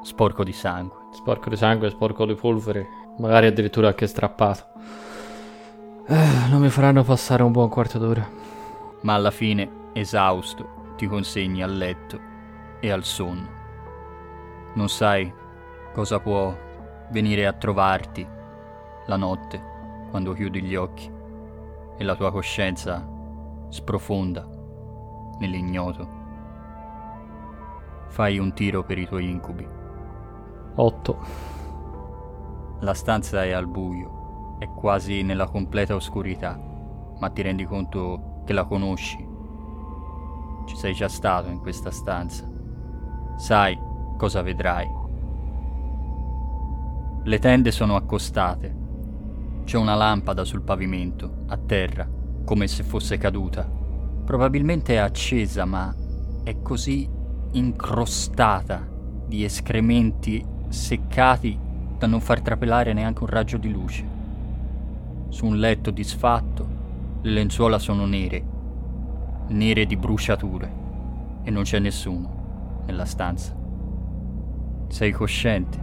sporco 0.02 0.44
di 0.44 0.54
sangue. 0.54 1.04
Sporco 1.12 1.50
di 1.50 1.56
sangue, 1.56 1.90
sporco 1.90 2.26
di 2.26 2.36
polvere, 2.36 2.88
magari 3.20 3.48
addirittura 3.48 3.88
anche 3.88 4.08
strappato. 4.08 4.64
Eh, 6.08 6.50
non 6.50 6.62
mi 6.62 6.70
faranno 6.70 7.04
passare 7.04 7.44
un 7.44 7.52
buon 7.52 7.70
quarto 7.70 7.98
d'ora. 7.98 8.28
Ma 9.02 9.14
alla 9.14 9.32
fine, 9.32 9.90
esausto, 9.94 10.94
ti 10.98 11.08
consegni 11.08 11.62
al 11.62 11.76
letto 11.76 12.20
e 12.80 12.90
al 12.92 13.04
sonno. 13.04 13.48
Non 14.74 14.90
sai 14.90 15.32
cosa 15.94 16.20
può 16.20 16.54
venire 17.12 17.46
a 17.46 17.54
trovarti 17.54 18.28
la 19.06 19.16
notte 19.16 19.62
quando 20.10 20.34
chiudi 20.34 20.62
gli 20.62 20.76
occhi 20.76 21.10
e 21.98 22.04
la 22.04 22.16
tua 22.16 22.32
coscienza 22.32 23.08
sprofonda 23.70 24.48
nell'ignoto. 25.40 26.15
Fai 28.16 28.40
un 28.40 28.54
tiro 28.54 28.86
per 28.86 28.98
i 28.98 29.06
tuoi 29.06 29.30
incubi. 29.30 29.68
8. 30.76 31.18
La 32.80 32.94
stanza 32.94 33.44
è 33.44 33.52
al 33.52 33.68
buio, 33.68 34.56
è 34.58 34.70
quasi 34.70 35.22
nella 35.22 35.50
completa 35.50 35.96
oscurità, 35.96 36.58
ma 37.20 37.30
ti 37.32 37.42
rendi 37.42 37.66
conto 37.66 38.44
che 38.46 38.54
la 38.54 38.64
conosci. 38.64 39.18
Ci 40.66 40.78
sei 40.78 40.94
già 40.94 41.10
stato 41.10 41.50
in 41.50 41.60
questa 41.60 41.92
stanza. 41.92 42.50
Sai 43.36 43.78
cosa 44.16 44.42
vedrai. 44.42 44.88
Le 47.22 47.40
tende 47.40 47.72
sono 47.72 47.98
accostate. 47.98 48.74
C'è 49.66 49.76
una 49.76 49.96
lampada 49.96 50.46
sul 50.46 50.62
pavimento, 50.62 51.44
a 51.48 51.58
terra, 51.58 52.08
come 52.46 52.68
se 52.68 52.84
fosse 52.84 53.18
caduta. 53.18 53.70
Probabilmente 54.24 54.94
è 54.94 55.00
accesa, 55.00 55.66
ma 55.66 55.94
è 56.46 56.62
così 56.62 57.15
incrostata 57.58 58.86
di 59.26 59.46
escrementi 59.46 60.46
seccati 60.68 61.58
da 61.98 62.06
non 62.06 62.20
far 62.20 62.42
trapelare 62.42 62.92
neanche 62.92 63.24
un 63.24 63.30
raggio 63.30 63.58
di 63.58 63.72
luce. 63.72 64.06
Su 65.30 65.46
un 65.46 65.58
letto 65.58 65.90
disfatto, 65.90 66.68
le 67.22 67.32
lenzuola 67.32 67.80
sono 67.80 68.06
nere, 68.06 68.44
nere 69.48 69.86
di 69.86 69.96
bruciature, 69.96 70.84
e 71.44 71.50
non 71.50 71.64
c'è 71.64 71.80
nessuno 71.80 72.84
nella 72.86 73.06
stanza. 73.06 73.56
Sei 74.88 75.12
cosciente, 75.12 75.78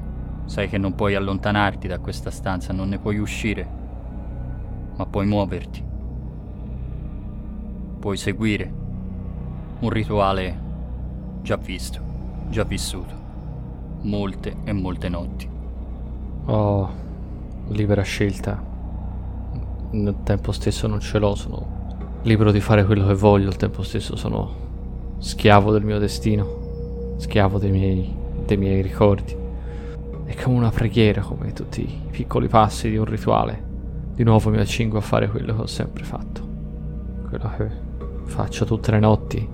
sai 0.45 0.69
che 0.69 0.77
non 0.77 0.95
puoi 0.95 1.15
allontanarti 1.15 1.89
da 1.89 2.01
questa 2.01 2.31
stanza, 2.31 2.75
non 2.75 2.91
ne 2.91 2.99
puoi 2.99 3.19
uscire, 3.19 3.69
ma 4.97 5.07
puoi 5.07 5.27
muoverti. 5.27 5.83
Puoi 7.99 8.17
seguire 8.19 8.73
un 9.81 9.89
rituale 9.89 10.62
già 11.43 11.57
visto, 11.57 12.01
già 12.51 12.63
vissuto, 12.63 13.15
molte 14.03 14.57
e 14.65 14.73
molte 14.73 15.09
notti. 15.09 15.49
Ho 16.47 16.91
libera 17.69 18.03
scelta. 18.03 18.71
Nel 19.91 20.17
tempo 20.23 20.53
stesso 20.53 20.87
non 20.87 21.01
ce 21.01 21.19
l'ho, 21.19 21.35
sono 21.35 21.81
libero 22.23 22.53
di 22.53 22.61
fare 22.61 22.85
quello 22.85 23.07
che 23.07 23.15
voglio, 23.15 23.49
al 23.49 23.57
tempo 23.57 23.83
stesso 23.83 24.17
sono 24.17 24.61
schiavo 25.19 25.73
del 25.73 25.85
mio 25.85 25.99
destino, 25.99 27.17
schiavo 27.17 27.59
dei 27.59 27.71
miei, 27.71 28.15
dei 28.47 28.57
miei 28.57 28.81
ricordi. 28.81 29.37
È 30.25 30.41
come 30.41 30.57
una 30.57 30.71
preghiera, 30.71 31.23
come 31.23 31.53
tutti 31.53 31.83
i 31.83 32.09
piccoli 32.11 32.47
passi 32.47 32.89
di 32.89 32.97
un 32.97 33.05
rituale. 33.05 33.71
Di 34.15 34.23
nuovo 34.23 34.51
mi 34.51 34.59
accingo 34.59 34.97
a 34.97 35.03
fare 35.03 35.29
quello 35.29 35.55
che 35.55 35.61
ho 35.61 35.67
sempre 35.67 36.05
fatto. 36.05 36.41
Quello 37.29 37.51
che 37.57 37.69
faccio 38.25 38.65
tutte 38.65 38.93
le 38.93 39.01
notti, 39.01 39.47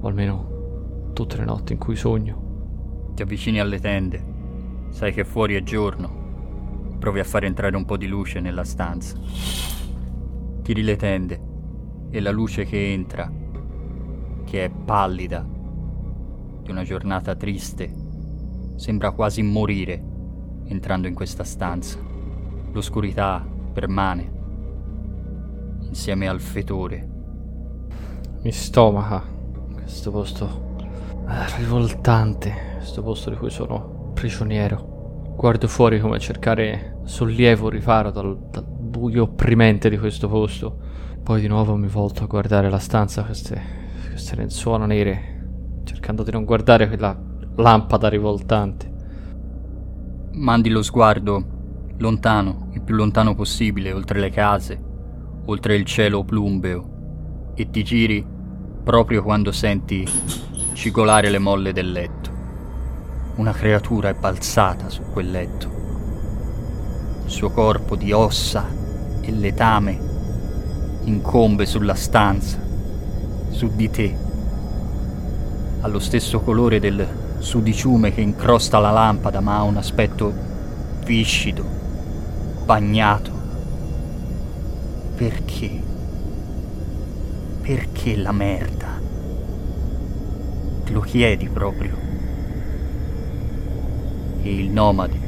o 0.00 0.08
almeno 0.08 0.54
tutte 1.16 1.38
le 1.38 1.46
notti 1.46 1.72
in 1.72 1.78
cui 1.78 1.96
sogno. 1.96 3.14
Ti 3.14 3.22
avvicini 3.22 3.58
alle 3.58 3.80
tende, 3.80 4.22
sai 4.90 5.14
che 5.14 5.24
fuori 5.24 5.54
è 5.54 5.62
giorno, 5.62 6.96
provi 6.98 7.20
a 7.20 7.24
far 7.24 7.44
entrare 7.44 7.74
un 7.74 7.86
po' 7.86 7.96
di 7.96 8.06
luce 8.06 8.38
nella 8.38 8.64
stanza. 8.64 9.16
Tiri 10.60 10.82
le 10.82 10.96
tende 10.96 11.40
e 12.10 12.20
la 12.20 12.30
luce 12.30 12.64
che 12.64 12.92
entra, 12.92 13.32
che 14.44 14.64
è 14.64 14.68
pallida, 14.68 15.42
di 16.62 16.70
una 16.70 16.82
giornata 16.82 17.34
triste, 17.34 17.90
sembra 18.74 19.12
quasi 19.12 19.40
morire 19.40 20.04
entrando 20.66 21.08
in 21.08 21.14
questa 21.14 21.44
stanza. 21.44 21.98
L'oscurità 22.72 23.42
permane 23.72 24.32
insieme 25.80 26.28
al 26.28 26.40
fetore. 26.42 27.08
Mi 28.42 28.52
stomaca 28.52 29.22
questo 29.72 30.10
posto 30.10 30.65
rivoltante, 31.58 32.76
questo 32.76 33.02
posto 33.02 33.30
di 33.30 33.36
cui 33.36 33.50
sono 33.50 34.12
prigioniero. 34.14 35.34
Guardo 35.36 35.68
fuori 35.68 36.00
come 36.00 36.16
a 36.16 36.20
cercare 36.20 36.98
sollievo, 37.04 37.68
riparo 37.68 38.10
dal, 38.10 38.38
dal 38.50 38.64
buio 38.64 39.24
opprimente 39.24 39.90
di 39.90 39.98
questo 39.98 40.28
posto. 40.28 40.78
Poi 41.22 41.40
di 41.40 41.48
nuovo 41.48 41.76
mi 41.76 41.88
volto 41.88 42.22
a 42.22 42.26
guardare 42.26 42.70
la 42.70 42.78
stanza, 42.78 43.24
queste, 43.24 43.60
queste 44.08 44.36
lenzuola 44.36 44.86
nere, 44.86 45.82
cercando 45.84 46.22
di 46.22 46.30
non 46.30 46.44
guardare 46.44 46.86
quella 46.86 47.18
lampada 47.56 48.08
rivoltante. 48.08 48.94
Mandi 50.32 50.68
lo 50.68 50.82
sguardo 50.82 51.44
lontano, 51.98 52.68
il 52.72 52.82
più 52.82 52.94
lontano 52.94 53.34
possibile, 53.34 53.92
oltre 53.92 54.20
le 54.20 54.30
case, 54.30 54.80
oltre 55.46 55.74
il 55.74 55.84
cielo 55.84 56.24
plumbeo, 56.24 57.52
e 57.54 57.68
ti 57.70 57.82
giri 57.82 58.24
proprio 58.84 59.22
quando 59.22 59.50
senti 59.50 60.06
cigolare 60.76 61.30
le 61.30 61.38
molle 61.38 61.72
del 61.72 61.90
letto. 61.90 62.30
Una 63.36 63.52
creatura 63.52 64.10
è 64.10 64.14
balzata 64.14 64.90
su 64.90 65.04
quel 65.10 65.30
letto. 65.30 65.70
Il 67.24 67.30
suo 67.30 67.50
corpo 67.50 67.96
di 67.96 68.12
ossa 68.12 68.66
e 69.22 69.32
letame 69.32 69.98
incombe 71.04 71.64
sulla 71.64 71.94
stanza, 71.94 72.58
su 73.48 73.70
di 73.74 73.90
te. 73.90 74.16
Ha 75.80 75.88
lo 75.88 75.98
stesso 75.98 76.40
colore 76.40 76.78
del 76.78 77.08
sudiciume 77.38 78.12
che 78.12 78.20
incrosta 78.20 78.78
la 78.78 78.90
lampada, 78.90 79.40
ma 79.40 79.56
ha 79.56 79.62
un 79.62 79.78
aspetto 79.78 80.30
viscido, 81.06 81.64
bagnato. 82.66 83.30
Perché? 85.16 85.80
Perché 87.62 88.16
la 88.16 88.32
merda? 88.32 88.75
Lo 90.96 91.02
chiedi 91.02 91.46
proprio. 91.50 91.94
E 94.40 94.50
il 94.50 94.70
nomade, 94.70 95.18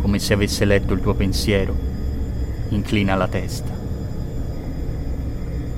come 0.00 0.20
se 0.20 0.32
avesse 0.32 0.64
letto 0.64 0.94
il 0.94 1.00
tuo 1.00 1.12
pensiero, 1.12 1.74
inclina 2.68 3.16
la 3.16 3.26
testa. 3.26 3.72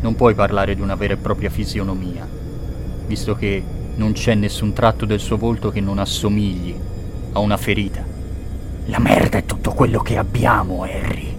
Non 0.02 0.14
puoi 0.14 0.34
parlare 0.34 0.74
di 0.74 0.82
una 0.82 0.94
vera 0.94 1.14
e 1.14 1.16
propria 1.16 1.48
fisionomia, 1.48 2.28
visto 3.06 3.34
che 3.34 3.62
non 3.94 4.12
c'è 4.12 4.34
nessun 4.34 4.74
tratto 4.74 5.06
del 5.06 5.20
suo 5.20 5.38
volto 5.38 5.70
che 5.70 5.80
non 5.80 5.98
assomigli 5.98 6.76
a 7.32 7.38
una 7.38 7.56
ferita. 7.56 8.04
La 8.88 8.98
merda 8.98 9.38
è 9.38 9.46
tutto 9.46 9.72
quello 9.72 10.00
che 10.00 10.18
abbiamo, 10.18 10.82
Harry. 10.82 11.34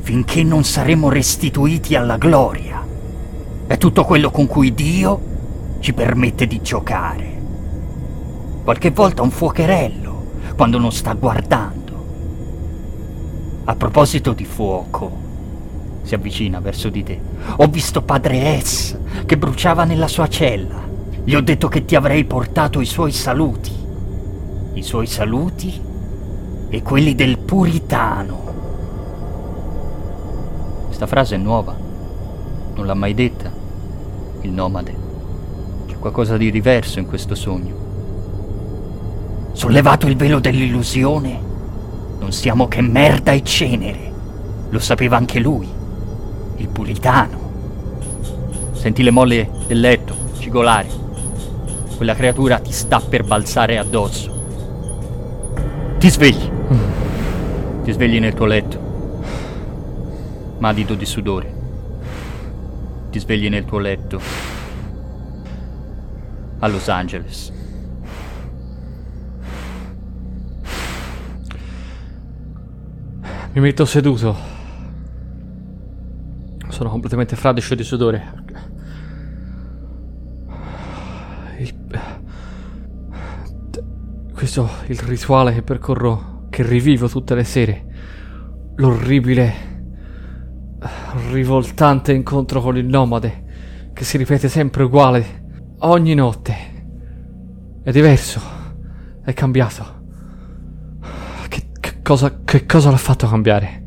Finché 0.00 0.42
non 0.42 0.64
saremo 0.64 1.08
restituiti 1.08 1.94
alla 1.94 2.16
gloria. 2.16 2.84
È 3.64 3.78
tutto 3.78 4.04
quello 4.04 4.32
con 4.32 4.48
cui 4.48 4.74
Dio 4.74 5.33
ci 5.84 5.92
permette 5.92 6.46
di 6.46 6.62
giocare. 6.62 7.42
Qualche 8.64 8.90
volta 8.90 9.20
un 9.20 9.30
fuocherello, 9.30 10.24
quando 10.56 10.78
non 10.78 10.90
sta 10.90 11.12
guardando. 11.12 12.04
A 13.64 13.74
proposito 13.76 14.32
di 14.32 14.46
fuoco, 14.46 15.12
si 16.00 16.14
avvicina 16.14 16.58
verso 16.60 16.88
di 16.88 17.02
te. 17.02 17.20
Ho 17.56 17.66
visto 17.66 18.00
padre 18.00 18.58
S 18.62 18.96
che 19.26 19.36
bruciava 19.36 19.84
nella 19.84 20.08
sua 20.08 20.26
cella. 20.26 20.80
Gli 21.22 21.34
ho 21.34 21.42
detto 21.42 21.68
che 21.68 21.84
ti 21.84 21.96
avrei 21.96 22.24
portato 22.24 22.80
i 22.80 22.86
suoi 22.86 23.12
saluti. 23.12 23.76
I 24.72 24.82
suoi 24.82 25.06
saluti 25.06 25.78
e 26.70 26.82
quelli 26.82 27.14
del 27.14 27.36
puritano. 27.36 28.40
Questa 30.86 31.06
frase 31.06 31.34
è 31.34 31.38
nuova. 31.38 31.76
Non 32.74 32.86
l'ha 32.86 32.94
mai 32.94 33.12
detta 33.12 33.52
il 34.40 34.50
nomade. 34.50 35.03
Qualcosa 36.04 36.36
di 36.36 36.50
diverso 36.50 36.98
in 36.98 37.06
questo 37.06 37.34
sogno. 37.34 37.74
Sollevato 39.52 40.06
il 40.06 40.16
velo 40.16 40.38
dell'illusione, 40.38 41.40
non 42.18 42.30
siamo 42.30 42.68
che 42.68 42.82
merda 42.82 43.32
e 43.32 43.42
cenere. 43.42 44.12
Lo 44.68 44.78
sapeva 44.80 45.16
anche 45.16 45.40
lui, 45.40 45.66
il 46.56 46.68
puritano. 46.68 47.38
Senti 48.72 49.02
le 49.02 49.12
molle 49.12 49.48
del 49.66 49.80
letto, 49.80 50.14
cigolare. 50.38 50.88
Quella 51.96 52.14
creatura 52.14 52.58
ti 52.58 52.72
sta 52.72 53.00
per 53.00 53.24
balzare 53.24 53.78
addosso. 53.78 54.30
Ti 55.96 56.10
svegli. 56.10 56.50
Ti 57.82 57.92
svegli 57.92 58.20
nel 58.20 58.34
tuo 58.34 58.44
letto, 58.44 58.78
madido 60.58 60.96
di 60.96 61.06
sudore. 61.06 61.54
Ti 63.08 63.18
svegli 63.18 63.48
nel 63.48 63.64
tuo 63.64 63.78
letto 63.78 64.43
a 66.64 66.68
Los 66.68 66.88
Angeles. 66.88 67.52
Mi 73.52 73.60
metto 73.60 73.84
seduto. 73.84 74.34
Sono 76.68 76.88
completamente 76.88 77.36
fradicio 77.36 77.74
di 77.74 77.84
sudore. 77.84 78.32
Il... 81.58 81.74
Questo 84.32 84.68
è 84.86 84.90
il 84.90 84.98
rituale 85.00 85.52
che 85.52 85.62
percorro, 85.62 86.46
che 86.48 86.62
rivivo 86.62 87.08
tutte 87.08 87.34
le 87.34 87.44
sere. 87.44 87.84
L'orribile, 88.76 89.52
rivoltante 91.30 92.14
incontro 92.14 92.62
con 92.62 92.78
il 92.78 92.86
nomade, 92.86 93.90
che 93.92 94.04
si 94.04 94.16
ripete 94.16 94.48
sempre 94.48 94.84
uguale 94.84 95.42
ogni 95.78 96.14
notte. 96.14 96.72
È 97.82 97.90
diverso, 97.90 98.40
è 99.22 99.32
cambiato. 99.34 100.02
Che, 101.48 101.66
che 101.78 102.02
cosa, 102.02 102.40
che 102.44 102.64
cosa 102.66 102.90
l'ha 102.90 102.96
fatto 102.96 103.28
cambiare? 103.28 103.82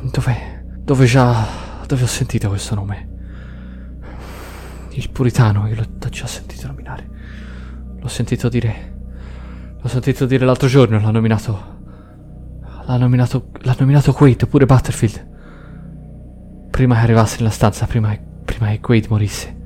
Dove, 0.00 0.64
dove 0.78 1.06
già, 1.06 1.46
dove 1.86 2.02
ho 2.02 2.06
sentito 2.06 2.48
questo 2.48 2.74
nome? 2.74 3.08
Il 4.90 5.10
puritano, 5.10 5.66
io 5.66 5.74
l'ho 5.74 6.08
già 6.08 6.26
sentito 6.26 6.66
nominare. 6.66 7.08
L'ho 7.98 8.08
sentito 8.08 8.48
dire, 8.48 8.94
l'ho 9.80 9.88
sentito 9.88 10.24
dire 10.26 10.44
l'altro 10.44 10.68
giorno, 10.68 11.00
l'ha 11.00 11.10
nominato, 11.10 11.78
l'ha 12.86 12.96
nominato, 12.96 13.50
l'ha 13.60 13.76
nominato 13.78 14.12
Quaid, 14.12 14.46
pure 14.46 14.66
Butterfield. 14.66 15.32
Prima 16.70 16.94
che 16.94 17.00
arrivasse 17.00 17.38
nella 17.38 17.50
stanza, 17.50 17.86
prima, 17.86 18.16
prima 18.44 18.68
che 18.68 18.80
Quaid 18.80 19.06
morisse. 19.08 19.62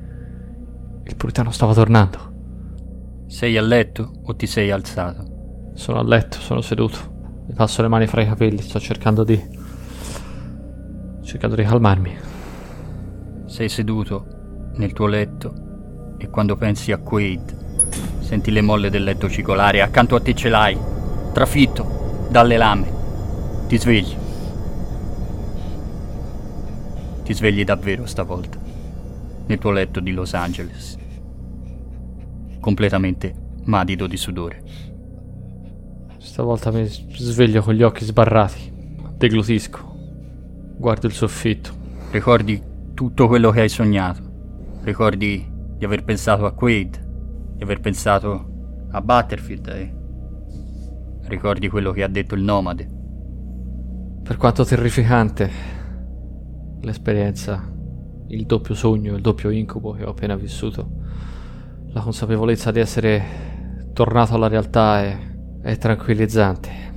Il 1.09 1.15
puritano 1.15 1.49
stava 1.49 1.73
tornando. 1.73 3.25
Sei 3.25 3.57
a 3.57 3.63
letto 3.63 4.11
o 4.25 4.35
ti 4.35 4.45
sei 4.45 4.69
alzato? 4.69 5.71
Sono 5.73 5.97
a 5.97 6.03
letto, 6.03 6.37
sono 6.39 6.61
seduto. 6.61 7.41
Mi 7.47 7.55
passo 7.55 7.81
le 7.81 7.87
mani 7.87 8.05
fra 8.05 8.21
i 8.21 8.27
capelli, 8.27 8.61
sto 8.61 8.79
cercando 8.79 9.23
di. 9.23 9.43
cercando 11.23 11.55
di 11.55 11.63
calmarmi. 11.63 12.15
Sei 13.47 13.69
seduto 13.69 14.71
nel 14.75 14.93
tuo 14.93 15.07
letto 15.07 16.15
e 16.19 16.29
quando 16.29 16.55
pensi 16.55 16.91
a 16.91 16.99
Quaid, 16.99 18.19
senti 18.19 18.51
le 18.51 18.61
molle 18.61 18.91
del 18.91 19.03
letto 19.03 19.27
cicolare, 19.27 19.81
accanto 19.81 20.15
a 20.15 20.21
te 20.21 20.35
ce 20.35 20.49
l'hai, 20.49 20.77
trafitto 21.33 22.27
dalle 22.29 22.55
lame. 22.55 22.91
Ti 23.67 23.77
svegli. 23.79 24.15
Ti 27.23 27.33
svegli 27.33 27.63
davvero 27.63 28.05
stavolta, 28.05 28.58
nel 29.49 29.57
tuo 29.57 29.71
letto 29.71 29.99
di 29.99 30.11
Los 30.11 30.33
Angeles 30.33 30.97
completamente 32.59 33.33
madido 33.63 34.05
di 34.07 34.17
sudore. 34.17 34.63
Stavolta 36.17 36.71
mi 36.71 36.85
sveglio 36.85 37.61
con 37.61 37.73
gli 37.73 37.81
occhi 37.81 38.05
sbarrati, 38.05 38.71
deglutisco, 39.17 39.79
guardo 40.77 41.07
il 41.07 41.13
soffitto. 41.13 41.71
Ricordi 42.11 42.61
tutto 42.93 43.27
quello 43.27 43.51
che 43.51 43.61
hai 43.61 43.69
sognato. 43.69 44.21
Ricordi 44.83 45.49
di 45.77 45.85
aver 45.85 46.03
pensato 46.03 46.45
a 46.45 46.53
Quaid, 46.53 47.55
di 47.55 47.63
aver 47.63 47.79
pensato 47.79 48.87
a 48.91 49.01
Butterfield 49.01 49.67
e 49.67 49.93
ricordi 51.23 51.69
quello 51.69 51.91
che 51.91 52.03
ha 52.03 52.07
detto 52.07 52.35
il 52.35 52.41
nomade. 52.41 52.87
Per 54.23 54.37
quanto 54.37 54.65
terrificante 54.65 55.49
l'esperienza, 56.81 57.78
il 58.29 58.45
doppio 58.45 58.75
sogno, 58.75 59.15
il 59.15 59.21
doppio 59.21 59.49
incubo 59.49 59.91
che 59.91 60.03
ho 60.03 60.09
appena 60.09 60.35
vissuto, 60.35 60.87
la 61.91 62.01
consapevolezza 62.01 62.71
di 62.71 62.79
essere 62.79 63.91
tornato 63.93 64.35
alla 64.35 64.47
realtà 64.47 65.01
è, 65.01 65.17
è 65.61 65.77
tranquillizzante. 65.77 66.87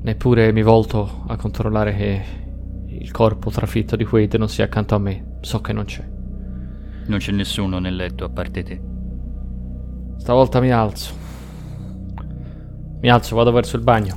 Neppure 0.00 0.52
mi 0.52 0.62
volto 0.62 1.24
a 1.26 1.36
controllare 1.36 1.94
che 1.94 2.22
il 2.86 3.10
corpo 3.10 3.50
trafitto 3.50 3.96
di 3.96 4.04
Quaid 4.04 4.34
non 4.34 4.48
sia 4.48 4.64
accanto 4.64 4.94
a 4.94 4.98
me. 4.98 5.36
So 5.40 5.60
che 5.60 5.72
non 5.72 5.84
c'è. 5.84 6.04
Non 7.06 7.18
c'è 7.18 7.32
nessuno 7.32 7.78
nel 7.78 7.94
letto 7.94 8.24
a 8.24 8.28
parte 8.30 8.62
te. 8.62 8.80
Stavolta 10.16 10.60
mi 10.60 10.72
alzo. 10.72 11.12
Mi 13.00 13.10
alzo, 13.10 13.36
vado 13.36 13.52
verso 13.52 13.76
il 13.76 13.82
bagno. 13.82 14.16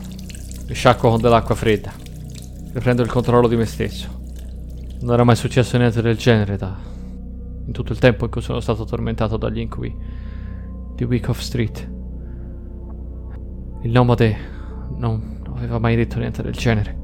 Mi 0.68 0.74
sciacquo 0.74 1.10
con 1.10 1.22
dell'acqua 1.22 1.56
fredda. 1.56 1.92
Riprendo 2.74 3.02
il 3.02 3.10
controllo 3.10 3.48
di 3.48 3.56
me 3.56 3.66
stesso. 3.66 4.21
Non 5.02 5.14
era 5.14 5.24
mai 5.24 5.36
successo 5.36 5.78
niente 5.78 6.02
del 6.02 6.16
genere 6.16 6.58
da... 6.58 6.78
in 7.66 7.72
tutto 7.72 7.92
il 7.92 7.98
tempo 7.98 8.26
in 8.26 8.32
cui 8.32 8.42
sono 8.42 8.60
stato 8.60 8.86
tormentato 8.86 9.36
dagli 9.36 9.60
incubi 9.60 9.96
di 10.96 11.04
Wyckoff 11.04 11.40
Street. 11.40 11.92
Il 13.82 13.90
nomade 13.90 14.38
non 14.98 15.42
aveva 15.56 15.80
mai 15.80 15.96
detto 15.96 16.20
niente 16.20 16.44
del 16.44 16.54
genere. 16.54 17.00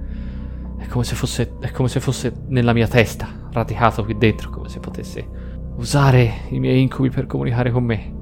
È 0.78 0.86
come 0.86 1.04
se 1.04 1.16
fosse, 1.16 1.56
è 1.60 1.72
come 1.72 1.88
se 1.90 2.00
fosse 2.00 2.32
nella 2.50 2.74
mia 2.74 2.88
testa, 2.88 3.50
radicato 3.52 4.04
qui 4.04 4.16
dentro, 4.16 4.52
come 4.52 4.70
se 4.70 4.80
potesse 4.80 5.28
usare 5.78 6.32
i 6.50 6.60
miei 6.60 6.82
incubi 6.82 7.10
per 7.10 7.26
comunicare 7.26 7.72
con 7.72 7.84
me. 7.84 8.14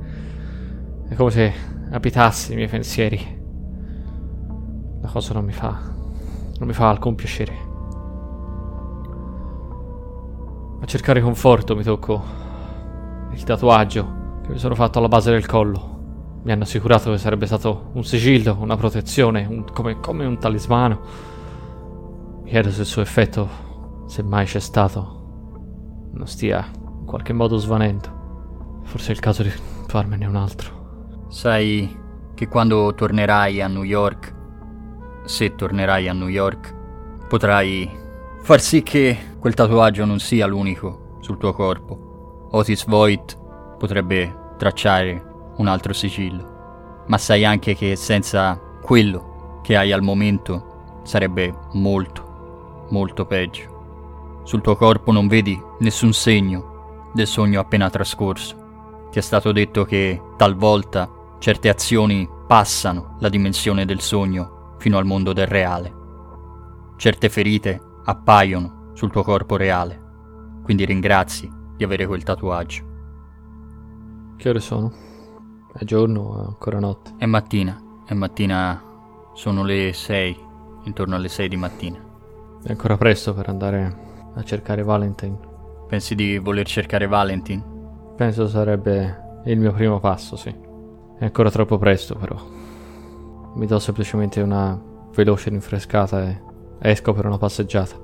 È 1.09 1.15
come 1.15 1.31
se 1.31 1.53
abitasse 1.91 2.53
i 2.53 2.55
miei 2.55 2.69
pensieri. 2.69 3.43
La 5.01 5.09
cosa 5.09 5.33
non 5.33 5.43
mi 5.43 5.51
fa, 5.51 5.77
non 6.59 6.67
mi 6.67 6.73
fa 6.73 6.89
alcun 6.89 7.15
piacere. 7.15 7.64
A 10.79 10.85
cercare 10.85 11.21
conforto 11.21 11.75
mi 11.75 11.83
tocco 11.83 12.23
il 13.31 13.43
tatuaggio 13.43 14.39
che 14.43 14.51
mi 14.51 14.57
sono 14.57 14.75
fatto 14.75 14.99
alla 14.99 15.07
base 15.07 15.31
del 15.31 15.45
collo. 15.45 15.93
Mi 16.43 16.51
hanno 16.51 16.63
assicurato 16.63 17.09
che 17.11 17.17
sarebbe 17.17 17.47
stato 17.47 17.89
un 17.93 18.03
sigillo, 18.03 18.57
una 18.59 18.75
protezione, 18.75 19.45
un, 19.49 19.65
come, 19.73 19.99
come, 19.99 20.25
un 20.25 20.37
talismano. 20.37 20.99
Mi 22.43 22.49
chiedo 22.49 22.69
se 22.69 22.81
il 22.81 22.87
suo 22.87 23.01
effetto, 23.01 23.47
se 24.05 24.21
mai 24.21 24.45
c'è 24.45 24.59
stato, 24.59 26.09
non 26.13 26.27
stia 26.27 26.69
in 26.73 27.05
qualche 27.05 27.33
modo 27.33 27.57
svanendo. 27.57 28.81
Forse 28.83 29.09
è 29.09 29.11
il 29.11 29.19
caso 29.19 29.41
di 29.41 29.51
farmene 29.87 30.27
un 30.27 30.35
altro. 30.35 31.25
Sai 31.29 32.03
che 32.35 32.47
quando 32.47 32.93
tornerai 32.93 33.61
a 33.61 33.67
New 33.67 33.83
York, 33.83 34.33
se 35.23 35.55
tornerai 35.55 36.07
a 36.07 36.13
New 36.13 36.27
York, 36.27 36.75
potrai 37.27 37.89
far 38.45 38.61
sì 38.61 38.83
che 38.83 39.37
quel 39.39 39.55
tatuaggio 39.55 40.05
non 40.05 40.19
sia 40.19 40.45
l'unico 40.45 41.17
sul 41.19 41.39
tuo 41.39 41.51
corpo. 41.51 42.47
Otis 42.51 42.85
Voigt 42.85 43.35
potrebbe 43.79 44.53
tracciare 44.59 45.53
un 45.57 45.65
altro 45.65 45.93
sigillo, 45.93 47.05
ma 47.07 47.17
sai 47.17 47.43
anche 47.43 47.73
che 47.73 47.95
senza 47.95 48.55
quello 48.83 49.61
che 49.63 49.75
hai 49.75 49.91
al 49.91 50.03
momento 50.03 50.99
sarebbe 51.01 51.51
molto, 51.71 52.85
molto 52.91 53.25
peggio. 53.25 54.41
Sul 54.43 54.61
tuo 54.61 54.75
corpo 54.75 55.11
non 55.11 55.27
vedi 55.27 55.59
nessun 55.79 56.13
segno 56.13 57.09
del 57.15 57.25
sogno 57.25 57.59
appena 57.59 57.89
trascorso. 57.89 59.07
Ti 59.09 59.17
è 59.17 59.23
stato 59.23 59.51
detto 59.53 59.85
che 59.85 60.21
talvolta 60.37 61.09
certe 61.39 61.67
azioni 61.67 62.29
passano 62.45 63.15
la 63.21 63.29
dimensione 63.29 63.85
del 63.85 64.01
sogno 64.01 64.75
fino 64.77 64.99
al 64.99 65.05
mondo 65.05 65.33
del 65.33 65.47
reale. 65.47 65.93
Certe 66.95 67.27
ferite 67.29 67.93
appaiono 68.05 68.91
sul 68.93 69.11
tuo 69.11 69.23
corpo 69.23 69.57
reale, 69.57 70.01
quindi 70.63 70.85
ringrazi 70.85 71.51
di 71.75 71.83
avere 71.83 72.07
quel 72.07 72.23
tatuaggio. 72.23 72.83
Che 74.37 74.49
ore 74.49 74.59
sono? 74.59 74.91
È 75.73 75.83
giorno 75.83 76.21
o 76.21 76.47
ancora 76.47 76.79
notte? 76.79 77.13
È 77.17 77.25
mattina. 77.25 77.81
È 78.05 78.13
mattina. 78.13 78.81
Sono 79.33 79.63
le 79.63 79.91
6. 79.91 80.39
Intorno 80.83 81.15
alle 81.15 81.27
6 81.27 81.49
di 81.49 81.57
mattina. 81.57 81.99
È 82.63 82.69
ancora 82.69 82.95
presto 82.95 83.33
per 83.33 83.49
andare 83.49 83.97
a 84.35 84.43
cercare 84.43 84.83
Valentine. 84.83 85.37
Pensi 85.87 86.15
di 86.15 86.37
voler 86.37 86.65
cercare 86.65 87.07
Valentine? 87.07 87.63
Penso 88.15 88.47
sarebbe 88.47 89.41
il 89.45 89.59
mio 89.59 89.71
primo 89.73 89.99
passo, 89.99 90.35
sì. 90.35 90.49
È 91.17 91.25
ancora 91.25 91.49
troppo 91.49 91.77
presto, 91.77 92.15
però. 92.15 92.37
Mi 93.55 93.65
do 93.65 93.79
semplicemente 93.79 94.41
una 94.41 94.79
veloce 95.13 95.49
rinfrescata 95.49 96.23
e 96.23 96.41
esco 96.79 97.13
per 97.13 97.25
una 97.25 97.37
passeggiata. 97.37 97.95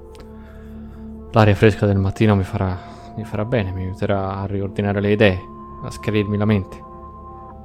L'aria 1.32 1.56
fresca 1.56 1.86
del 1.86 1.98
mattino 1.98 2.36
mi 2.36 2.44
farà, 2.44 2.78
mi 3.16 3.24
farà 3.24 3.46
bene, 3.46 3.72
mi 3.72 3.84
aiuterà 3.84 4.38
a 4.38 4.46
riordinare 4.46 5.00
le 5.00 5.12
idee 5.12 5.40
a 5.84 5.90
schiarirmi 5.90 6.38
la 6.38 6.46
mente. 6.46 6.90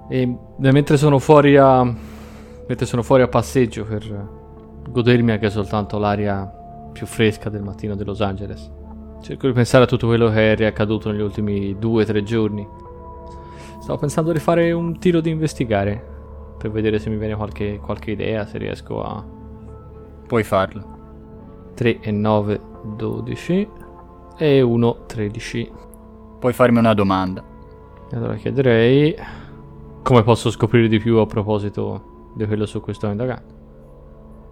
E 0.08 0.36
mentre 0.58 0.96
sono 0.96 1.18
fuori 1.18 1.56
a. 1.56 1.82
mentre 1.82 2.86
sono 2.86 3.02
fuori 3.02 3.22
a 3.22 3.28
passeggio 3.28 3.84
per 3.84 4.28
godermi 4.88 5.32
anche 5.32 5.50
soltanto 5.50 5.98
l'aria 5.98 6.44
più 6.92 7.06
fresca 7.06 7.50
del 7.50 7.62
mattino 7.62 7.96
di 7.96 8.04
Los 8.04 8.20
Angeles. 8.20 8.70
Cerco 9.20 9.48
di 9.48 9.52
pensare 9.52 9.84
a 9.84 9.86
tutto 9.86 10.06
quello 10.06 10.30
che 10.30 10.52
è 10.52 10.56
riaccaduto 10.56 11.10
negli 11.10 11.20
ultimi 11.20 11.76
due 11.78 12.02
o 12.02 12.06
tre 12.06 12.22
giorni. 12.22 12.66
Stavo 13.80 13.98
pensando 13.98 14.32
di 14.32 14.38
fare 14.38 14.72
un 14.72 14.98
tiro 14.98 15.20
di 15.20 15.30
investigare 15.30 16.14
per 16.56 16.70
vedere 16.70 16.98
se 16.98 17.10
mi 17.10 17.16
viene 17.16 17.34
qualche, 17.34 17.78
qualche 17.78 18.12
idea, 18.12 18.46
se 18.46 18.58
riesco 18.58 19.02
a. 19.02 19.24
Puoi 20.26 20.42
farlo. 20.42 20.95
3 21.76 22.00
e 22.00 22.10
9, 22.10 22.60
12 22.96 23.68
e 24.38 24.62
1, 24.62 25.04
13. 25.06 25.72
Puoi 26.40 26.52
farmi 26.54 26.78
una 26.78 26.94
domanda. 26.94 27.44
Allora 28.12 28.34
chiederei 28.36 29.14
come 30.02 30.22
posso 30.22 30.50
scoprire 30.50 30.88
di 30.88 30.98
più 30.98 31.18
a 31.18 31.26
proposito 31.26 32.30
di 32.34 32.46
quello 32.46 32.64
su 32.64 32.80
cui 32.80 32.94
sto 32.94 33.08
indagando. 33.08 33.54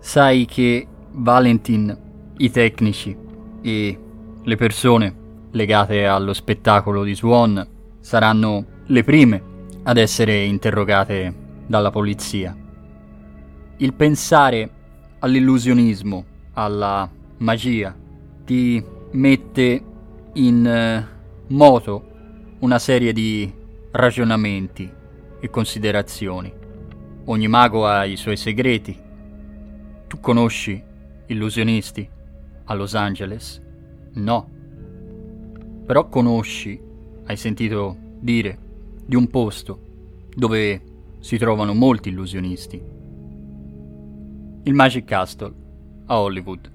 Sai 0.01 0.45
che 0.45 0.87
Valentin, 1.13 1.97
i 2.37 2.51
tecnici 2.51 3.17
e 3.63 3.99
le 4.43 4.57
persone 4.57 5.15
legate 5.53 6.07
allo 6.07 6.35
spettacolo 6.35 7.05
di 7.05 7.15
Swan 7.15 7.67
saranno 8.01 8.65
le 8.87 9.03
prime 9.03 9.43
ad 9.85 9.97
essere 9.97 10.43
interrogate 10.43 11.33
dalla 11.67 11.91
polizia. 11.91 12.55
Il 13.79 13.95
pensare 13.95 14.71
all'illusionismo, 15.21 16.25
alla 16.55 17.11
magia, 17.39 17.95
ti 18.45 18.83
mette 19.13 19.83
in 20.35 20.67
eh, 20.67 21.07
moto 21.49 22.13
una 22.61 22.79
serie 22.79 23.13
di 23.13 23.53
ragionamenti 23.91 24.91
e 25.39 25.51
considerazioni. 25.51 26.53
Ogni 27.27 27.49
mago 27.49 27.87
ha 27.87 28.05
i 28.05 28.17
suoi 28.17 28.37
segreti 28.37 29.01
Tu 30.07 30.21
conosci 30.21 30.83
illusionisti 31.27 32.09
a 32.65 32.75
Los 32.75 32.95
Angeles? 32.95 33.63
No. 34.15 34.51
Però 35.87 36.09
conosci, 36.09 36.81
hai 37.27 37.37
sentito 37.37 37.97
dire, 38.21 38.59
di 39.07 39.17
un 39.17 39.29
posto 39.29 39.81
dove 40.35 40.83
si 41.21 41.37
trovano 41.39 41.75
molti 41.75 42.11
illusionisti. 42.11 42.83
Il 44.65 44.75
Magic 44.75 45.05
Castle 45.05 45.64
a 46.07 46.21
Hollywood. 46.21 46.71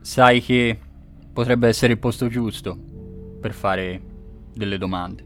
Sai 0.00 0.40
che 0.40 0.78
potrebbe 1.32 1.68
essere 1.68 1.92
il 1.92 1.98
posto 1.98 2.28
giusto 2.28 2.76
per 3.40 3.52
fare 3.52 4.00
delle 4.54 4.78
domande. 4.78 5.24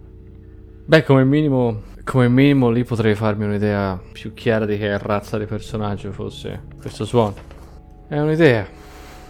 Beh, 0.85 1.05
come 1.05 1.25
minimo, 1.25 1.83
come 2.05 2.29
minimo 2.29 2.71
lì 2.71 2.85
potrei 2.85 3.15
farmi 3.15 3.45
un'idea 3.45 4.01
più 4.13 4.35
chiara 4.35 4.67
di 4.67 4.77
che 4.77 4.99
razza 4.99 5.39
di 5.39 5.47
personaggio 5.47 6.13
fosse 6.13 6.65
questo 6.79 7.05
suono. 7.05 7.35
È 8.09 8.19
un'idea, 8.19 8.67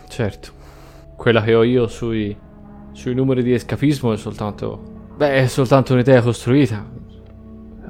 certo. 0.08 0.50
Quella 1.16 1.42
che 1.42 1.54
ho 1.54 1.62
io 1.62 1.86
sui, 1.86 2.36
sui 2.92 3.14
numeri 3.14 3.42
di 3.42 3.52
escapismo 3.52 4.12
è 4.12 4.16
soltanto... 4.16 4.90
Beh, 5.16 5.34
è 5.34 5.46
soltanto 5.46 5.92
un'idea 5.92 6.22
costruita. 6.22 6.84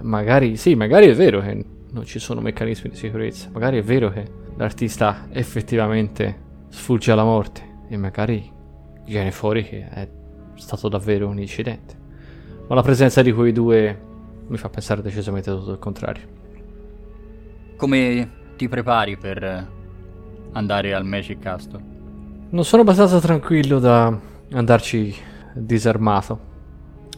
Magari, 0.03 0.57
sì, 0.57 0.75
magari 0.75 1.07
è 1.07 1.15
vero 1.15 1.41
che 1.41 1.65
non 1.93 2.05
ci 2.05 2.19
sono 2.19 2.41
meccanismi 2.41 2.91
di 2.91 2.97
sicurezza. 2.97 3.49
Magari 3.53 3.79
è 3.79 3.83
vero 3.83 4.11
che 4.11 4.29
l'artista 4.57 5.29
effettivamente 5.31 6.41
sfugge 6.69 7.13
alla 7.13 7.25
morte. 7.25 7.71
E 7.89 7.97
magari 7.97 8.51
viene 9.05 9.31
fuori 9.31 9.65
che 9.65 9.89
è 9.89 10.09
stato 10.55 10.89
davvero 10.89 11.29
un 11.29 11.39
incidente. 11.39 11.95
Ma 12.69 12.75
la 12.75 12.83
presenza 12.83 13.23
di 13.23 13.33
quei 13.33 13.53
due 13.53 14.01
mi 14.47 14.57
fa 14.57 14.69
pensare 14.69 15.03
decisamente 15.03 15.51
tutto 15.51 15.73
il 15.73 15.79
contrario. 15.79 16.23
Come 17.77 18.31
ti 18.57 18.69
prepari 18.69 19.17
per 19.17 19.71
andare 20.53 20.95
al 20.95 21.05
Magic 21.05 21.39
Castle? 21.39 21.83
Non 22.51 22.65
sono 22.65 22.83
abbastanza 22.83 23.19
tranquillo 23.19 23.79
da 23.79 24.17
andarci 24.53 25.15
disarmato. 25.55 26.51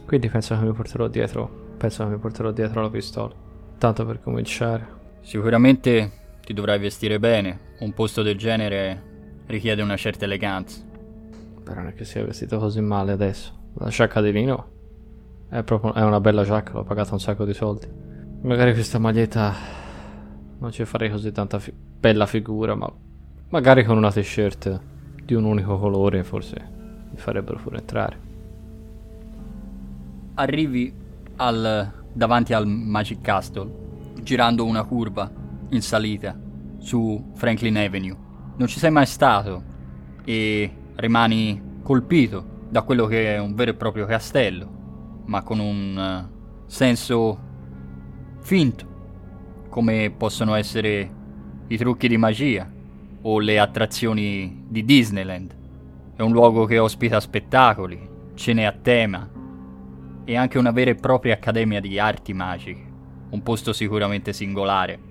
Quindi 0.07 0.28
penso 0.28 0.59
che 0.59 0.64
mi 0.64 0.72
porterò 0.72 1.09
dietro. 1.09 1.62
Penso 1.76 2.05
che 2.05 2.11
mi 2.11 2.18
porterò 2.18 2.51
dietro 2.51 2.82
la 2.82 2.91
pistola. 2.91 3.35
Tanto 3.78 4.07
per 4.07 4.20
cominciare. 4.20 4.87
Sicuramente 5.20 6.11
ti 6.45 6.53
dovrai 6.53 6.79
vestire 6.79 7.19
bene. 7.19 7.73
Un 7.81 7.93
posto 7.93 8.23
del 8.23 8.37
genere 8.37 9.03
richiede 9.47 9.83
una 9.83 9.97
certa 9.97 10.25
eleganza. 10.25 10.83
Però 11.63 11.81
non 11.81 11.89
è 11.89 11.95
che 11.95 12.05
sia 12.05 12.25
vestito 12.25 12.59
così 12.59 12.81
male 12.81 13.13
adesso. 13.13 13.53
La 13.75 13.89
giacca 13.89 14.21
di 14.21 14.31
lino 14.31 14.73
è 15.49 15.63
proprio 15.63 15.95
è 15.95 16.03
una 16.03 16.21
bella 16.21 16.45
giacca, 16.45 16.73
l'ho 16.73 16.85
pagata 16.85 17.15
un 17.15 17.21
sacco 17.21 17.45
di 17.45 17.55
soldi. 17.55 17.87
Magari 18.43 18.73
questa 18.73 18.99
maglietta 18.99 19.55
non 20.59 20.71
ci 20.71 20.85
farei 20.85 21.11
così 21.11 21.33
tanta 21.33 21.59
fi- 21.59 21.73
bella 21.75 22.27
figura, 22.27 22.75
ma 22.75 22.93
magari 23.49 23.85
con 23.85 23.97
una 23.97 24.13
t-shirt 24.13 24.81
di 25.25 25.35
un 25.35 25.45
unico 25.45 25.79
colore 25.79 26.23
forse 26.23 26.73
mi 27.11 27.17
farebbero 27.17 27.59
pure 27.59 27.79
entrare. 27.79 28.19
Arrivi 30.35 30.93
al, 31.37 31.93
davanti 32.13 32.53
al 32.53 32.67
Magic 32.67 33.21
Castle, 33.21 33.71
girando 34.23 34.65
una 34.65 34.85
curva 34.85 35.31
in 35.71 35.83
salita 35.83 36.39
su 36.79 37.33
Franklin 37.35 37.77
Avenue. 37.77 38.17
Non 38.57 38.69
ci 38.69 38.79
sei 38.79 38.91
mai 38.91 39.07
stato 39.07 39.62
e 40.25 40.71
rimani 40.97 41.81
colpito 41.83 42.53
da 42.69 42.83
quello 42.83 43.07
che 43.07 43.35
è 43.35 43.39
un 43.39 43.55
vero 43.55 43.73
e 43.73 43.75
proprio 43.75 44.07
castello, 44.07 45.23
ma 45.27 45.43
con 45.43 45.59
un 45.59 46.29
uh, 46.29 46.65
senso 46.67 47.39
finto, 48.41 48.87
come 49.69 50.12
possono 50.17 50.55
essere 50.55 51.23
i 51.69 51.77
trucchi 51.77 52.09
di 52.09 52.17
magia 52.17 52.71
o 53.23 53.39
le 53.39 53.59
attrazioni 53.59 54.65
di 54.69 54.85
Disneyland. 54.85 55.57
È 56.17 56.23
un 56.23 56.33
luogo 56.33 56.65
che 56.65 56.79
ospita 56.79 57.21
spettacoli, 57.21 58.09
cene 58.35 58.67
a 58.67 58.73
tema 58.73 59.29
e 60.25 60.37
anche 60.37 60.59
una 60.59 60.71
vera 60.71 60.91
e 60.91 60.95
propria 60.95 61.35
accademia 61.35 61.81
di 61.81 61.99
arti 61.99 62.33
magiche, 62.33 62.93
un 63.31 63.43
posto 63.43 63.73
sicuramente 63.73 64.33
singolare 64.33 65.04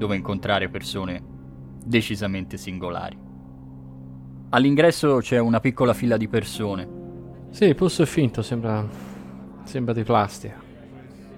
dove 0.00 0.16
incontrare 0.16 0.70
persone 0.70 1.22
decisamente 1.84 2.56
singolari. 2.56 3.18
All'ingresso 4.48 5.18
c'è 5.18 5.38
una 5.38 5.60
piccola 5.60 5.92
fila 5.92 6.16
di 6.16 6.26
persone. 6.26 6.88
Sì, 7.50 7.66
il 7.66 7.74
posto 7.74 8.04
è 8.04 8.06
finto, 8.06 8.40
sembra. 8.40 8.88
sembra 9.64 9.92
di 9.92 10.02
plastica. 10.02 10.58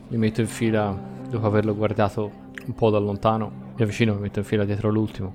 Mi 0.07 0.17
metto 0.17 0.43
in 0.43 0.47
fila 0.47 0.97
dopo 1.29 1.45
averlo 1.45 1.75
guardato 1.75 2.31
un 2.65 2.75
po' 2.75 2.91
da 2.91 2.99
lontano. 2.99 3.73
Mi 3.75 3.83
avvicino 3.83 4.13
e 4.13 4.15
mi 4.15 4.21
metto 4.21 4.39
in 4.39 4.45
fila 4.45 4.65
dietro 4.65 4.91
l'ultimo. 4.91 5.35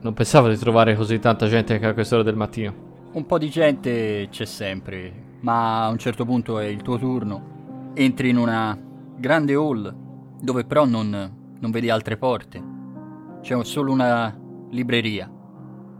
Non 0.00 0.12
pensavo 0.12 0.48
di 0.48 0.56
trovare 0.56 0.96
così 0.96 1.20
tanta 1.20 1.46
gente 1.46 1.74
anche 1.74 1.86
a 1.86 1.94
quest'ora 1.94 2.24
del 2.24 2.34
mattino. 2.34 2.74
Un 3.12 3.24
po' 3.24 3.38
di 3.38 3.50
gente 3.50 4.26
c'è 4.30 4.46
sempre, 4.46 5.12
ma 5.42 5.84
a 5.84 5.90
un 5.90 5.98
certo 5.98 6.24
punto 6.24 6.58
è 6.58 6.64
il 6.64 6.82
tuo 6.82 6.98
turno. 6.98 7.92
Entri 7.94 8.30
in 8.30 8.36
una 8.36 8.76
grande 9.16 9.54
hall 9.54 9.94
dove 10.40 10.64
però 10.64 10.84
non, 10.84 11.43
non 11.64 11.72
vedi 11.72 11.88
altre 11.88 12.18
porte. 12.18 12.62
C'è 13.40 13.64
solo 13.64 13.90
una 13.90 14.38
libreria, 14.68 15.30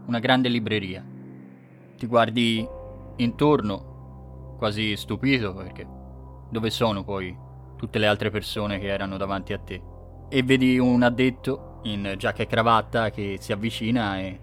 una 0.05 0.19
grande 0.19 0.47
libreria. 0.47 1.03
Ti 1.97 2.05
guardi 2.05 2.67
intorno, 3.15 4.55
quasi 4.59 4.95
stupito 4.95 5.55
perché 5.55 5.87
dove 6.51 6.69
sono 6.69 7.03
poi 7.03 7.35
tutte 7.77 7.97
le 7.97 8.05
altre 8.05 8.29
persone 8.29 8.77
che 8.77 8.85
erano 8.85 9.17
davanti 9.17 9.53
a 9.53 9.57
te? 9.57 9.81
E 10.29 10.43
vedi 10.43 10.77
un 10.77 11.01
addetto 11.01 11.79
in 11.83 12.13
giacca 12.15 12.43
e 12.43 12.47
cravatta 12.47 13.09
che 13.09 13.37
si 13.39 13.51
avvicina 13.51 14.19
e... 14.19 14.39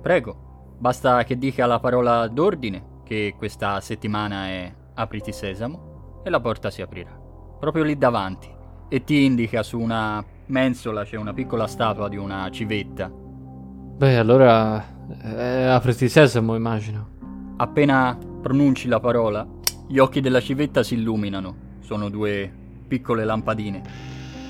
Prego, 0.00 0.76
basta 0.78 1.24
che 1.24 1.38
dica 1.38 1.66
la 1.66 1.80
parola 1.80 2.28
d'ordine 2.28 3.00
che 3.02 3.34
questa 3.36 3.80
settimana 3.80 4.46
è 4.46 4.72
apriti 4.94 5.32
sesamo 5.32 6.20
e 6.22 6.30
la 6.30 6.38
porta 6.38 6.70
si 6.70 6.82
aprirà. 6.82 7.18
Proprio 7.58 7.82
lì 7.82 7.98
davanti. 7.98 8.58
E 8.92 9.04
ti 9.04 9.24
indica 9.24 9.62
su 9.62 9.78
una 9.78 10.22
mensola 10.46 11.04
c'è 11.04 11.16
una 11.16 11.32
piccola 11.32 11.68
statua 11.68 12.08
di 12.08 12.16
una 12.16 12.50
civetta. 12.50 13.08
Beh, 13.08 14.16
allora. 14.16 14.98
Eh, 15.22 15.64
apriti 15.66 16.08
sesamo, 16.08 16.56
immagino. 16.56 17.54
Appena 17.58 18.18
pronunci 18.42 18.88
la 18.88 18.98
parola, 18.98 19.46
gli 19.86 19.98
occhi 19.98 20.20
della 20.20 20.40
civetta 20.40 20.82
si 20.82 20.94
illuminano. 20.94 21.68
Sono 21.78 22.08
due 22.08 22.52
piccole 22.88 23.24
lampadine. 23.24 23.80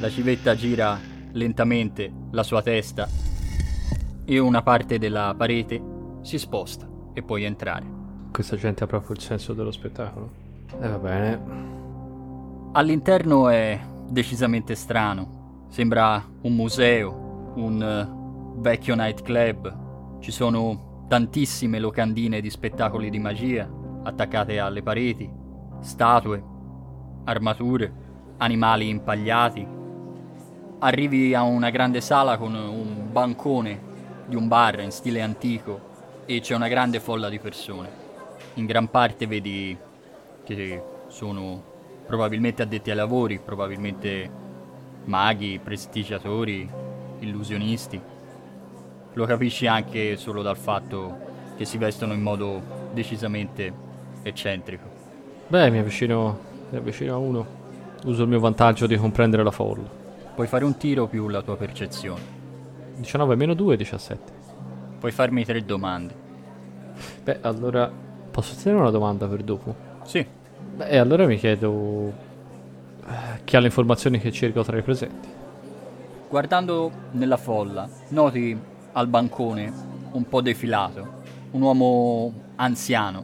La 0.00 0.08
civetta 0.08 0.54
gira 0.54 0.98
lentamente 1.32 2.10
la 2.30 2.42
sua 2.42 2.62
testa 2.62 3.06
e 4.24 4.38
una 4.38 4.62
parte 4.62 4.98
della 4.98 5.34
parete 5.36 5.82
si 6.22 6.38
sposta 6.38 6.88
e 7.12 7.22
puoi 7.22 7.44
entrare. 7.44 7.84
Questa 8.32 8.56
gente 8.56 8.84
ha 8.84 8.86
proprio 8.86 9.14
il 9.14 9.20
senso 9.20 9.52
dello 9.52 9.70
spettacolo. 9.70 10.30
E 10.80 10.88
va 10.88 10.98
bene. 10.98 11.42
All'interno 12.72 13.48
è 13.50 13.78
decisamente 14.10 14.74
strano. 14.74 15.66
Sembra 15.68 16.22
un 16.42 16.54
museo, 16.54 17.52
un 17.54 17.82
eh, 17.82 18.60
vecchio 18.60 18.94
nightclub. 18.94 20.18
Ci 20.20 20.32
sono 20.32 21.04
tantissime 21.08 21.78
locandine 21.78 22.40
di 22.40 22.50
spettacoli 22.50 23.08
di 23.08 23.18
magia 23.18 23.68
attaccate 24.02 24.58
alle 24.58 24.82
pareti, 24.82 25.30
statue, 25.80 26.42
armature, 27.24 27.92
animali 28.38 28.88
impagliati. 28.88 29.66
Arrivi 30.80 31.34
a 31.34 31.42
una 31.42 31.70
grande 31.70 32.00
sala 32.00 32.36
con 32.36 32.54
un 32.54 33.08
bancone 33.12 33.88
di 34.26 34.34
un 34.34 34.48
bar 34.48 34.80
in 34.80 34.90
stile 34.90 35.20
antico 35.20 35.88
e 36.26 36.40
c'è 36.40 36.54
una 36.54 36.68
grande 36.68 37.00
folla 37.00 37.28
di 37.28 37.38
persone. 37.38 37.88
In 38.54 38.66
gran 38.66 38.88
parte 38.88 39.26
vedi 39.26 39.76
che 40.44 40.82
sono 41.08 41.69
probabilmente 42.10 42.62
addetti 42.62 42.90
ai 42.90 42.96
lavori, 42.96 43.38
probabilmente 43.38 44.28
maghi, 45.04 45.60
prestigiatori, 45.62 46.68
illusionisti. 47.20 48.00
Lo 49.12 49.26
capisci 49.26 49.68
anche 49.68 50.16
solo 50.16 50.42
dal 50.42 50.56
fatto 50.56 51.28
che 51.56 51.64
si 51.64 51.78
vestono 51.78 52.12
in 52.12 52.20
modo 52.20 52.60
decisamente 52.92 53.72
eccentrico. 54.22 54.82
Beh, 55.46 55.70
mi 55.70 55.78
avvicino, 55.78 56.36
mi 56.70 56.78
avvicino 56.78 57.14
a 57.14 57.16
uno. 57.16 57.46
Uso 58.06 58.22
il 58.24 58.28
mio 58.28 58.40
vantaggio 58.40 58.88
di 58.88 58.96
comprendere 58.96 59.44
la 59.44 59.52
folla. 59.52 59.88
Puoi 60.34 60.48
fare 60.48 60.64
un 60.64 60.76
tiro 60.76 61.06
più 61.06 61.28
la 61.28 61.42
tua 61.42 61.56
percezione. 61.56 62.38
19 62.96 63.36
meno 63.36 63.54
2, 63.54 63.76
17. 63.76 64.32
Puoi 64.98 65.12
farmi 65.12 65.44
tre 65.44 65.64
domande. 65.64 66.12
Beh, 67.22 67.38
allora. 67.42 67.88
Posso 68.32 68.60
tenere 68.60 68.80
una 68.80 68.90
domanda 68.90 69.28
per 69.28 69.44
dopo? 69.44 69.74
Sì, 70.02 70.26
Beh, 70.80 70.96
allora 70.96 71.26
mi 71.26 71.36
chiedo. 71.36 72.10
eh, 73.06 73.44
Chi 73.44 73.54
ha 73.54 73.60
le 73.60 73.66
informazioni 73.66 74.18
che 74.18 74.32
cerco 74.32 74.62
tra 74.62 74.78
i 74.78 74.82
presenti? 74.82 75.28
Guardando 76.26 76.90
nella 77.10 77.36
folla, 77.36 77.86
noti 78.08 78.58
al 78.92 79.06
bancone 79.06 79.70
un 80.12 80.26
po' 80.26 80.40
defilato 80.40 81.18
un 81.50 81.60
uomo 81.60 82.32
anziano, 82.56 83.22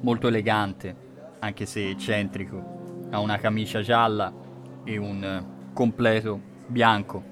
molto 0.00 0.26
elegante, 0.26 0.96
anche 1.38 1.64
se 1.64 1.90
eccentrico. 1.90 3.06
Ha 3.10 3.20
una 3.20 3.38
camicia 3.38 3.82
gialla 3.82 4.32
e 4.82 4.96
un 4.96 5.44
completo 5.72 6.40
bianco. 6.66 7.22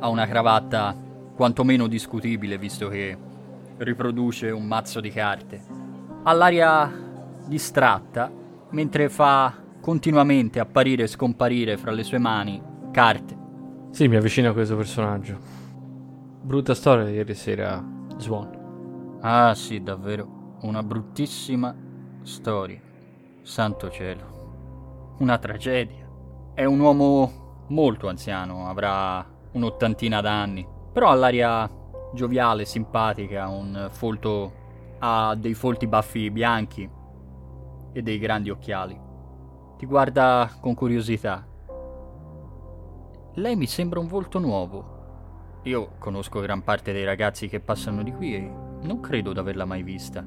Ha 0.00 0.08
una 0.08 0.26
cravatta 0.26 0.94
quantomeno 1.34 1.86
discutibile 1.86 2.58
visto 2.58 2.88
che 2.88 3.16
riproduce 3.78 4.50
un 4.50 4.66
mazzo 4.66 5.00
di 5.00 5.08
carte. 5.08 5.62
Ha 6.24 6.32
l'aria 6.34 6.92
distratta 7.46 8.40
mentre 8.72 9.08
fa 9.08 9.54
continuamente 9.80 10.60
apparire 10.60 11.04
e 11.04 11.08
scomparire 11.08 11.76
fra 11.76 11.90
le 11.90 12.02
sue 12.02 12.18
mani 12.18 12.62
carte. 12.90 13.36
Sì, 13.90 14.08
mi 14.08 14.16
avvicino 14.16 14.50
a 14.50 14.52
questo 14.52 14.76
personaggio. 14.76 15.38
Brutta 16.42 16.74
storia 16.74 17.04
di 17.04 17.12
ieri 17.12 17.34
sera, 17.34 17.82
Swan. 18.16 19.18
Ah 19.20 19.54
sì, 19.54 19.82
davvero, 19.82 20.56
una 20.62 20.82
bruttissima 20.82 21.74
storia. 22.22 22.80
Santo 23.42 23.90
cielo. 23.90 25.14
Una 25.18 25.38
tragedia. 25.38 26.08
È 26.54 26.64
un 26.64 26.80
uomo 26.80 27.64
molto 27.68 28.08
anziano, 28.08 28.68
avrà 28.68 29.24
un'ottantina 29.52 30.20
d'anni, 30.20 30.66
però 30.92 31.10
ha 31.10 31.14
l'aria 31.14 31.70
gioviale, 32.14 32.64
simpatica, 32.64 33.48
un 33.48 33.88
folto 33.90 34.60
ha 34.98 35.34
dei 35.34 35.54
folti 35.54 35.86
baffi 35.86 36.30
bianchi 36.30 36.88
e 37.92 38.02
dei 38.02 38.18
grandi 38.18 38.50
occhiali. 38.50 38.98
Ti 39.78 39.86
guarda 39.86 40.50
con 40.60 40.74
curiosità. 40.74 41.44
Lei 43.34 43.56
mi 43.56 43.66
sembra 43.66 43.98
un 44.00 44.08
volto 44.08 44.38
nuovo. 44.38 44.90
Io 45.64 45.90
conosco 45.98 46.40
gran 46.40 46.62
parte 46.62 46.92
dei 46.92 47.04
ragazzi 47.04 47.48
che 47.48 47.60
passano 47.60 48.02
di 48.02 48.12
qui 48.12 48.34
e 48.34 48.50
non 48.82 49.00
credo 49.00 49.32
di 49.32 49.38
averla 49.38 49.64
mai 49.64 49.82
vista. 49.82 50.24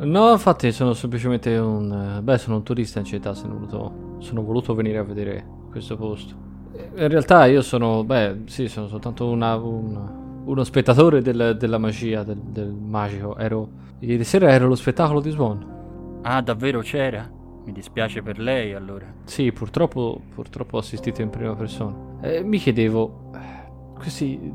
No, 0.00 0.30
infatti 0.32 0.70
sono 0.72 0.92
semplicemente 0.94 1.56
un... 1.56 2.16
eh, 2.18 2.22
Beh, 2.22 2.38
sono 2.38 2.56
un 2.56 2.62
turista 2.62 2.98
in 2.98 3.04
città, 3.04 3.34
sono 3.34 3.54
voluto, 3.54 4.16
sono 4.18 4.42
voluto 4.42 4.74
venire 4.74 4.98
a 4.98 5.02
vedere 5.02 5.44
questo 5.70 5.96
posto. 5.96 6.34
Eh, 6.72 7.02
In 7.04 7.08
realtà 7.08 7.46
io 7.46 7.62
sono... 7.62 8.04
Beh, 8.04 8.42
sì, 8.46 8.68
sono 8.68 8.86
soltanto 8.88 9.28
una- 9.28 9.56
un- 9.56 10.42
uno 10.44 10.64
spettatore 10.64 11.20
del- 11.20 11.56
della 11.58 11.78
magia, 11.78 12.22
del, 12.22 12.38
del 12.38 12.72
magico. 12.72 13.36
Ero... 13.36 13.68
Ieri 14.00 14.22
sera 14.24 14.50
ero 14.52 14.66
allo 14.66 14.76
spettacolo 14.76 15.20
di 15.20 15.30
Swan. 15.30 15.76
Ah, 16.22 16.40
davvero 16.40 16.80
c'era? 16.80 17.30
Mi 17.64 17.72
dispiace 17.72 18.22
per 18.22 18.38
lei 18.38 18.72
allora. 18.74 19.06
Sì, 19.24 19.52
purtroppo, 19.52 20.20
purtroppo 20.34 20.76
ho 20.76 20.80
assistito 20.80 21.22
in 21.22 21.30
prima 21.30 21.54
persona. 21.54 21.94
Eh, 22.22 22.42
mi 22.42 22.58
chiedevo, 22.58 23.30
eh, 23.34 23.94
questi 23.94 24.52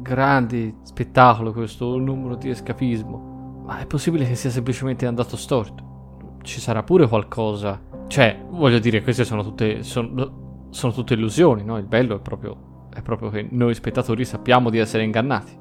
grandi 0.00 0.74
spettacoli, 0.82 1.52
questo 1.52 1.96
numero 1.98 2.36
di 2.36 2.50
escapismo, 2.50 3.62
ma 3.66 3.78
è 3.78 3.86
possibile 3.86 4.26
che 4.26 4.34
sia 4.34 4.50
semplicemente 4.50 5.06
andato 5.06 5.36
storto? 5.36 6.36
Ci 6.42 6.60
sarà 6.60 6.82
pure 6.82 7.06
qualcosa? 7.06 7.80
Cioè, 8.06 8.44
voglio 8.50 8.78
dire, 8.78 9.02
queste 9.02 9.24
sono 9.24 9.42
tutte, 9.42 9.82
sono, 9.82 10.68
sono 10.70 10.92
tutte 10.92 11.14
illusioni, 11.14 11.64
no? 11.64 11.78
Il 11.78 11.86
bello 11.86 12.16
è 12.16 12.20
proprio, 12.20 12.88
è 12.92 13.02
proprio 13.02 13.30
che 13.30 13.46
noi 13.50 13.74
spettatori 13.74 14.24
sappiamo 14.24 14.70
di 14.70 14.78
essere 14.78 15.04
ingannati. 15.04 15.56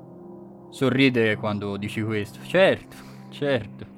Sorride 0.69 1.37
quando 1.37 1.77
dici 1.77 2.01
questo. 2.01 2.39
Certo, 2.43 2.95
certo. 3.29 3.92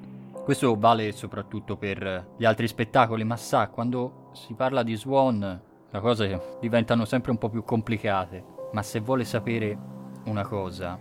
Questo 0.46 0.76
vale 0.78 1.10
soprattutto 1.10 1.76
per 1.76 2.34
gli 2.36 2.44
altri 2.44 2.68
spettacoli, 2.68 3.24
ma 3.24 3.36
sa, 3.36 3.66
quando 3.66 4.30
si 4.32 4.54
parla 4.54 4.84
di 4.84 4.94
Swan, 4.94 5.60
le 5.90 6.00
cose 6.00 6.58
diventano 6.60 7.04
sempre 7.04 7.32
un 7.32 7.36
po' 7.36 7.48
più 7.48 7.64
complicate. 7.64 8.44
Ma 8.70 8.80
se 8.82 9.00
vuole 9.00 9.24
sapere 9.24 9.76
una 10.26 10.46
cosa, 10.46 10.96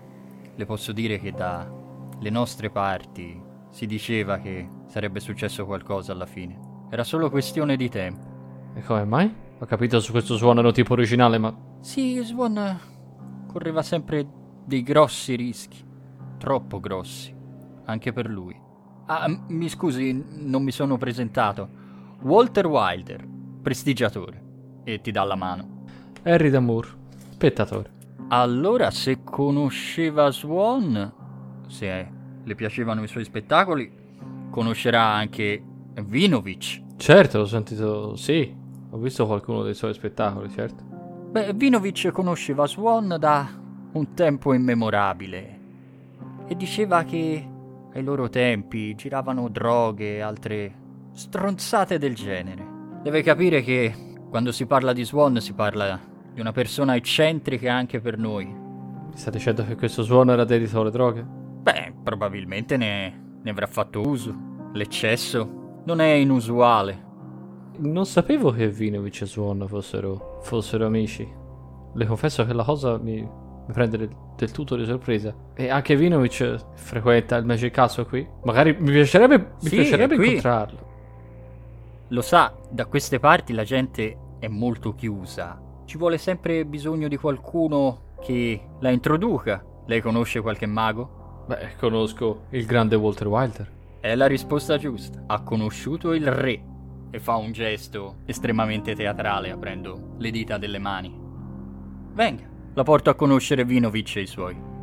le 0.55 0.65
posso 0.65 0.91
dire 0.93 1.19
che 1.19 1.31
dalle 1.31 2.31
nostre 2.31 2.71
parti 2.71 3.39
si 3.69 3.85
diceva 3.85 4.39
che 4.39 4.67
sarebbe 4.87 5.19
successo 5.19 5.63
qualcosa 5.67 6.11
alla 6.11 6.25
fine. 6.25 6.87
Era 6.89 7.03
solo 7.03 7.29
questione 7.29 7.75
di 7.75 7.87
tempo. 7.87 8.25
E 8.73 8.81
come 8.81 9.05
mai? 9.05 9.31
Ho 9.59 9.65
capito 9.67 9.99
su 9.99 10.09
questo 10.09 10.37
suono 10.37 10.71
tipo 10.71 10.93
originale, 10.93 11.37
ma 11.37 11.55
Sì, 11.81 12.19
Swan 12.23 12.79
correva 13.45 13.83
sempre 13.83 14.27
dei 14.65 14.81
grossi 14.81 15.35
rischi, 15.35 15.85
troppo 16.39 16.79
grossi, 16.79 17.31
anche 17.85 18.11
per 18.11 18.27
lui. 18.27 18.63
Ah, 19.07 19.27
mi 19.47 19.69
scusi, 19.69 20.23
non 20.39 20.63
mi 20.63 20.71
sono 20.71 20.97
presentato. 20.97 21.69
Walter 22.21 22.65
Wilder, 22.65 23.23
prestigiatore, 23.61 24.41
e 24.83 24.99
ti 25.01 25.11
dà 25.11 25.23
la 25.23 25.35
mano. 25.35 25.83
Harry 26.23 26.49
Damour, 26.49 26.97
spettatore. 27.31 27.91
Allora, 28.29 28.89
se 28.89 29.23
conosceva 29.23 30.31
Swan, 30.31 31.13
se 31.67 32.11
le 32.43 32.55
piacevano 32.55 33.03
i 33.03 33.07
suoi 33.07 33.25
spettacoli, 33.25 33.91
conoscerà 34.49 35.03
anche 35.03 35.61
Vinovic. 36.03 36.81
Certo, 36.97 37.37
l'ho 37.37 37.45
sentito, 37.45 38.15
sì, 38.15 38.55
ho 38.89 38.97
visto 38.97 39.27
qualcuno 39.27 39.61
dei 39.61 39.75
suoi 39.75 39.93
spettacoli, 39.93 40.49
certo. 40.49 40.83
Beh, 41.31 41.53
Vinovic 41.53 42.09
conosceva 42.11 42.65
Swan 42.65 43.17
da 43.19 43.47
un 43.91 44.13
tempo 44.13 44.53
immemorabile 44.53 45.59
e 46.47 46.55
diceva 46.55 47.03
che 47.03 47.49
ai 47.95 48.03
loro 48.03 48.29
tempi 48.29 48.93
giravano 48.93 49.47
droghe 49.47 50.17
e 50.17 50.19
altre 50.19 50.73
stronzate 51.13 51.97
del 51.97 52.13
genere. 52.13 52.73
Deve 53.01 53.23
capire 53.23 53.61
che 53.61 53.93
quando 54.29 54.51
si 54.51 54.65
parla 54.65 54.91
di 54.91 55.05
Swan 55.05 55.39
si 55.39 55.53
parla 55.53 55.97
di 56.33 56.41
una 56.41 56.51
persona 56.51 56.95
eccentrica 56.95 57.73
anche 57.73 58.01
per 58.01 58.17
noi. 58.17 58.45
Mi 58.45 59.15
sta 59.15 59.29
dicendo 59.29 59.63
che 59.65 59.75
questo 59.75 60.03
suono 60.03 60.33
era 60.33 60.43
dedito 60.43 60.81
alle 60.81 60.91
droghe? 60.91 61.25
Beh, 61.25 61.93
probabilmente 62.03 62.75
ne, 62.75 63.37
ne 63.41 63.49
avrà 63.49 63.65
fatto 63.65 64.01
uso. 64.01 64.35
L'eccesso 64.73 65.81
non 65.85 66.01
è 66.01 66.11
inusuale. 66.11 67.03
Non 67.77 68.05
sapevo 68.05 68.51
che 68.51 68.67
Vinovic 68.67 69.21
e 69.21 69.25
Swan 69.25 69.65
fossero, 69.69 70.39
fossero 70.41 70.85
amici. 70.85 71.25
Le 71.93 72.05
confesso 72.05 72.45
che 72.45 72.51
la 72.51 72.63
cosa 72.65 72.97
mi, 72.97 73.25
mi 73.67 73.73
prende 73.73 73.97
del, 73.97 74.51
tutto 74.51 74.75
di 74.75 74.85
sorpresa. 74.85 75.33
E 75.55 75.69
anche 75.69 75.95
Vinovic 75.95 76.63
frequenta 76.75 77.35
il 77.37 77.45
Magic 77.45 77.71
Castle 77.71 78.05
qui. 78.05 78.27
Magari 78.43 78.75
mi 78.77 78.91
piacerebbe, 78.91 79.37
mi 79.37 79.69
Sì, 79.69 79.75
piacerebbe 79.77 80.15
incontrarlo. 80.15 80.93
Lo 82.09 82.21
sa, 82.21 82.53
da 82.69 82.85
queste 82.85 83.19
parti 83.19 83.53
la 83.53 83.63
gente 83.63 84.17
è 84.39 84.47
molto 84.47 84.93
chiusa. 84.93 85.59
Ci 85.85 85.97
vuole 85.97 86.17
sempre 86.17 86.65
bisogno 86.65 87.07
di 87.07 87.17
qualcuno 87.17 88.13
che 88.21 88.61
la 88.79 88.89
introduca. 88.91 89.63
Lei 89.87 90.01
conosce 90.01 90.41
qualche 90.41 90.65
mago? 90.67 91.43
Beh, 91.47 91.75
conosco 91.79 92.43
il 92.51 92.65
grande 92.65 92.95
Walter 92.95 93.27
Wilder. 93.27 93.71
È 93.99 94.13
la 94.15 94.27
risposta 94.27 94.77
giusta. 94.77 95.23
Ha 95.27 95.41
conosciuto 95.41 96.13
il 96.13 96.31
re. 96.31 96.61
E 97.09 97.19
fa 97.19 97.35
un 97.35 97.51
gesto 97.51 98.17
estremamente 98.25 98.93
teatrale 98.93 99.49
aprendo 99.49 100.15
le 100.17 100.31
dita 100.31 100.57
delle 100.57 100.79
mani. 100.79 101.17
Venga, 102.13 102.43
la 102.75 102.83
porto 102.83 103.09
a 103.09 103.15
conoscere 103.15 103.63
Vinovic 103.63 104.17
e 104.17 104.21
i 104.21 104.27
suoi. 104.27 104.73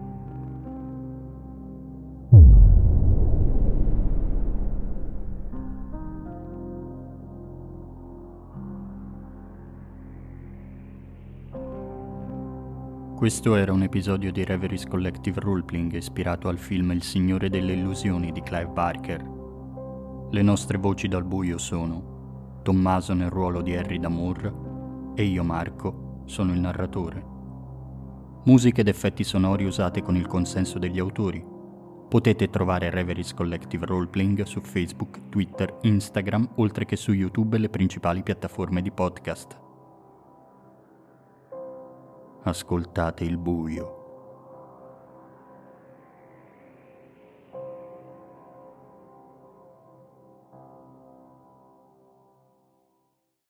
Questo 13.14 13.54
era 13.56 13.72
un 13.72 13.82
episodio 13.82 14.32
di 14.32 14.42
Reveries 14.42 14.86
Collective 14.86 15.38
Roleplaying 15.38 15.92
ispirato 15.92 16.48
al 16.48 16.58
film 16.58 16.92
Il 16.92 17.02
Signore 17.02 17.50
delle 17.50 17.74
Illusioni 17.74 18.32
di 18.32 18.40
Clive 18.40 18.70
Barker. 18.72 19.22
Le 20.30 20.42
nostre 20.42 20.78
voci 20.78 21.08
dal 21.08 21.24
buio 21.24 21.58
sono 21.58 22.60
Tommaso 22.62 23.12
nel 23.12 23.28
ruolo 23.28 23.60
di 23.60 23.76
Harry 23.76 23.98
Damour 23.98 25.12
e 25.14 25.24
io 25.24 25.44
Marco 25.44 26.22
sono 26.24 26.52
il 26.52 26.58
narratore. 26.58 27.31
Musiche 28.44 28.80
ed 28.80 28.88
effetti 28.88 29.22
sonori 29.22 29.64
usate 29.64 30.02
con 30.02 30.16
il 30.16 30.26
consenso 30.26 30.80
degli 30.80 30.98
autori. 30.98 31.44
Potete 32.08 32.50
trovare 32.50 32.90
Reveries 32.90 33.34
Collective 33.34 33.86
Roleplaying 33.86 34.42
su 34.42 34.60
Facebook, 34.60 35.28
Twitter, 35.28 35.78
Instagram, 35.82 36.50
oltre 36.56 36.84
che 36.84 36.96
su 36.96 37.12
YouTube 37.12 37.56
e 37.56 37.60
le 37.60 37.68
principali 37.68 38.22
piattaforme 38.24 38.82
di 38.82 38.90
podcast. 38.90 39.58
Ascoltate 42.42 43.22
il 43.22 43.38
buio. 43.38 44.01